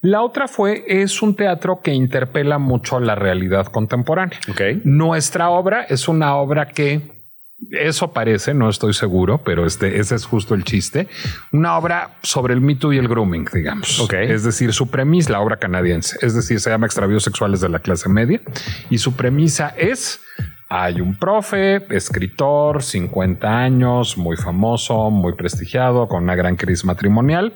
La 0.06 0.22
otra 0.22 0.46
fue, 0.46 0.84
es 0.86 1.20
un 1.20 1.34
teatro 1.34 1.80
que 1.82 1.92
interpela 1.92 2.58
mucho 2.58 3.00
la 3.00 3.16
realidad 3.16 3.66
contemporánea. 3.66 4.38
Nuestra 4.84 5.50
obra 5.50 5.82
es 5.82 6.06
una 6.06 6.36
obra 6.36 6.68
que 6.68 7.24
eso 7.72 8.12
parece, 8.12 8.54
no 8.54 8.68
estoy 8.68 8.94
seguro, 8.94 9.42
pero 9.44 9.66
este, 9.66 9.98
ese 9.98 10.14
es 10.14 10.24
justo 10.24 10.54
el 10.54 10.62
chiste. 10.62 11.08
Una 11.50 11.76
obra 11.76 12.18
sobre 12.22 12.54
el 12.54 12.60
mito 12.60 12.92
y 12.92 12.98
el 12.98 13.08
grooming, 13.08 13.48
digamos. 13.52 13.98
Es 14.12 14.44
decir, 14.44 14.72
su 14.72 14.88
premisa, 14.88 15.32
la 15.32 15.40
obra 15.40 15.56
canadiense, 15.56 16.16
es 16.24 16.36
decir, 16.36 16.60
se 16.60 16.70
llama 16.70 16.86
Extravíos 16.86 17.24
Sexuales 17.24 17.60
de 17.60 17.68
la 17.68 17.80
Clase 17.80 18.08
Media 18.08 18.40
y 18.88 18.98
su 18.98 19.16
premisa 19.16 19.74
es 19.76 20.20
hay 20.68 21.00
un 21.00 21.14
profe, 21.16 21.86
escritor, 21.90 22.82
50 22.82 23.48
años, 23.48 24.18
muy 24.18 24.36
famoso, 24.36 25.10
muy 25.10 25.34
prestigiado, 25.34 26.08
con 26.08 26.24
una 26.24 26.34
gran 26.34 26.56
crisis 26.56 26.84
matrimonial. 26.84 27.54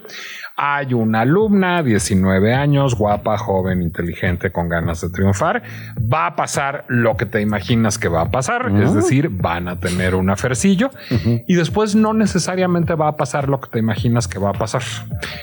Hay 0.63 0.93
una 0.93 1.23
alumna, 1.23 1.83
19 1.83 2.53
años, 2.53 2.95
guapa, 2.95 3.39
joven, 3.39 3.81
inteligente, 3.81 4.53
con 4.53 4.69
ganas 4.69 5.01
de 5.01 5.09
triunfar. 5.09 5.63
Va 5.97 6.27
a 6.27 6.37
pasar 6.37 6.85
lo 6.89 7.17
que 7.17 7.25
te 7.25 7.41
imaginas 7.41 7.97
que 7.97 8.09
va 8.09 8.21
a 8.21 8.31
pasar, 8.31 8.71
es 8.71 8.93
decir, 8.93 9.31
van 9.31 9.69
a 9.69 9.81
tener 9.81 10.15
un 10.15 10.29
afercillo. 10.29 10.91
Y 11.47 11.55
después 11.55 11.95
no 11.95 12.13
necesariamente 12.13 12.95
va 12.95 13.09
a 13.09 13.17
pasar 13.17 13.49
lo 13.49 13.59
que 13.59 13.71
te 13.71 13.79
imaginas 13.79 14.29
que 14.29 14.39
va 14.39 14.51
a 14.51 14.53
pasar. 14.53 14.83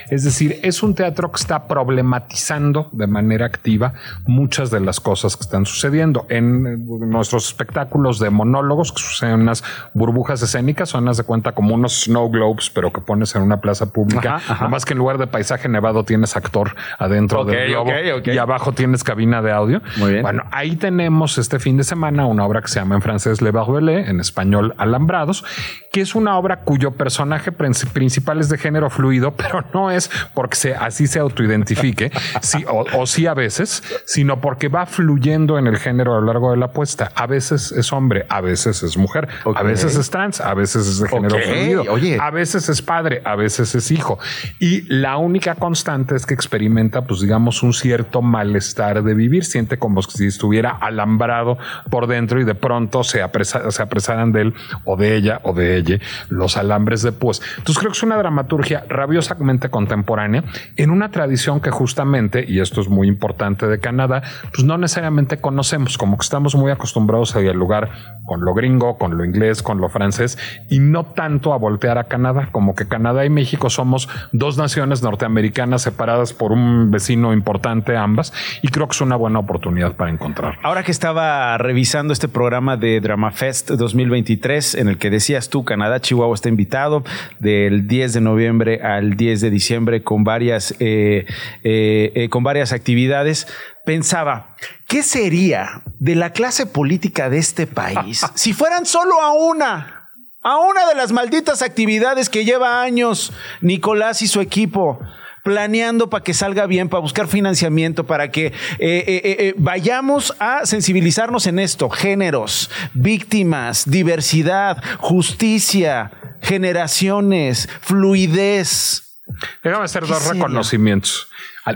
Es 0.08 0.22
decir, 0.22 0.60
es 0.62 0.84
un 0.84 0.94
teatro 0.94 1.32
que 1.32 1.40
está 1.40 1.66
problematizando 1.66 2.88
de 2.92 3.08
manera 3.08 3.44
activa 3.44 3.94
muchas 4.24 4.70
de 4.70 4.78
las 4.78 5.00
cosas 5.00 5.36
que 5.36 5.42
están 5.42 5.66
sucediendo. 5.66 6.26
En 6.28 6.86
nuestros 7.10 7.48
espectáculos 7.48 8.20
de 8.20 8.30
monólogos 8.30 8.92
que 8.92 9.02
suceden 9.02 9.34
en 9.34 9.40
unas 9.40 9.64
burbujas 9.94 10.40
escénicas, 10.42 10.90
son 10.90 11.08
de 11.16 11.22
cuenta 11.22 11.52
como 11.52 11.74
unos 11.74 12.04
snow 12.04 12.30
globes, 12.30 12.70
pero 12.70 12.92
que 12.92 13.00
pones 13.00 13.34
en 13.34 13.42
una 13.42 13.60
plaza 13.60 13.86
pública, 13.86 14.40
nada 14.48 14.68
más 14.68 14.84
que 14.84 14.92
en 14.92 14.98
lugar 14.98 15.07
de 15.16 15.26
paisaje 15.26 15.68
nevado 15.68 16.04
tienes 16.04 16.36
actor 16.36 16.74
adentro 16.98 17.44
del 17.44 17.70
globo 17.70 17.90
y 18.24 18.36
abajo 18.36 18.72
tienes 18.72 19.04
cabina 19.04 19.40
de 19.40 19.52
audio. 19.52 19.80
Bueno, 19.96 20.42
ahí 20.50 20.76
tenemos 20.76 21.38
este 21.38 21.58
fin 21.58 21.76
de 21.76 21.84
semana 21.84 22.26
una 22.26 22.44
obra 22.44 22.60
que 22.60 22.68
se 22.68 22.80
llama 22.80 22.96
en 22.96 23.02
francés 23.02 23.40
Le 23.40 23.50
Barbelé, 23.50 24.10
en 24.10 24.20
español 24.20 24.74
Alambrados, 24.76 25.44
que 25.92 26.00
es 26.00 26.14
una 26.14 26.36
obra 26.36 26.60
cuyo 26.60 26.92
personaje 26.92 27.52
principal 27.52 28.40
es 28.40 28.48
de 28.48 28.58
género 28.58 28.90
fluido, 28.90 29.32
pero 29.36 29.64
no 29.72 29.90
es 29.90 30.10
porque 30.34 30.56
se, 30.56 30.74
así 30.74 31.06
se 31.06 31.18
autoidentifique, 31.18 32.10
sí, 32.42 32.64
o, 32.68 33.06
sí 33.06 33.26
a 33.26 33.34
veces, 33.34 33.82
sino 34.04 34.40
porque 34.40 34.68
va 34.68 34.86
fluyendo 34.86 35.58
en 35.58 35.66
el 35.66 35.78
género 35.78 36.16
a 36.16 36.20
lo 36.20 36.26
largo 36.26 36.50
de 36.50 36.56
la 36.56 36.72
puesta. 36.72 37.12
A 37.14 37.26
veces 37.26 37.72
es 37.72 37.92
hombre, 37.92 38.26
a 38.28 38.40
veces 38.40 38.82
es 38.82 38.96
mujer, 38.96 39.28
a 39.54 39.62
veces 39.62 39.96
es 39.96 40.10
trans, 40.10 40.40
a 40.40 40.54
veces 40.54 40.86
es 40.86 41.00
de 41.00 41.08
género 41.08 41.36
fluido, 41.38 41.84
a 42.20 42.30
veces 42.30 42.68
es 42.68 42.82
padre, 42.82 43.22
a 43.24 43.36
veces 43.36 43.74
es 43.74 43.90
hijo. 43.90 44.18
Y 44.58 44.87
la 44.88 45.18
única 45.18 45.54
constante 45.54 46.16
es 46.16 46.24
que 46.24 46.32
experimenta, 46.32 47.02
pues 47.02 47.20
digamos, 47.20 47.62
un 47.62 47.74
cierto 47.74 48.22
malestar 48.22 49.02
de 49.02 49.12
vivir, 49.12 49.44
siente 49.44 49.78
como 49.78 50.00
si 50.00 50.26
estuviera 50.26 50.70
alambrado 50.70 51.58
por 51.90 52.06
dentro 52.06 52.40
y 52.40 52.44
de 52.44 52.54
pronto 52.54 53.04
se, 53.04 53.20
se 53.42 53.82
apresaran 53.82 54.32
de 54.32 54.40
él 54.40 54.54
o 54.84 54.96
de 54.96 55.14
ella 55.14 55.40
o 55.42 55.52
de 55.52 55.76
ella 55.76 55.98
los 56.30 56.56
alambres 56.56 57.02
de 57.02 57.12
púas. 57.12 57.42
Entonces 57.58 57.78
creo 57.78 57.92
que 57.92 57.98
es 57.98 58.02
una 58.02 58.16
dramaturgia 58.16 58.84
rabiosamente 58.88 59.68
contemporánea 59.68 60.44
en 60.76 60.90
una 60.90 61.10
tradición 61.10 61.60
que 61.60 61.70
justamente, 61.70 62.46
y 62.48 62.60
esto 62.60 62.80
es 62.80 62.88
muy 62.88 63.08
importante 63.08 63.66
de 63.66 63.80
Canadá, 63.80 64.22
pues 64.54 64.64
no 64.64 64.78
necesariamente 64.78 65.36
conocemos, 65.36 65.98
como 65.98 66.16
que 66.16 66.24
estamos 66.24 66.54
muy 66.54 66.70
acostumbrados 66.70 67.36
a 67.36 67.40
dialogar 67.40 67.90
con 68.24 68.42
lo 68.42 68.54
gringo, 68.54 68.96
con 68.96 69.18
lo 69.18 69.24
inglés, 69.24 69.62
con 69.62 69.80
lo 69.82 69.90
francés 69.90 70.38
y 70.70 70.80
no 70.80 71.04
tanto 71.04 71.52
a 71.52 71.58
voltear 71.58 71.98
a 71.98 72.04
Canadá, 72.04 72.48
como 72.52 72.74
que 72.74 72.88
Canadá 72.88 73.26
y 73.26 73.30
México 73.30 73.68
somos 73.68 74.08
dos 74.32 74.56
naciones 74.56 74.77
norteamericanas 74.86 75.82
separadas 75.82 76.32
por 76.32 76.52
un 76.52 76.90
vecino 76.90 77.32
importante 77.32 77.96
ambas 77.96 78.32
y 78.62 78.68
creo 78.68 78.86
que 78.86 78.92
es 78.92 79.00
una 79.00 79.16
buena 79.16 79.38
oportunidad 79.38 79.96
para 79.96 80.10
encontrar. 80.10 80.58
Ahora 80.62 80.82
que 80.82 80.92
estaba 80.92 81.58
revisando 81.58 82.12
este 82.12 82.28
programa 82.28 82.76
de 82.76 83.00
Drama 83.00 83.30
Fest 83.30 83.70
2023 83.70 84.76
en 84.76 84.88
el 84.88 84.98
que 84.98 85.10
decías 85.10 85.48
tú 85.48 85.64
Canadá 85.64 86.00
Chihuahua 86.00 86.34
está 86.34 86.48
invitado 86.48 87.04
del 87.38 87.86
10 87.86 88.12
de 88.14 88.20
noviembre 88.20 88.80
al 88.82 89.16
10 89.16 89.40
de 89.40 89.50
diciembre 89.50 90.02
con 90.02 90.24
varias 90.24 90.74
eh, 90.78 91.26
eh, 91.64 92.12
eh, 92.14 92.28
con 92.28 92.42
varias 92.42 92.72
actividades 92.72 93.46
pensaba, 93.84 94.54
¿qué 94.86 95.02
sería 95.02 95.82
de 95.98 96.14
la 96.14 96.30
clase 96.32 96.66
política 96.66 97.30
de 97.30 97.38
este 97.38 97.66
país 97.66 98.22
si 98.34 98.52
fueran 98.52 98.84
solo 98.84 99.22
a 99.22 99.32
una? 99.32 99.97
A 100.42 100.58
una 100.58 100.86
de 100.86 100.94
las 100.94 101.12
malditas 101.12 101.62
actividades 101.62 102.28
que 102.28 102.44
lleva 102.44 102.80
años 102.80 103.32
Nicolás 103.60 104.22
y 104.22 104.28
su 104.28 104.40
equipo 104.40 105.00
planeando 105.42 106.10
para 106.10 106.22
que 106.22 106.34
salga 106.34 106.66
bien, 106.66 106.88
para 106.90 107.00
buscar 107.00 107.26
financiamiento, 107.26 108.04
para 108.04 108.30
que 108.30 108.46
eh, 108.46 108.52
eh, 108.78 109.22
eh, 109.24 109.54
vayamos 109.56 110.34
a 110.38 110.66
sensibilizarnos 110.66 111.46
en 111.46 111.58
esto, 111.58 111.88
géneros, 111.88 112.70
víctimas, 112.92 113.90
diversidad, 113.90 114.82
justicia, 114.98 116.10
generaciones, 116.42 117.68
fluidez. 117.80 119.22
Déjame 119.62 119.84
hacer 119.84 120.06
dos 120.06 120.28
reconocimientos. 120.28 121.28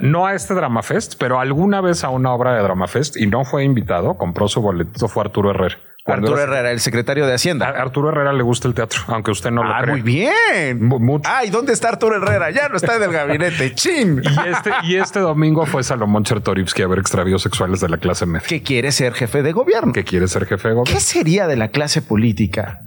No 0.02 0.26
a 0.26 0.34
este 0.34 0.54
Drama 0.54 0.82
Fest, 0.82 1.14
pero 1.18 1.40
alguna 1.40 1.80
vez 1.80 2.04
a 2.04 2.10
una 2.10 2.32
obra 2.32 2.54
de 2.54 2.62
Drama 2.62 2.88
Fest 2.88 3.16
y 3.16 3.26
no 3.26 3.44
fue 3.44 3.64
invitado, 3.64 4.16
compró 4.16 4.48
su 4.48 4.60
boletito, 4.60 5.08
fue 5.08 5.24
Arturo 5.24 5.50
Herrera. 5.50 5.78
Arturo 6.04 6.40
Herrera, 6.40 6.72
el 6.72 6.80
secretario 6.80 7.26
de 7.26 7.34
Hacienda. 7.34 7.66
A 7.66 7.82
Arturo 7.82 8.08
Herrera 8.08 8.32
le 8.32 8.42
gusta 8.42 8.66
el 8.66 8.74
teatro, 8.74 9.02
aunque 9.06 9.30
usted 9.30 9.52
no 9.52 9.62
lo 9.62 9.70
ah, 9.72 9.84
Muy 9.86 10.02
bien. 10.02 10.82
Mucho. 10.82 11.30
Ay, 11.32 11.50
¿dónde 11.50 11.72
está 11.72 11.90
Arturo 11.90 12.16
Herrera? 12.16 12.50
Ya 12.50 12.68
no 12.68 12.76
está 12.76 12.96
en 12.96 13.04
el 13.04 13.12
gabinete. 13.12 13.72
¡Chin! 13.74 14.20
Y 14.22 14.48
este, 14.48 14.70
y 14.82 14.96
este 14.96 15.20
domingo 15.20 15.64
fue 15.64 15.84
Salomón 15.84 16.24
Chertorivsky 16.24 16.82
a 16.82 16.88
ver 16.88 16.98
extravíos 16.98 17.42
sexuales 17.42 17.80
de 17.80 17.88
la 17.88 17.98
clase 17.98 18.26
media. 18.26 18.46
Que 18.46 18.62
quiere 18.62 18.90
ser 18.90 19.14
jefe 19.14 19.42
de 19.42 19.52
gobierno. 19.52 19.92
Que 19.92 20.02
quiere 20.02 20.26
ser 20.26 20.46
jefe 20.46 20.68
de 20.68 20.74
gobierno. 20.74 20.92
¿Qué 20.92 21.00
sería 21.00 21.46
de 21.46 21.56
la 21.56 21.68
clase 21.68 22.02
política? 22.02 22.80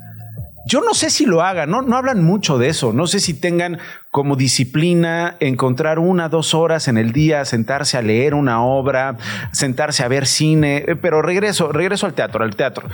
Yo 0.68 0.82
no 0.82 0.94
sé 0.94 1.10
si 1.10 1.26
lo 1.26 1.44
hagan, 1.44 1.70
no, 1.70 1.84
no 1.84 1.96
hablan 1.96 2.24
mucho 2.24 2.58
de 2.58 2.70
eso. 2.70 2.92
No 2.92 3.06
sé 3.08 3.20
si 3.20 3.40
tengan 3.40 3.80
como 4.16 4.38
disciplina 4.38 5.36
encontrar 5.42 6.00
una, 6.00 6.30
dos 6.30 6.54
horas 6.54 6.88
en 6.88 6.98
el 6.98 7.12
día, 7.12 7.44
sentarse 7.44 7.98
a 7.98 8.02
leer 8.02 8.34
una 8.34 8.64
obra, 8.64 9.18
sentarse 9.52 10.06
a 10.06 10.08
ver 10.08 10.26
cine, 10.26 10.86
eh, 10.88 10.96
pero 10.96 11.22
regreso, 11.22 11.74
regreso 11.74 12.06
al 12.06 12.14
teatro, 12.14 12.46
al 12.46 12.56
teatro. 12.56 12.88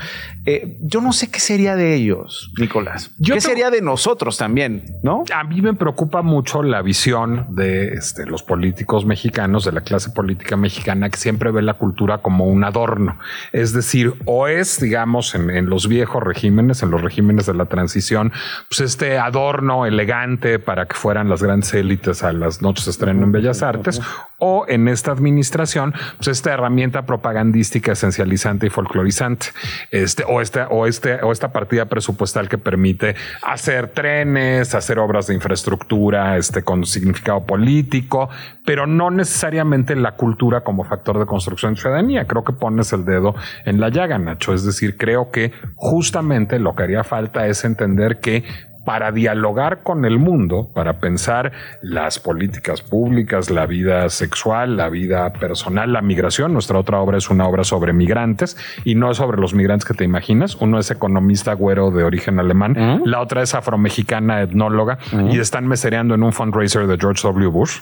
Eh, 0.48 0.80
yo 0.82 1.00
no 1.00 1.14
sé 1.14 1.30
qué 1.30 1.40
sería 1.40 1.76
de 1.76 1.94
ellos, 1.94 2.52
Nicolás. 2.60 3.12
¿Qué 3.24 3.40
sería 3.40 3.70
de 3.70 3.84
nosotros 3.84 4.40
también? 4.40 4.84
¿No? 5.04 5.24
A 5.32 5.44
mí 5.44 5.62
me 5.62 5.76
preocupa 5.76 6.24
mucho 6.24 6.64
la 6.64 6.82
visión 6.82 7.46
de 7.52 7.90
este, 7.90 8.26
los 8.26 8.42
políticos 8.42 9.06
mexicanos, 9.06 9.64
de 9.64 9.74
la 9.74 9.82
clase 9.82 10.10
política 10.10 10.58
mexicana, 10.58 11.12
que 11.12 11.20
siempre 11.20 11.52
ve 11.52 11.62
la 11.62 11.76
cultura 11.76 12.18
como 12.24 12.46
un 12.46 12.64
adorno. 12.64 13.20
Es 13.52 13.74
decir, 13.74 14.16
o 14.26 14.48
es, 14.48 14.80
digamos, 14.80 15.36
en, 15.36 15.52
en 15.52 15.70
los 15.70 15.88
viejos 15.88 16.24
regímenes, 16.24 16.82
en 16.82 16.90
los 16.90 17.00
regímenes 17.00 17.46
de 17.46 17.54
la 17.54 17.66
transición, 17.66 18.34
pues 18.70 18.82
este 18.82 19.20
adorno 19.20 19.86
elegante 19.86 20.58
para 20.58 20.88
que 20.88 20.96
fuera 20.96 21.11
eran 21.12 21.30
las 21.30 21.44
grandes 21.44 21.74
élites 21.74 22.24
a 22.24 22.34
las 22.34 22.62
noches 22.62 22.86
de 22.86 22.92
estreno 22.92 23.24
en 23.24 23.32
Bellas 23.32 23.62
Artes, 23.62 24.02
o 24.38 24.66
en 24.68 24.88
esta 24.88 25.12
administración, 25.12 25.94
pues 26.18 26.30
esta 26.30 26.54
herramienta 26.54 27.06
propagandística 27.06 27.92
esencializante 27.92 28.68
y 28.68 28.70
folclorizante, 28.70 29.48
este, 29.92 30.24
o, 30.28 30.42
este, 30.42 30.62
o, 30.70 30.88
este, 30.88 31.22
o 31.22 31.32
esta 31.32 31.52
partida 31.52 31.86
presupuestal 31.86 32.50
que 32.50 32.58
permite 32.58 33.16
hacer 33.44 33.90
trenes, 33.90 34.74
hacer 34.74 35.00
obras 35.00 35.28
de 35.28 35.36
infraestructura 35.36 36.38
este, 36.38 36.64
con 36.64 36.86
significado 36.86 37.46
político, 37.46 38.30
pero 38.66 38.88
no 38.88 39.12
necesariamente 39.12 39.96
la 39.96 40.14
cultura 40.14 40.62
como 40.62 40.84
factor 40.84 41.20
de 41.20 41.26
construcción 41.26 41.76
de 41.76 41.82
ciudadanía. 41.82 42.26
Creo 42.26 42.44
que 42.44 42.54
pones 42.54 42.94
el 42.94 43.06
dedo 43.06 43.36
en 43.66 43.80
la 43.80 43.90
llaga, 43.90 44.18
Nacho. 44.18 44.54
Es 44.54 44.66
decir, 44.66 44.98
creo 44.98 45.32
que 45.32 45.52
justamente 45.76 46.60
lo 46.60 46.76
que 46.76 46.84
haría 46.84 47.04
falta 47.04 47.48
es 47.48 47.64
entender 47.66 48.20
que 48.20 48.44
para 48.86 49.12
dialogar 49.12 49.84
con 49.84 50.06
el 50.06 50.18
mundo, 50.18 50.70
para 50.74 51.00
pensar 51.00 51.52
las 51.82 52.20
políticas 52.20 52.82
públicas, 52.82 53.50
la 53.50 53.66
vida 53.66 54.10
sexual, 54.10 54.78
la 54.78 54.90
vida 54.90 55.32
personal, 55.34 55.94
la 55.94 56.02
migración. 56.02 56.54
Nuestra 56.54 56.80
otra 56.80 57.00
obra 57.00 57.18
es 57.18 57.30
una 57.30 57.48
obra 57.48 57.64
sobre 57.64 57.94
migrantes 57.94 58.58
y 58.84 58.96
no 58.96 59.14
sobre 59.14 59.40
los 59.40 59.54
migrantes 59.54 59.86
que 59.86 59.94
te 59.94 60.04
imaginas. 60.04 60.56
Uno 60.56 60.80
es 60.80 60.90
economista 60.92 61.54
güero 61.54 61.92
de 61.92 62.04
origen 62.04 62.40
alemán, 62.40 63.02
la 63.06 63.22
otra 63.22 63.42
es 63.42 63.54
afromexicana 63.54 64.42
etnóloga 64.42 64.98
y 65.30 65.40
están 65.40 65.68
mesereando 65.68 66.16
en 66.16 66.24
un 66.24 66.34
fundraiser 66.34 66.88
de 66.88 66.98
George 66.98 67.22
W. 67.28 67.48
Bush. 67.48 67.80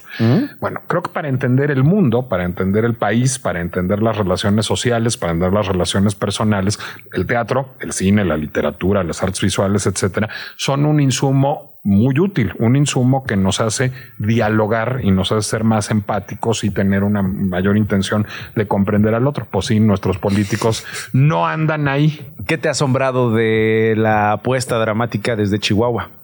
Bueno, 0.60 0.80
creo 0.86 1.02
que 1.02 1.10
para 1.10 1.28
entender 1.28 1.70
el 1.70 1.84
mundo, 1.84 2.28
para 2.28 2.44
entender 2.44 2.84
el 2.84 2.94
país, 2.94 3.38
para 3.38 3.60
entender 3.60 4.02
las 4.02 4.16
relaciones 4.16 4.66
sociales, 4.66 5.16
para 5.16 5.32
entender 5.32 5.52
las 5.52 5.66
relaciones 5.66 6.14
personales, 6.14 6.78
el 7.12 7.26
teatro, 7.26 7.74
el 7.80 7.92
cine, 7.92 8.24
la 8.24 8.36
literatura, 8.36 9.02
las 9.02 9.22
artes 9.22 9.40
visuales, 9.40 9.86
etcétera, 9.86 10.28
son 10.56 10.89
un 10.90 11.00
insumo 11.00 11.70
muy 11.82 12.18
útil, 12.20 12.52
un 12.58 12.76
insumo 12.76 13.24
que 13.24 13.36
nos 13.36 13.60
hace 13.60 13.92
dialogar 14.18 15.00
y 15.02 15.10
nos 15.10 15.32
hace 15.32 15.48
ser 15.48 15.64
más 15.64 15.90
empáticos 15.90 16.62
y 16.64 16.70
tener 16.70 17.04
una 17.04 17.22
mayor 17.22 17.76
intención 17.76 18.26
de 18.54 18.68
comprender 18.68 19.14
al 19.14 19.26
otro. 19.26 19.46
Pues 19.50 19.66
sí, 19.66 19.80
nuestros 19.80 20.18
políticos 20.18 20.84
no 21.12 21.46
andan 21.46 21.88
ahí. 21.88 22.34
¿Qué 22.46 22.58
te 22.58 22.68
ha 22.68 22.72
asombrado 22.72 23.32
de 23.32 23.94
la 23.96 24.32
apuesta 24.32 24.78
dramática 24.78 25.36
desde 25.36 25.58
Chihuahua? 25.58 26.19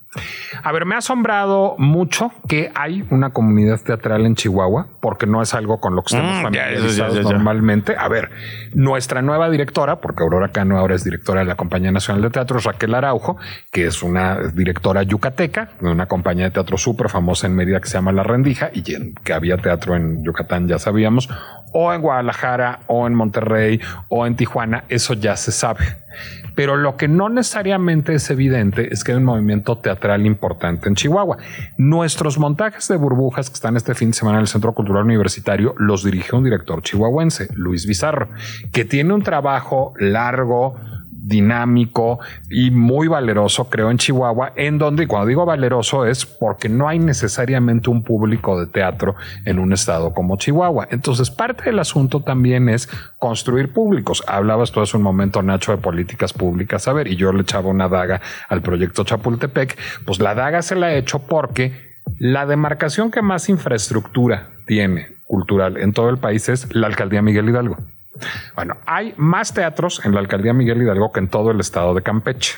A 0.63 0.73
ver, 0.73 0.85
me 0.87 0.95
ha 0.95 0.99
asombrado 0.99 1.75
mucho 1.79 2.33
que 2.49 2.71
hay 2.75 3.05
una 3.11 3.31
comunidad 3.31 3.81
teatral 3.81 4.27
en 4.27 4.35
Chihuahua, 4.35 4.89
porque 5.01 5.27
no 5.27 5.43
es 5.43 5.55
algo 5.55 5.79
con 5.81 5.95
lo 5.95 6.03
que 6.03 6.15
estamos 6.17 6.39
Mm, 6.39 6.43
familiarizados 6.43 6.97
ya, 6.97 7.09
ya, 7.09 7.29
ya. 7.29 7.33
normalmente. 7.35 7.95
A 7.97 8.09
ver, 8.09 8.31
nuestra 8.75 9.23
nueva 9.23 9.51
directora, 9.51 10.01
porque 10.01 10.23
Aurora 10.23 10.49
Cano 10.53 10.79
ahora 10.79 10.95
es 10.95 11.05
directora 11.05 11.41
de 11.41 11.47
la 11.47 11.55
Compañía 11.57 11.93
Nacional 11.93 12.23
de 12.23 12.31
Teatro, 12.31 12.59
es 12.59 12.65
Raquel 12.65 12.95
Araujo, 12.95 13.37
que 13.73 13.87
es 13.87 14.03
una 14.03 14.39
directora 14.55 15.03
yucateca, 15.03 15.71
de 15.81 15.91
una 15.91 16.07
compañía 16.07 16.45
de 16.47 16.51
teatro 16.51 16.77
súper 16.79 17.09
famosa 17.09 17.47
en 17.47 17.55
Mérida 17.55 17.81
que 17.81 17.89
se 17.89 17.95
llama 17.95 18.13
La 18.13 18.23
Rendija, 18.23 18.71
y 18.73 18.95
en- 18.95 19.15
que 19.15 19.33
había 19.33 19.57
teatro 19.59 19.95
en 19.97 20.25
Yucatán, 20.25 20.67
ya 20.69 20.79
sabíamos, 20.79 21.29
o 21.73 21.93
en 21.93 22.01
Guadalajara, 22.01 22.81
o 22.87 23.07
en 23.07 23.15
Monterrey, 23.15 23.81
o 24.09 24.27
en 24.27 24.37
Tijuana, 24.37 24.85
eso 24.89 25.15
ya 25.15 25.37
se 25.37 25.53
sabe. 25.53 25.85
Pero 26.55 26.77
lo 26.77 26.97
que 26.97 27.09
no 27.09 27.29
necesariamente 27.29 28.15
es 28.15 28.31
evidente 28.31 28.93
es 28.93 29.05
que 29.05 29.13
hay 29.13 29.19
un 29.19 29.25
movimiento 29.25 29.77
teatral 29.79 30.27
importante 30.27 30.89
en 30.89 30.95
Chihuahua. 30.95 31.37
Nuestros 31.77 32.39
montajes 32.39 32.89
de 32.89 32.97
burbujas 32.97 33.51
que 33.51 33.55
están 33.55 33.77
este 33.77 33.95
fin 33.95 34.11
de 34.11 34.15
semana 34.15 34.39
en 34.39 34.43
el 34.43 34.49
Centro 34.49 34.73
Cultural 34.73 35.05
Universitario 35.05 35.75
los 35.79 36.05
dirige 36.05 36.35
un 36.35 36.45
director 36.45 36.83
chihuahuense, 36.83 37.49
Luis 37.55 37.87
Bizarro, 37.87 38.29
que 38.73 38.85
tiene 38.85 39.13
un 39.13 39.23
trabajo 39.23 39.93
largo, 39.99 40.77
dinámico 41.27 42.21
y 42.49 42.71
muy 42.71 43.09
valeroso, 43.09 43.69
creo, 43.69 43.91
en 43.91 43.99
Chihuahua, 43.99 44.53
en 44.55 44.79
donde, 44.79 45.03
y 45.03 45.07
cuando 45.07 45.27
digo 45.27 45.45
valeroso, 45.45 46.07
es 46.07 46.25
porque 46.25 46.69
no 46.69 46.89
hay 46.89 47.01
necesariamente 47.01 47.91
un 47.91 48.05
público 48.05 48.59
de 48.61 48.67
teatro 48.67 49.17
en 49.45 49.59
un 49.59 49.73
estado 49.73 50.15
como 50.15 50.37
Chihuahua. 50.37 50.87
Entonces, 50.91 51.31
parte 51.33 51.65
del 51.65 51.81
asunto 51.81 52.21
también 52.21 52.69
es 52.69 52.89
construir 53.19 53.73
públicos. 53.73 54.23
Hablabas 54.29 54.71
tú 54.71 54.81
hace 54.81 54.97
un 54.97 55.03
momento, 55.03 55.43
Nacho, 55.43 55.73
de 55.73 55.79
políticas 55.79 56.33
públicas. 56.33 56.87
A 56.87 56.93
ver, 56.93 57.09
y 57.09 57.17
yo 57.17 57.33
le 57.33 57.43
echaba 57.43 57.69
una 57.69 57.89
daga 57.89 58.21
al 58.49 58.63
proyecto 58.63 59.03
Chapultepec. 59.03 59.77
Pues 60.05 60.21
la 60.21 60.37
daga 60.37 60.63
se 60.63 60.77
la 60.77 60.93
he 60.93 60.99
hecho 60.99 61.19
porque 61.19 61.73
la 62.19 62.47
demarcación 62.47 63.11
que 63.11 63.21
más 63.21 63.49
infraestructura 63.49 64.51
tiene 64.67 65.09
cultural 65.25 65.77
en 65.77 65.93
todo 65.93 66.09
el 66.09 66.19
país 66.19 66.49
es 66.49 66.73
la 66.73 66.87
alcaldía 66.87 67.21
Miguel 67.21 67.49
Hidalgo. 67.49 67.79
Bueno, 68.55 68.77
hay 68.87 69.15
más 69.17 69.53
teatros 69.53 70.05
en 70.05 70.13
la 70.13 70.21
alcaldía 70.21 70.53
Miguel 70.53 70.83
Hidalgo 70.83 71.13
que 71.13 71.21
en 71.21 71.29
todo 71.29 71.51
el 71.51 71.61
estado 71.61 71.95
de 71.95 72.03
Campeche. 72.03 72.57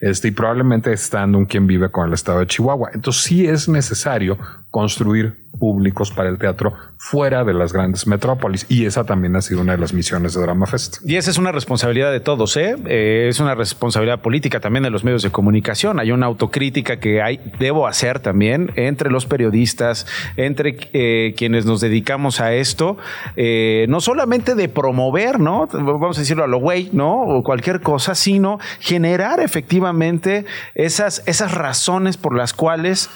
Este, 0.00 0.28
y 0.28 0.30
probablemente 0.30 0.92
está 0.92 1.20
dando 1.20 1.38
un 1.38 1.46
quien 1.46 1.66
vive 1.66 1.90
con 1.90 2.08
el 2.08 2.14
estado 2.14 2.40
de 2.40 2.46
Chihuahua. 2.46 2.90
Entonces 2.94 3.22
sí 3.22 3.46
es 3.46 3.68
necesario 3.68 4.38
construir 4.70 5.45
públicos 5.58 6.10
para 6.10 6.28
el 6.28 6.38
teatro 6.38 6.74
fuera 6.98 7.44
de 7.44 7.54
las 7.54 7.72
grandes 7.72 8.06
metrópolis. 8.06 8.66
Y 8.68 8.86
esa 8.86 9.04
también 9.04 9.36
ha 9.36 9.40
sido 9.40 9.60
una 9.60 9.72
de 9.72 9.78
las 9.78 9.92
misiones 9.92 10.34
de 10.34 10.40
Drama 10.40 10.66
Fest. 10.66 10.98
Y 11.04 11.16
esa 11.16 11.30
es 11.30 11.38
una 11.38 11.52
responsabilidad 11.52 12.10
de 12.12 12.20
todos, 12.20 12.56
¿eh? 12.56 12.76
Eh, 12.86 13.26
es 13.28 13.40
una 13.40 13.54
responsabilidad 13.54 14.20
política 14.20 14.60
también 14.60 14.84
de 14.84 14.90
los 14.90 15.04
medios 15.04 15.22
de 15.22 15.30
comunicación. 15.30 16.00
Hay 16.00 16.10
una 16.10 16.26
autocrítica 16.26 16.98
que 16.98 17.22
hay, 17.22 17.40
debo 17.58 17.86
hacer 17.86 18.20
también 18.20 18.72
entre 18.76 19.10
los 19.10 19.26
periodistas, 19.26 20.06
entre 20.36 20.76
eh, 20.92 21.34
quienes 21.36 21.66
nos 21.66 21.80
dedicamos 21.80 22.40
a 22.40 22.54
esto, 22.54 22.96
eh, 23.36 23.86
no 23.88 24.00
solamente 24.00 24.54
de 24.54 24.68
promover, 24.68 25.40
¿no? 25.40 25.68
Vamos 25.72 26.18
a 26.18 26.20
decirlo 26.20 26.44
a 26.44 26.48
lo 26.48 26.58
güey, 26.58 26.90
¿no? 26.92 27.22
O 27.22 27.42
cualquier 27.42 27.80
cosa, 27.80 28.14
sino 28.14 28.58
generar 28.80 29.40
efectivamente 29.40 30.44
esas, 30.74 31.22
esas 31.26 31.52
razones 31.52 32.16
por 32.16 32.36
las 32.36 32.52
cuales 32.52 33.10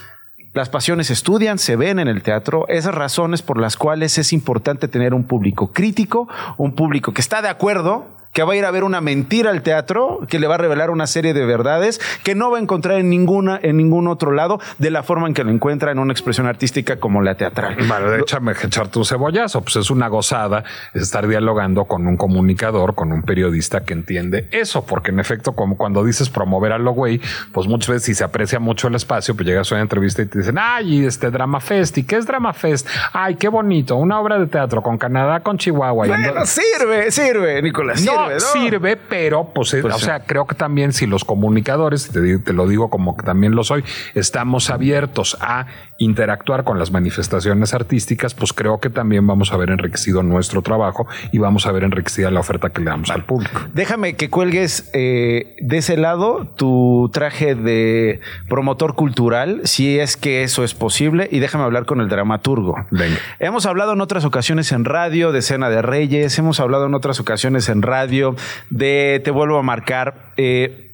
las 0.53 0.69
pasiones 0.69 1.11
estudian, 1.11 1.59
se 1.59 1.77
ven 1.77 1.99
en 1.99 2.09
el 2.09 2.23
teatro, 2.23 2.67
esas 2.69 2.95
razones 2.95 3.43
por 3.43 3.61
las 3.61 3.77
cuales 3.77 4.19
es 4.19 4.33
importante 4.33 4.89
tener 4.89 5.15
un 5.15 5.25
público 5.25 5.73
crítico, 5.73 6.29
un 6.57 6.75
público 6.75 7.13
que 7.13 7.21
está 7.21 7.41
de 7.41 7.49
acuerdo, 7.49 8.09
que 8.33 8.43
va 8.43 8.53
a 8.53 8.57
ir 8.57 8.65
a 8.65 8.71
ver 8.71 8.85
una 8.85 9.01
mentira 9.01 9.51
al 9.51 9.63
teatro, 9.63 10.21
que 10.29 10.39
le 10.39 10.47
va 10.47 10.55
a 10.55 10.59
revelar 10.59 10.91
una 10.91 11.07
serie 11.07 11.35
de 11.35 11.45
verdades 11.45 12.01
que 12.23 12.35
no 12.35 12.51
va 12.51 12.59
a 12.59 12.61
encontrar 12.61 12.99
en 12.99 13.11
ninguna 13.11 13.59
en 13.63 13.77
ningún 13.77 14.07
otro 14.09 14.33
lado 14.33 14.61
de 14.79 14.91
la 14.91 15.03
forma 15.03 15.27
en 15.27 15.35
que 15.35 15.45
lo 15.45 15.51
encuentra 15.51 15.91
en 15.91 15.99
una 15.99 16.13
expresión 16.13 16.47
artística 16.47 16.97
como 16.97 17.23
la 17.23 17.35
teatral. 17.35 17.77
Vale, 17.89 18.21
échame 18.21 18.53
echar 18.63 18.89
tu 18.89 19.05
cebollazo. 19.05 19.63
Pues 19.63 19.77
es 19.77 19.91
una 19.91 20.09
gozada 20.09 20.65
estar 20.95 21.27
dialogando 21.27 21.85
con 21.85 22.07
un 22.07 22.17
comunicador, 22.17 22.95
con 22.95 23.13
un 23.13 23.23
periodista 23.23 23.83
que 23.83 23.95
entiende 23.95 24.49
eso, 24.51 24.85
porque 24.85 25.11
en 25.11 25.21
efecto, 25.21 25.53
como 25.53 25.77
cuando 25.77 26.05
dices 26.05 26.31
promover 26.31 26.73
a 26.73 26.79
lo 26.79 26.93
güey, 26.93 27.21
pues 27.53 27.67
muchas 27.67 27.89
veces 27.89 28.05
si 28.05 28.15
se 28.15 28.25
aprecia 28.25 28.59
mucho 28.59 28.89
el 28.89 28.95
espacio, 28.95 29.35
pues 29.35 29.47
llegas 29.47 29.71
a 29.73 29.75
una 29.77 29.83
entrevista 29.83 30.23
y 30.23 30.27
te 30.27 30.39
dicen, 30.39 30.57
ay, 30.59 31.05
este 31.05 31.31
Drama 31.31 31.61
Fest, 31.61 31.99
¿y 31.99 32.05
qué 32.05 32.17
es 32.17 32.27
Drama 32.27 32.53
Fest? 32.53 32.89
Ay, 33.13 33.37
qué 33.37 33.49
bonito, 33.49 33.97
una 33.97 34.21
obra 34.21 34.39
de 34.39 34.47
teatro 34.47 34.83
con 34.83 34.99
Canadá, 34.99 35.41
con 35.41 35.59
Chihuahua. 35.59 36.07
Y 36.07 36.11
Bueno, 36.11 36.47
sirve, 36.47 37.11
sirve, 37.11 37.63
Nicolás, 37.63 38.05
no, 38.05 38.20
sirve, 38.29 38.35
¿no? 38.35 38.41
sirve, 38.41 38.97
pero 38.97 39.45
pues, 39.55 39.77
Pues 39.81 39.95
o 39.95 39.99
sí. 39.99 40.05
sea, 40.05 40.21
creo 40.21 40.47
que 40.47 40.55
también 40.55 40.93
si 40.93 41.07
los 41.07 41.25
comunicadores, 41.25 42.11
te, 42.11 42.39
te 42.39 42.53
lo 42.53 42.67
digo 42.67 42.91
como 42.91 43.17
que 43.17 43.23
también 43.23 43.55
lo 43.55 43.65
soy, 43.65 43.85
estamos 44.15 44.71
abiertos 44.71 45.37
a 45.41 45.67
interactuar 46.01 46.65
con 46.65 46.79
las 46.79 46.91
manifestaciones 46.91 47.75
artísticas, 47.75 48.35
pues 48.35 48.55
creo 48.55 48.81
que 48.81 48.89
también 48.89 49.27
vamos 49.27 49.53
a 49.53 49.59
ver 49.59 49.71
enriquecido 49.71 50.23
nuestro 50.23 50.63
trabajo 50.63 51.07
y 51.31 51.39
vamos 51.39 51.67
a 51.67 51.73
ver 51.73 51.85
enriquecida 51.85 52.31
la 52.31 52.41
oferta 52.41 52.71
que 52.71 52.81
le 52.81 52.87
damos 52.87 53.11
al 53.11 53.25
público. 53.25 53.61
Déjame 53.75 54.15
que 54.15 54.31
cuelgues 54.31 54.91
eh, 54.95 55.57
de 55.61 55.77
ese 55.77 55.99
lado 55.99 56.47
tu 56.57 57.11
traje 57.13 57.55
de 57.55 58.21
promotor 58.49 58.95
cultural, 58.95 59.61
si 59.65 59.99
es 59.99 60.17
que 60.17 60.43
eso 60.43 60.65
es 60.65 60.73
posible, 60.73 61.29
y 61.31 61.39
déjame 61.39 61.65
hablar 61.65 61.85
con 61.85 62.01
el 62.01 62.09
dramaturgo. 62.09 62.77
Venga. 62.91 63.19
Hemos 63.39 63.67
hablado 63.67 63.93
en 63.93 64.01
otras 64.01 64.25
ocasiones 64.25 64.73
en 64.73 64.87
radio 64.87 65.33
de 65.33 65.43
Cena 65.43 65.69
de 65.69 65.83
Reyes, 65.83 66.39
hemos 66.39 66.61
hablado 66.61 66.87
en 66.87 66.95
otras 66.95 67.21
ocasiones 67.21 67.69
en 67.69 67.83
radio 67.83 68.35
de 68.71 69.21
Te 69.23 69.31
vuelvo 69.31 69.59
a 69.59 69.63
marcar. 69.63 70.33
Eh, 70.39 70.90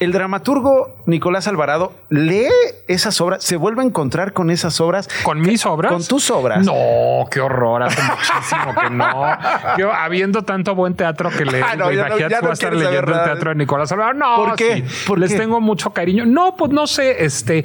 el 0.00 0.12
dramaturgo 0.12 0.96
Nicolás 1.06 1.46
Alvarado 1.46 1.92
lee 2.08 2.48
esas 2.88 3.20
obras, 3.20 3.44
se 3.44 3.56
vuelve 3.56 3.82
a 3.82 3.84
encontrar 3.84 4.32
con 4.32 4.50
esas 4.50 4.80
obras. 4.80 5.08
¿Con 5.22 5.40
mis 5.40 5.64
obras? 5.66 5.92
Con 5.92 6.04
tus 6.04 6.30
obras. 6.30 6.64
No, 6.66 7.26
qué 7.30 7.40
horror, 7.40 7.82
hace 7.84 8.02
muchísimo 8.02 8.74
que 8.80 8.90
no. 8.90 9.26
Yo, 9.78 9.92
habiendo 9.92 10.42
tanto 10.42 10.74
buen 10.74 10.94
teatro 10.94 11.30
que 11.30 11.44
le 11.44 11.62
Ah, 11.62 11.76
no, 11.76 11.86
no- 11.86 11.92
imagínate 11.92 12.34
tú 12.36 12.44
no 12.44 12.50
a 12.50 12.52
estar 12.54 12.72
leyendo 12.74 13.12
el 13.12 13.24
teatro 13.24 13.50
de 13.50 13.56
Nicolás 13.56 13.92
Alvarado. 13.92 14.14
No, 14.18 14.36
¿Por 14.36 14.56
qué? 14.56 14.84
sí, 14.86 15.04
¿Por 15.06 15.18
les 15.18 15.32
qué? 15.32 15.38
tengo 15.38 15.60
mucho 15.60 15.90
cariño. 15.92 16.26
No, 16.26 16.56
pues 16.56 16.70
no 16.72 16.86
sé, 16.86 17.24
este 17.24 17.64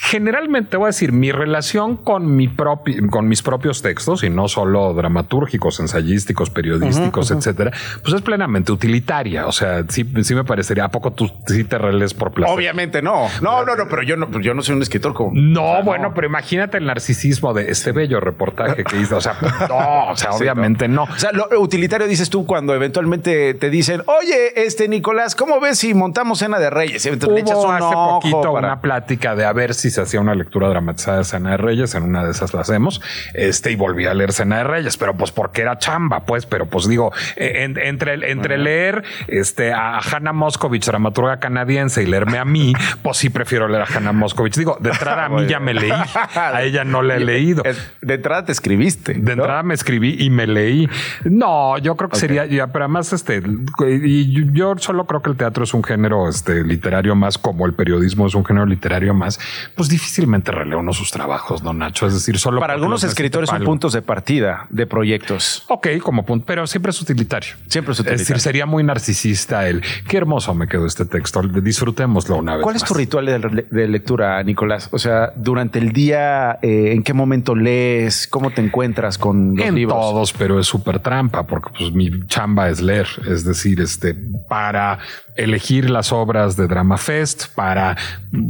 generalmente 0.00 0.76
voy 0.76 0.86
a 0.86 0.86
decir 0.88 1.12
mi 1.12 1.32
relación 1.32 1.96
con 1.96 2.36
mi 2.36 2.46
propio, 2.48 2.94
con 3.10 3.26
mis 3.28 3.42
propios 3.42 3.82
textos 3.82 4.22
y 4.22 4.30
no 4.30 4.46
solo 4.48 4.94
dramatúrgicos, 4.94 5.80
ensayísticos, 5.80 6.50
periodísticos, 6.50 7.30
etcétera, 7.32 7.72
pues 8.02 8.14
es 8.14 8.22
plenamente 8.22 8.70
utilitaria. 8.70 9.46
O 9.46 9.52
sea, 9.52 9.84
sí, 9.88 10.08
sí 10.22 10.34
me 10.36 10.44
parecería 10.44 10.84
a 10.84 10.88
poco 10.88 11.10
tú 11.12 11.30
sí 11.48 11.64
te 11.64 11.78
relees 11.78 12.14
por 12.14 12.32
placer. 12.32 12.54
Obviamente 12.54 13.02
no. 13.02 13.26
No, 13.42 13.64
no, 13.64 13.74
no, 13.74 13.88
pero 13.88 14.02
yo 14.04 14.16
no, 14.16 14.40
yo 14.40 14.54
no 14.54 14.62
soy 14.62 14.76
un 14.76 14.82
escritor 14.82 15.14
como. 15.14 15.32
No, 15.34 15.82
bueno, 15.82 16.12
pero 16.14 16.28
imagínate 16.28 16.78
el 16.78 16.86
narcisismo 16.86 17.52
de 17.52 17.70
este 17.70 17.90
bello 17.92 18.20
reportaje 18.20 18.84
que 18.84 19.00
hizo. 19.00 19.16
O 19.16 19.20
sea, 19.20 19.36
no, 19.68 20.10
o 20.12 20.16
sea, 20.16 20.32
Sí, 20.38 20.42
obviamente 20.42 20.86
no. 20.88 21.04
O 21.04 21.18
sea, 21.18 21.32
lo 21.32 21.48
utilitario 21.60 22.06
dices 22.06 22.30
tú 22.30 22.46
cuando 22.46 22.72
eventualmente 22.74 23.54
te 23.54 23.68
dicen, 23.70 24.02
oye, 24.06 24.52
este 24.64 24.86
Nicolás, 24.88 25.34
¿cómo 25.34 25.58
ves 25.60 25.78
si 25.78 25.92
montamos 25.94 26.38
cena 26.38 26.58
de 26.60 26.70
Reyes? 26.70 27.04
Y 27.04 27.08
entonces 27.08 27.34
le 27.34 27.40
echas 27.40 27.56
un 27.64 27.72
hace 27.74 27.94
poquito 27.94 28.52
para- 28.52 28.68
una 28.68 28.80
plática 28.80 29.34
de 29.34 29.44
a 29.44 29.52
ver 29.52 29.74
si 29.74 29.87
se 29.90 30.00
hacía 30.00 30.20
una 30.20 30.34
lectura 30.34 30.68
dramatizada 30.68 31.18
de 31.18 31.24
Cena 31.24 31.50
de 31.52 31.56
Reyes. 31.56 31.94
En 31.94 32.02
una 32.04 32.24
de 32.24 32.30
esas 32.30 32.54
la 32.54 32.60
hacemos. 32.62 33.00
Este 33.34 33.70
y 33.72 33.76
volví 33.76 34.06
a 34.06 34.14
leer 34.14 34.32
Cena 34.32 34.58
de 34.58 34.64
Reyes, 34.64 34.96
pero 34.96 35.16
pues 35.16 35.30
porque 35.32 35.62
era 35.62 35.78
chamba, 35.78 36.20
pues. 36.24 36.46
Pero 36.46 36.66
pues 36.66 36.88
digo, 36.88 37.12
en- 37.36 37.78
entre, 37.78 38.30
entre 38.30 38.58
leer 38.58 39.04
este 39.26 39.72
a 39.72 39.98
Hannah 39.98 40.32
Moscovich, 40.32 40.84
dramaturga 40.86 41.38
canadiense, 41.38 42.02
y 42.02 42.06
leerme 42.06 42.38
a 42.38 42.44
mí, 42.44 42.72
pues 43.02 43.16
sí 43.18 43.30
prefiero 43.30 43.68
leer 43.68 43.82
a 43.82 43.86
Hannah 43.96 44.12
Moscovich. 44.12 44.56
Digo, 44.56 44.76
de 44.80 44.90
entrada 44.90 45.26
a 45.26 45.28
mí 45.28 45.46
ya 45.46 45.60
me 45.60 45.74
leí, 45.74 45.90
a 46.34 46.62
ella 46.62 46.84
no 46.84 47.02
le 47.02 47.16
he 47.16 47.20
leído. 47.20 47.62
De 48.02 48.14
entrada 48.14 48.44
te 48.44 48.52
escribiste. 48.52 49.14
De 49.14 49.32
entrada 49.32 49.62
me 49.62 49.74
escribí 49.74 50.16
y 50.18 50.30
me 50.30 50.46
leí. 50.46 50.88
No, 51.24 51.78
yo 51.78 51.96
creo 51.96 52.08
que 52.10 52.16
sería 52.16 52.46
ya, 52.46 52.68
pero 52.68 52.84
además, 52.84 53.12
este, 53.12 53.42
y 53.88 54.52
yo 54.52 54.74
solo 54.78 55.06
creo 55.06 55.22
que 55.22 55.30
el 55.30 55.36
teatro 55.36 55.64
es 55.64 55.74
un 55.74 55.82
género 55.84 56.28
este, 56.28 56.64
literario 56.64 57.14
más, 57.14 57.38
como 57.38 57.66
el 57.66 57.74
periodismo 57.74 58.26
es 58.26 58.34
un 58.34 58.44
género 58.44 58.66
literario 58.66 59.14
más, 59.14 59.38
pues 59.78 59.88
difícilmente 59.88 60.52
releo 60.52 60.80
uno 60.80 60.92
sus 60.92 61.10
trabajos, 61.10 61.62
no 61.62 61.72
Nacho. 61.72 62.06
Es 62.06 62.12
decir, 62.12 62.38
solo 62.38 62.60
Para 62.60 62.74
algunos 62.74 63.04
escritores 63.04 63.48
son 63.48 63.64
puntos 63.64 63.92
de 63.94 64.02
partida 64.02 64.66
de 64.68 64.86
proyectos. 64.86 65.64
Ok, 65.68 65.86
como 66.02 66.24
punto, 66.26 66.44
pero 66.44 66.66
siempre 66.66 66.90
es 66.90 67.00
utilitario. 67.00 67.54
Siempre 67.68 67.92
es 67.92 67.98
Es 67.98 68.00
utilitario. 68.00 68.18
decir, 68.18 68.40
sería 68.40 68.66
muy 68.66 68.82
narcisista 68.82 69.68
el 69.68 69.82
qué 70.06 70.16
hermoso 70.18 70.54
me 70.54 70.66
quedó 70.68 70.84
este 70.84 71.04
texto. 71.06 71.40
Disfrutémoslo 71.42 72.36
una 72.36 72.56
vez. 72.56 72.64
¿Cuál 72.64 72.76
es 72.76 72.84
tu 72.84 72.92
ritual 72.92 73.26
de, 73.26 73.66
de 73.70 73.88
lectura, 73.88 74.42
Nicolás? 74.42 74.88
O 74.90 74.98
sea, 74.98 75.32
durante 75.36 75.78
el 75.78 75.92
día, 75.92 76.58
eh, 76.60 76.92
¿en 76.92 77.02
qué 77.04 77.14
momento 77.14 77.54
lees? 77.54 78.26
¿Cómo 78.26 78.50
te 78.50 78.60
encuentras 78.60 79.16
con 79.16 79.54
los 79.56 79.64
en 79.64 79.76
libros? 79.76 79.96
todos, 79.98 80.32
pero 80.32 80.58
es 80.58 80.66
súper 80.66 80.98
trampa 80.98 81.46
porque 81.46 81.70
pues 81.78 81.92
mi 81.92 82.26
chamba 82.26 82.68
es 82.68 82.80
leer, 82.80 83.06
es 83.30 83.44
decir, 83.44 83.80
este 83.80 84.16
para 84.48 84.98
elegir 85.36 85.88
las 85.88 86.12
obras 86.12 86.56
de 86.56 86.66
Drama 86.66 86.98
Fest, 86.98 87.46
para 87.54 87.96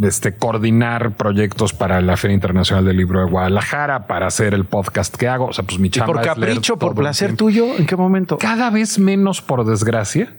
este 0.02 0.34
coordinar 0.34 1.12
proyectos 1.18 1.74
para 1.74 2.00
la 2.00 2.16
Feria 2.16 2.34
Internacional 2.34 2.86
del 2.86 2.96
Libro 2.96 3.20
de 3.20 3.30
Guadalajara, 3.30 4.06
para 4.06 4.28
hacer 4.28 4.54
el 4.54 4.64
podcast 4.64 5.14
que 5.14 5.28
hago, 5.28 5.46
o 5.46 5.52
sea, 5.52 5.64
pues 5.64 5.78
mi 5.78 5.88
¿Y 5.88 5.90
chamba 5.90 6.14
por 6.14 6.20
es 6.20 6.36
leer 6.38 6.54
capricho, 6.54 6.78
por 6.78 6.94
placer 6.94 7.36
tuyo? 7.36 7.76
¿En 7.76 7.84
qué 7.84 7.96
momento? 7.96 8.38
Cada 8.38 8.70
vez 8.70 8.98
menos 8.98 9.42
por 9.42 9.66
desgracia, 9.66 10.32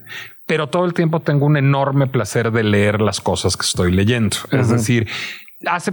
pero 0.47 0.67
todo 0.67 0.85
el 0.85 0.95
tiempo 0.95 1.19
tengo 1.19 1.45
un 1.45 1.57
enorme 1.57 2.07
placer 2.07 2.51
de 2.51 2.63
leer 2.63 3.01
las 3.01 3.21
cosas 3.21 3.55
que 3.55 3.61
estoy 3.61 3.91
leyendo. 3.91 4.37
Es 4.51 4.69
decir, 4.69 5.07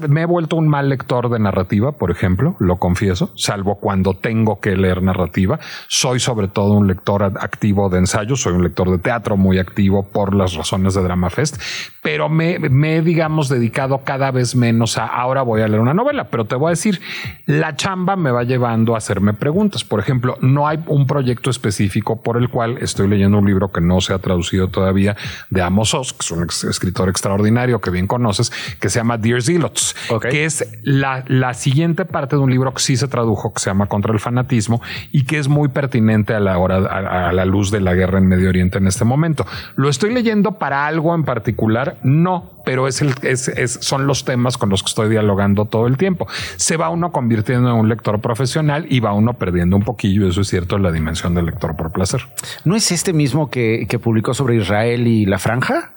me 0.08 0.22
he 0.22 0.26
vuelto 0.26 0.56
un 0.56 0.68
mal 0.68 0.88
lector 0.88 1.28
de 1.28 1.40
narrativa, 1.40 1.92
por 1.92 2.12
ejemplo, 2.12 2.54
lo 2.60 2.76
confieso, 2.76 3.32
salvo 3.36 3.78
cuando 3.80 4.14
tengo 4.14 4.60
que 4.60 4.76
leer 4.76 5.02
narrativa. 5.02 5.58
Soy 5.88 6.20
sobre 6.20 6.46
todo 6.46 6.74
un 6.74 6.86
lector 6.86 7.24
activo 7.24 7.88
de 7.88 7.98
ensayos, 7.98 8.40
soy 8.40 8.52
un 8.52 8.62
lector 8.62 8.90
de 8.90 8.98
teatro 8.98 9.36
muy 9.36 9.58
activo 9.58 10.04
por 10.04 10.34
las 10.34 10.54
razones 10.54 10.94
de 10.94 11.02
Drama 11.02 11.30
Fest, 11.30 11.60
pero 12.06 12.28
me, 12.28 12.60
me 12.60 12.98
he, 12.98 13.02
digamos, 13.02 13.48
dedicado 13.48 14.02
cada 14.04 14.30
vez 14.30 14.54
menos 14.54 14.96
a 14.96 15.06
ahora 15.06 15.42
voy 15.42 15.62
a 15.62 15.66
leer 15.66 15.80
una 15.80 15.92
novela, 15.92 16.28
pero 16.30 16.44
te 16.44 16.54
voy 16.54 16.68
a 16.68 16.70
decir, 16.70 17.00
la 17.46 17.74
chamba 17.74 18.14
me 18.14 18.30
va 18.30 18.44
llevando 18.44 18.94
a 18.94 18.98
hacerme 18.98 19.32
preguntas. 19.32 19.82
Por 19.82 19.98
ejemplo, 19.98 20.36
no 20.40 20.68
hay 20.68 20.78
un 20.86 21.08
proyecto 21.08 21.50
específico 21.50 22.22
por 22.22 22.36
el 22.36 22.48
cual 22.48 22.78
estoy 22.80 23.08
leyendo 23.08 23.38
un 23.38 23.46
libro 23.46 23.72
que 23.72 23.80
no 23.80 24.00
se 24.00 24.14
ha 24.14 24.20
traducido 24.20 24.68
todavía 24.68 25.16
de 25.50 25.62
Amos 25.62 25.94
Oz, 25.94 26.12
que 26.12 26.20
es 26.20 26.30
un 26.30 26.44
escritor 26.44 27.08
extraordinario 27.08 27.80
que 27.80 27.90
bien 27.90 28.06
conoces, 28.06 28.52
que 28.78 28.88
se 28.88 29.00
llama 29.00 29.18
Dear 29.18 29.40
que 30.30 30.44
es 30.44 30.78
la, 30.84 31.24
la, 31.26 31.54
siguiente 31.54 32.04
parte 32.04 32.36
de 32.36 32.42
un 32.42 32.52
libro 32.52 32.72
que 32.72 32.82
sí 32.82 32.96
se 32.96 33.08
tradujo, 33.08 33.52
que 33.52 33.58
se 33.58 33.70
llama 33.70 33.86
Contra 33.86 34.12
el 34.12 34.20
fanatismo 34.20 34.80
y 35.10 35.24
que 35.24 35.38
es 35.38 35.48
muy 35.48 35.70
pertinente 35.70 36.34
a 36.34 36.40
la 36.40 36.56
hora, 36.58 36.76
a, 36.76 37.32
la 37.32 37.44
luz 37.44 37.72
de 37.72 37.80
la 37.80 37.94
guerra 37.94 38.18
en 38.18 38.28
Medio 38.28 38.48
Oriente 38.48 38.78
en 38.78 38.86
este 38.86 39.04
momento. 39.04 39.44
¿Lo 39.74 39.88
estoy 39.88 40.14
leyendo 40.14 40.52
para 40.52 40.86
algo 40.86 41.12
en 41.12 41.24
particular? 41.24 41.95
No, 42.02 42.52
pero 42.64 42.88
es 42.88 43.02
el, 43.02 43.14
son 43.66 44.06
los 44.06 44.24
temas 44.24 44.58
con 44.58 44.68
los 44.68 44.82
que 44.82 44.88
estoy 44.88 45.08
dialogando 45.08 45.64
todo 45.64 45.86
el 45.86 45.96
tiempo. 45.96 46.26
Se 46.56 46.76
va 46.76 46.90
uno 46.90 47.12
convirtiendo 47.12 47.70
en 47.70 47.76
un 47.76 47.88
lector 47.88 48.20
profesional 48.20 48.86
y 48.88 49.00
va 49.00 49.12
uno 49.12 49.34
perdiendo 49.34 49.76
un 49.76 49.82
poquillo, 49.82 50.28
eso 50.28 50.40
es 50.40 50.48
cierto, 50.48 50.78
la 50.78 50.92
dimensión 50.92 51.34
del 51.34 51.46
lector 51.46 51.76
por 51.76 51.92
placer. 51.92 52.22
¿No 52.64 52.76
es 52.76 52.92
este 52.92 53.12
mismo 53.12 53.50
que 53.50 54.00
publicó 54.02 54.34
sobre 54.34 54.56
Israel 54.56 55.06
y 55.06 55.26
la 55.26 55.38
franja? 55.38 55.95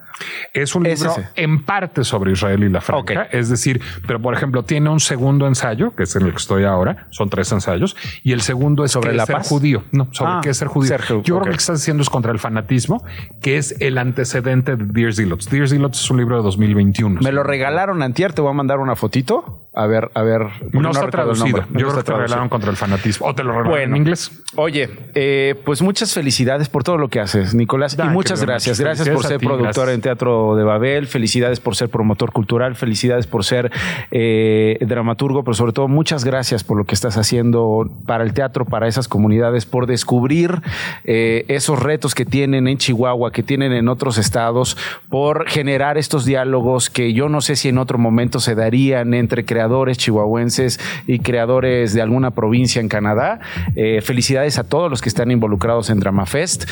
Es 0.54 0.76
un 0.76 0.84
libro 0.84 1.16
en 1.36 1.64
parte 1.64 2.04
sobre 2.04 2.32
Israel 2.32 2.64
y 2.64 2.70
la 2.70 2.82
franja. 2.82 3.24
Es 3.32 3.50
decir, 3.50 3.82
pero 4.08 4.22
por 4.22 4.34
ejemplo, 4.34 4.64
tiene 4.64 4.90
un 4.90 5.00
segundo 5.00 5.48
ensayo, 5.48 5.96
que 5.96 6.04
es 6.04 6.16
en 6.16 6.24
el 6.24 6.32
que 6.32 6.38
estoy 6.38 6.64
ahora. 6.64 7.08
Son 7.10 7.30
tres 7.30 7.52
ensayos. 7.52 7.96
Y 8.24 8.34
el 8.34 8.42
segundo 8.42 8.84
es 8.84 8.92
sobre 8.92 9.12
el 9.12 9.22
ser 9.22 9.40
judío. 9.40 9.84
No, 9.92 10.08
sobre 10.12 10.32
ah, 10.32 10.40
qué 10.44 10.50
es 10.50 10.58
ser 10.58 10.68
judío. 10.68 10.98
Yo 10.98 10.98
creo 10.98 11.24
que 11.24 11.50
lo 11.50 11.52
que 11.52 11.52
estás 11.52 11.80
diciendo 11.80 12.04
es 12.04 12.10
contra 12.10 12.32
el 12.32 12.40
fanatismo, 12.40 13.04
que 13.42 13.58
es 13.58 13.76
el 13.80 13.98
antecedente 13.98 14.76
de 14.76 14.86
Dear 14.86 15.14
Zealots. 15.14 15.50
Dear 15.50 15.68
Zealots 15.68 16.02
es 16.02 16.12
un 16.12 16.18
libro 16.18 16.38
de 16.38 16.44
2021. 16.44 17.22
Me 17.22 17.32
lo 17.32 17.44
regalaron 17.44 18.02
antier. 18.02 18.34
Te 18.34 18.42
voy 18.42 18.52
a 18.52 18.54
mandar 18.54 18.80
una 18.80 18.96
fotito. 18.96 19.70
A 19.74 19.86
ver, 19.88 20.10
a 20.14 20.24
ver. 20.24 20.42
No, 20.74 20.92
está 20.92 21.10
traducido. 21.10 21.66
Yo 21.72 21.88
creo 21.88 21.96
que 21.96 22.04
te 22.04 22.14
regalaron 22.14 22.50
contra 22.50 22.72
el 22.72 22.78
fanatismo. 22.78 23.28
O 23.28 23.36
te 23.36 23.44
lo 23.44 23.52
regalaron 23.52 23.92
en 23.92 23.96
inglés. 23.96 24.32
Oye, 24.56 24.90
eh, 25.14 25.56
pues 25.64 25.82
muchas 25.82 26.14
felicidades 26.14 26.70
por 26.70 26.84
todo 26.84 26.98
lo 26.98 27.08
que 27.08 27.20
haces, 27.20 27.54
Nicolás. 27.54 27.98
y 27.98 28.10
muchas 28.10 28.44
gracias. 28.44 28.80
Gracias 28.80 29.10
por 29.10 29.26
ser 29.26 29.40
productor 29.40 29.90
en 29.90 29.99
Teatro 30.02 30.56
de 30.56 30.64
Babel. 30.64 31.08
Felicidades 31.08 31.60
por 31.60 31.76
ser 31.76 31.90
promotor 31.90 32.32
cultural. 32.32 32.76
Felicidades 32.76 33.28
por 33.28 33.44
ser 33.44 33.72
eh, 34.12 34.78
dramaturgo, 34.82 35.44
pero 35.44 35.54
sobre 35.54 35.74
todo 35.74 35.88
muchas 35.88 36.24
gracias 36.24 36.64
por 36.64 36.78
lo 36.78 36.86
que 36.86 36.96
estás 36.96 37.18
haciendo 37.18 37.90
para 38.06 38.24
el 38.24 38.34
teatro, 38.34 38.66
para 38.66 38.88
esas 38.88 39.08
comunidades, 39.08 39.66
por 39.66 39.88
descubrir 39.88 40.62
eh, 41.04 41.46
esos 41.48 41.80
retos 41.80 42.16
que 42.16 42.26
tienen 42.26 42.68
en 42.68 42.78
Chihuahua, 42.78 43.32
que 43.32 43.44
tienen 43.44 43.74
en 43.74 43.88
otros 43.90 44.18
estados, 44.18 44.78
por 45.10 45.48
generar 45.48 45.98
estos 45.98 46.26
diálogos 46.26 46.90
que 46.90 47.14
yo 47.14 47.30
no 47.30 47.42
sé 47.42 47.56
si 47.56 47.70
en 47.70 47.78
otro 47.78 47.98
momento 47.98 48.40
se 48.40 48.56
darían 48.56 49.14
entre 49.14 49.46
creadores 49.46 49.98
chihuahuenses 49.98 50.80
y 51.08 51.20
creadores 51.20 51.94
de 51.94 52.02
alguna 52.02 52.32
provincia 52.32 52.80
en 52.80 52.90
Canadá. 52.90 53.40
Eh, 53.76 54.02
felicidades 54.02 54.58
a 54.60 54.64
todos 54.64 54.90
los 54.90 55.02
que 55.02 55.10
están 55.10 55.32
involucrados 55.32 55.90
en 55.90 56.00
DramaFest. 56.00 56.70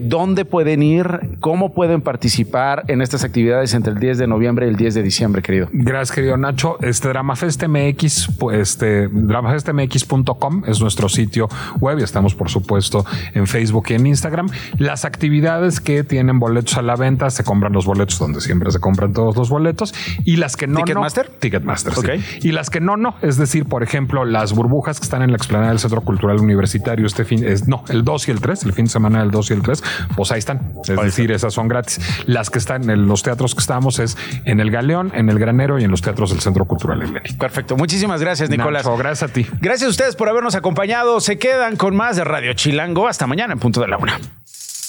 ¿Dónde 0.00 0.44
pueden 0.44 0.82
ir? 0.82 1.20
¿Cómo 1.40 1.72
pueden 1.72 2.00
participar 2.00 2.59
en 2.88 3.00
estas 3.00 3.24
actividades 3.24 3.74
entre 3.74 3.92
el 3.92 3.98
10 3.98 4.18
de 4.18 4.26
noviembre 4.26 4.66
y 4.66 4.70
el 4.70 4.76
10 4.76 4.94
de 4.94 5.02
diciembre, 5.02 5.42
querido. 5.42 5.68
Gracias, 5.72 6.12
querido 6.14 6.36
Nacho. 6.36 6.76
Este 6.82 7.08
Dramafest 7.08 7.62
MX, 7.66 8.36
pues 8.38 8.58
este 8.58 9.08
dramafestmx.com 9.08 10.64
es 10.66 10.80
nuestro 10.80 11.08
sitio 11.08 11.48
web 11.80 11.98
y 11.98 12.02
estamos, 12.02 12.34
por 12.34 12.50
supuesto, 12.50 13.04
en 13.34 13.46
Facebook 13.46 13.86
y 13.88 13.94
en 13.94 14.06
Instagram. 14.06 14.48
Las 14.78 15.04
actividades 15.04 15.80
que 15.80 16.04
tienen 16.04 16.38
boletos 16.38 16.76
a 16.76 16.82
la 16.82 16.96
venta 16.96 17.30
se 17.30 17.44
compran 17.44 17.72
los 17.72 17.86
boletos 17.86 18.18
donde 18.18 18.40
siempre 18.40 18.70
se 18.70 18.78
compran 18.78 19.12
todos 19.12 19.36
los 19.36 19.48
boletos 19.48 19.94
y 20.24 20.36
las 20.36 20.56
que 20.56 20.66
no, 20.66 20.80
Ticketmaster, 20.80 21.30
no, 21.30 21.38
Ticketmaster, 21.38 21.94
sí. 21.94 22.48
Y 22.48 22.52
las 22.52 22.70
que 22.70 22.80
no, 22.80 22.96
no. 22.96 23.14
Es 23.22 23.36
decir, 23.36 23.64
por 23.64 23.82
ejemplo, 23.82 24.24
las 24.24 24.52
burbujas 24.52 25.00
que 25.00 25.04
están 25.04 25.22
en 25.22 25.30
la 25.30 25.36
explanada 25.36 25.70
del 25.70 25.78
Centro 25.78 26.02
Cultural 26.02 26.38
Universitario 26.38 27.06
este 27.06 27.24
fin, 27.24 27.44
es 27.44 27.68
no, 27.68 27.84
el 27.88 28.04
2 28.04 28.28
y 28.28 28.30
el 28.32 28.40
3, 28.40 28.64
el 28.64 28.72
fin 28.72 28.84
de 28.84 28.90
semana 28.90 29.20
del 29.20 29.30
2 29.30 29.50
y 29.50 29.54
el 29.54 29.62
3, 29.62 29.82
pues 30.16 30.32
ahí 30.32 30.38
están. 30.38 30.72
Es 30.86 31.00
decir, 31.00 31.32
esas 31.32 31.54
son 31.54 31.68
gratis. 31.68 32.00
Las 32.26 32.49
que 32.50 32.58
están 32.58 32.88
en 32.90 33.06
los 33.06 33.22
teatros 33.22 33.54
que 33.54 33.60
estamos 33.60 33.98
es 33.98 34.16
en 34.44 34.60
el 34.60 34.70
Galeón, 34.70 35.12
en 35.14 35.28
el 35.28 35.38
Granero 35.38 35.78
y 35.78 35.84
en 35.84 35.90
los 35.90 36.02
teatros 36.02 36.30
del 36.30 36.40
Centro 36.40 36.64
Cultural 36.64 37.02
en 37.02 37.12
México. 37.12 37.38
Perfecto. 37.38 37.76
Muchísimas 37.76 38.20
gracias, 38.20 38.50
Nicolás. 38.50 38.86
gracias 38.98 39.30
a 39.30 39.32
ti. 39.32 39.46
Gracias 39.60 39.88
a 39.88 39.90
ustedes 39.90 40.16
por 40.16 40.28
habernos 40.28 40.54
acompañado. 40.54 41.20
Se 41.20 41.38
quedan 41.38 41.76
con 41.76 41.96
más 41.96 42.16
de 42.16 42.24
Radio 42.24 42.52
Chilango. 42.52 43.08
Hasta 43.08 43.26
mañana 43.26 43.52
en 43.52 43.58
punto 43.58 43.80
de 43.80 43.88
la 43.88 43.96
una. 43.96 44.18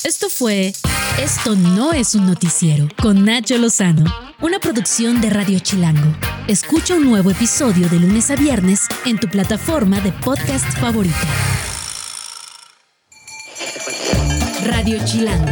Esto 0.03 0.30
fue 0.30 0.74
Esto 1.20 1.55
no 1.55 1.93
es 1.93 2.16
un 2.16 2.26
noticiero 2.26 2.88
con 2.99 3.24
Nacho 3.24 3.57
Lozano, 3.59 4.03
una 4.41 4.57
producción 4.59 5.22
de 5.22 5.30
Radio 5.30 5.59
Chilango. 5.59 6.16
Escucha 6.47 6.95
un 6.95 7.05
nuevo 7.05 7.30
episodio 7.30 7.88
de 7.88 7.99
lunes 7.99 8.32
a 8.32 8.36
viernes 8.36 8.88
en 9.05 9.20
tu 9.20 9.28
plataforma 9.28 9.99
de 9.99 10.12
podcast 10.12 10.66
favorita. 10.80 11.16
Radio 14.66 14.97
Chilango, 15.05 15.51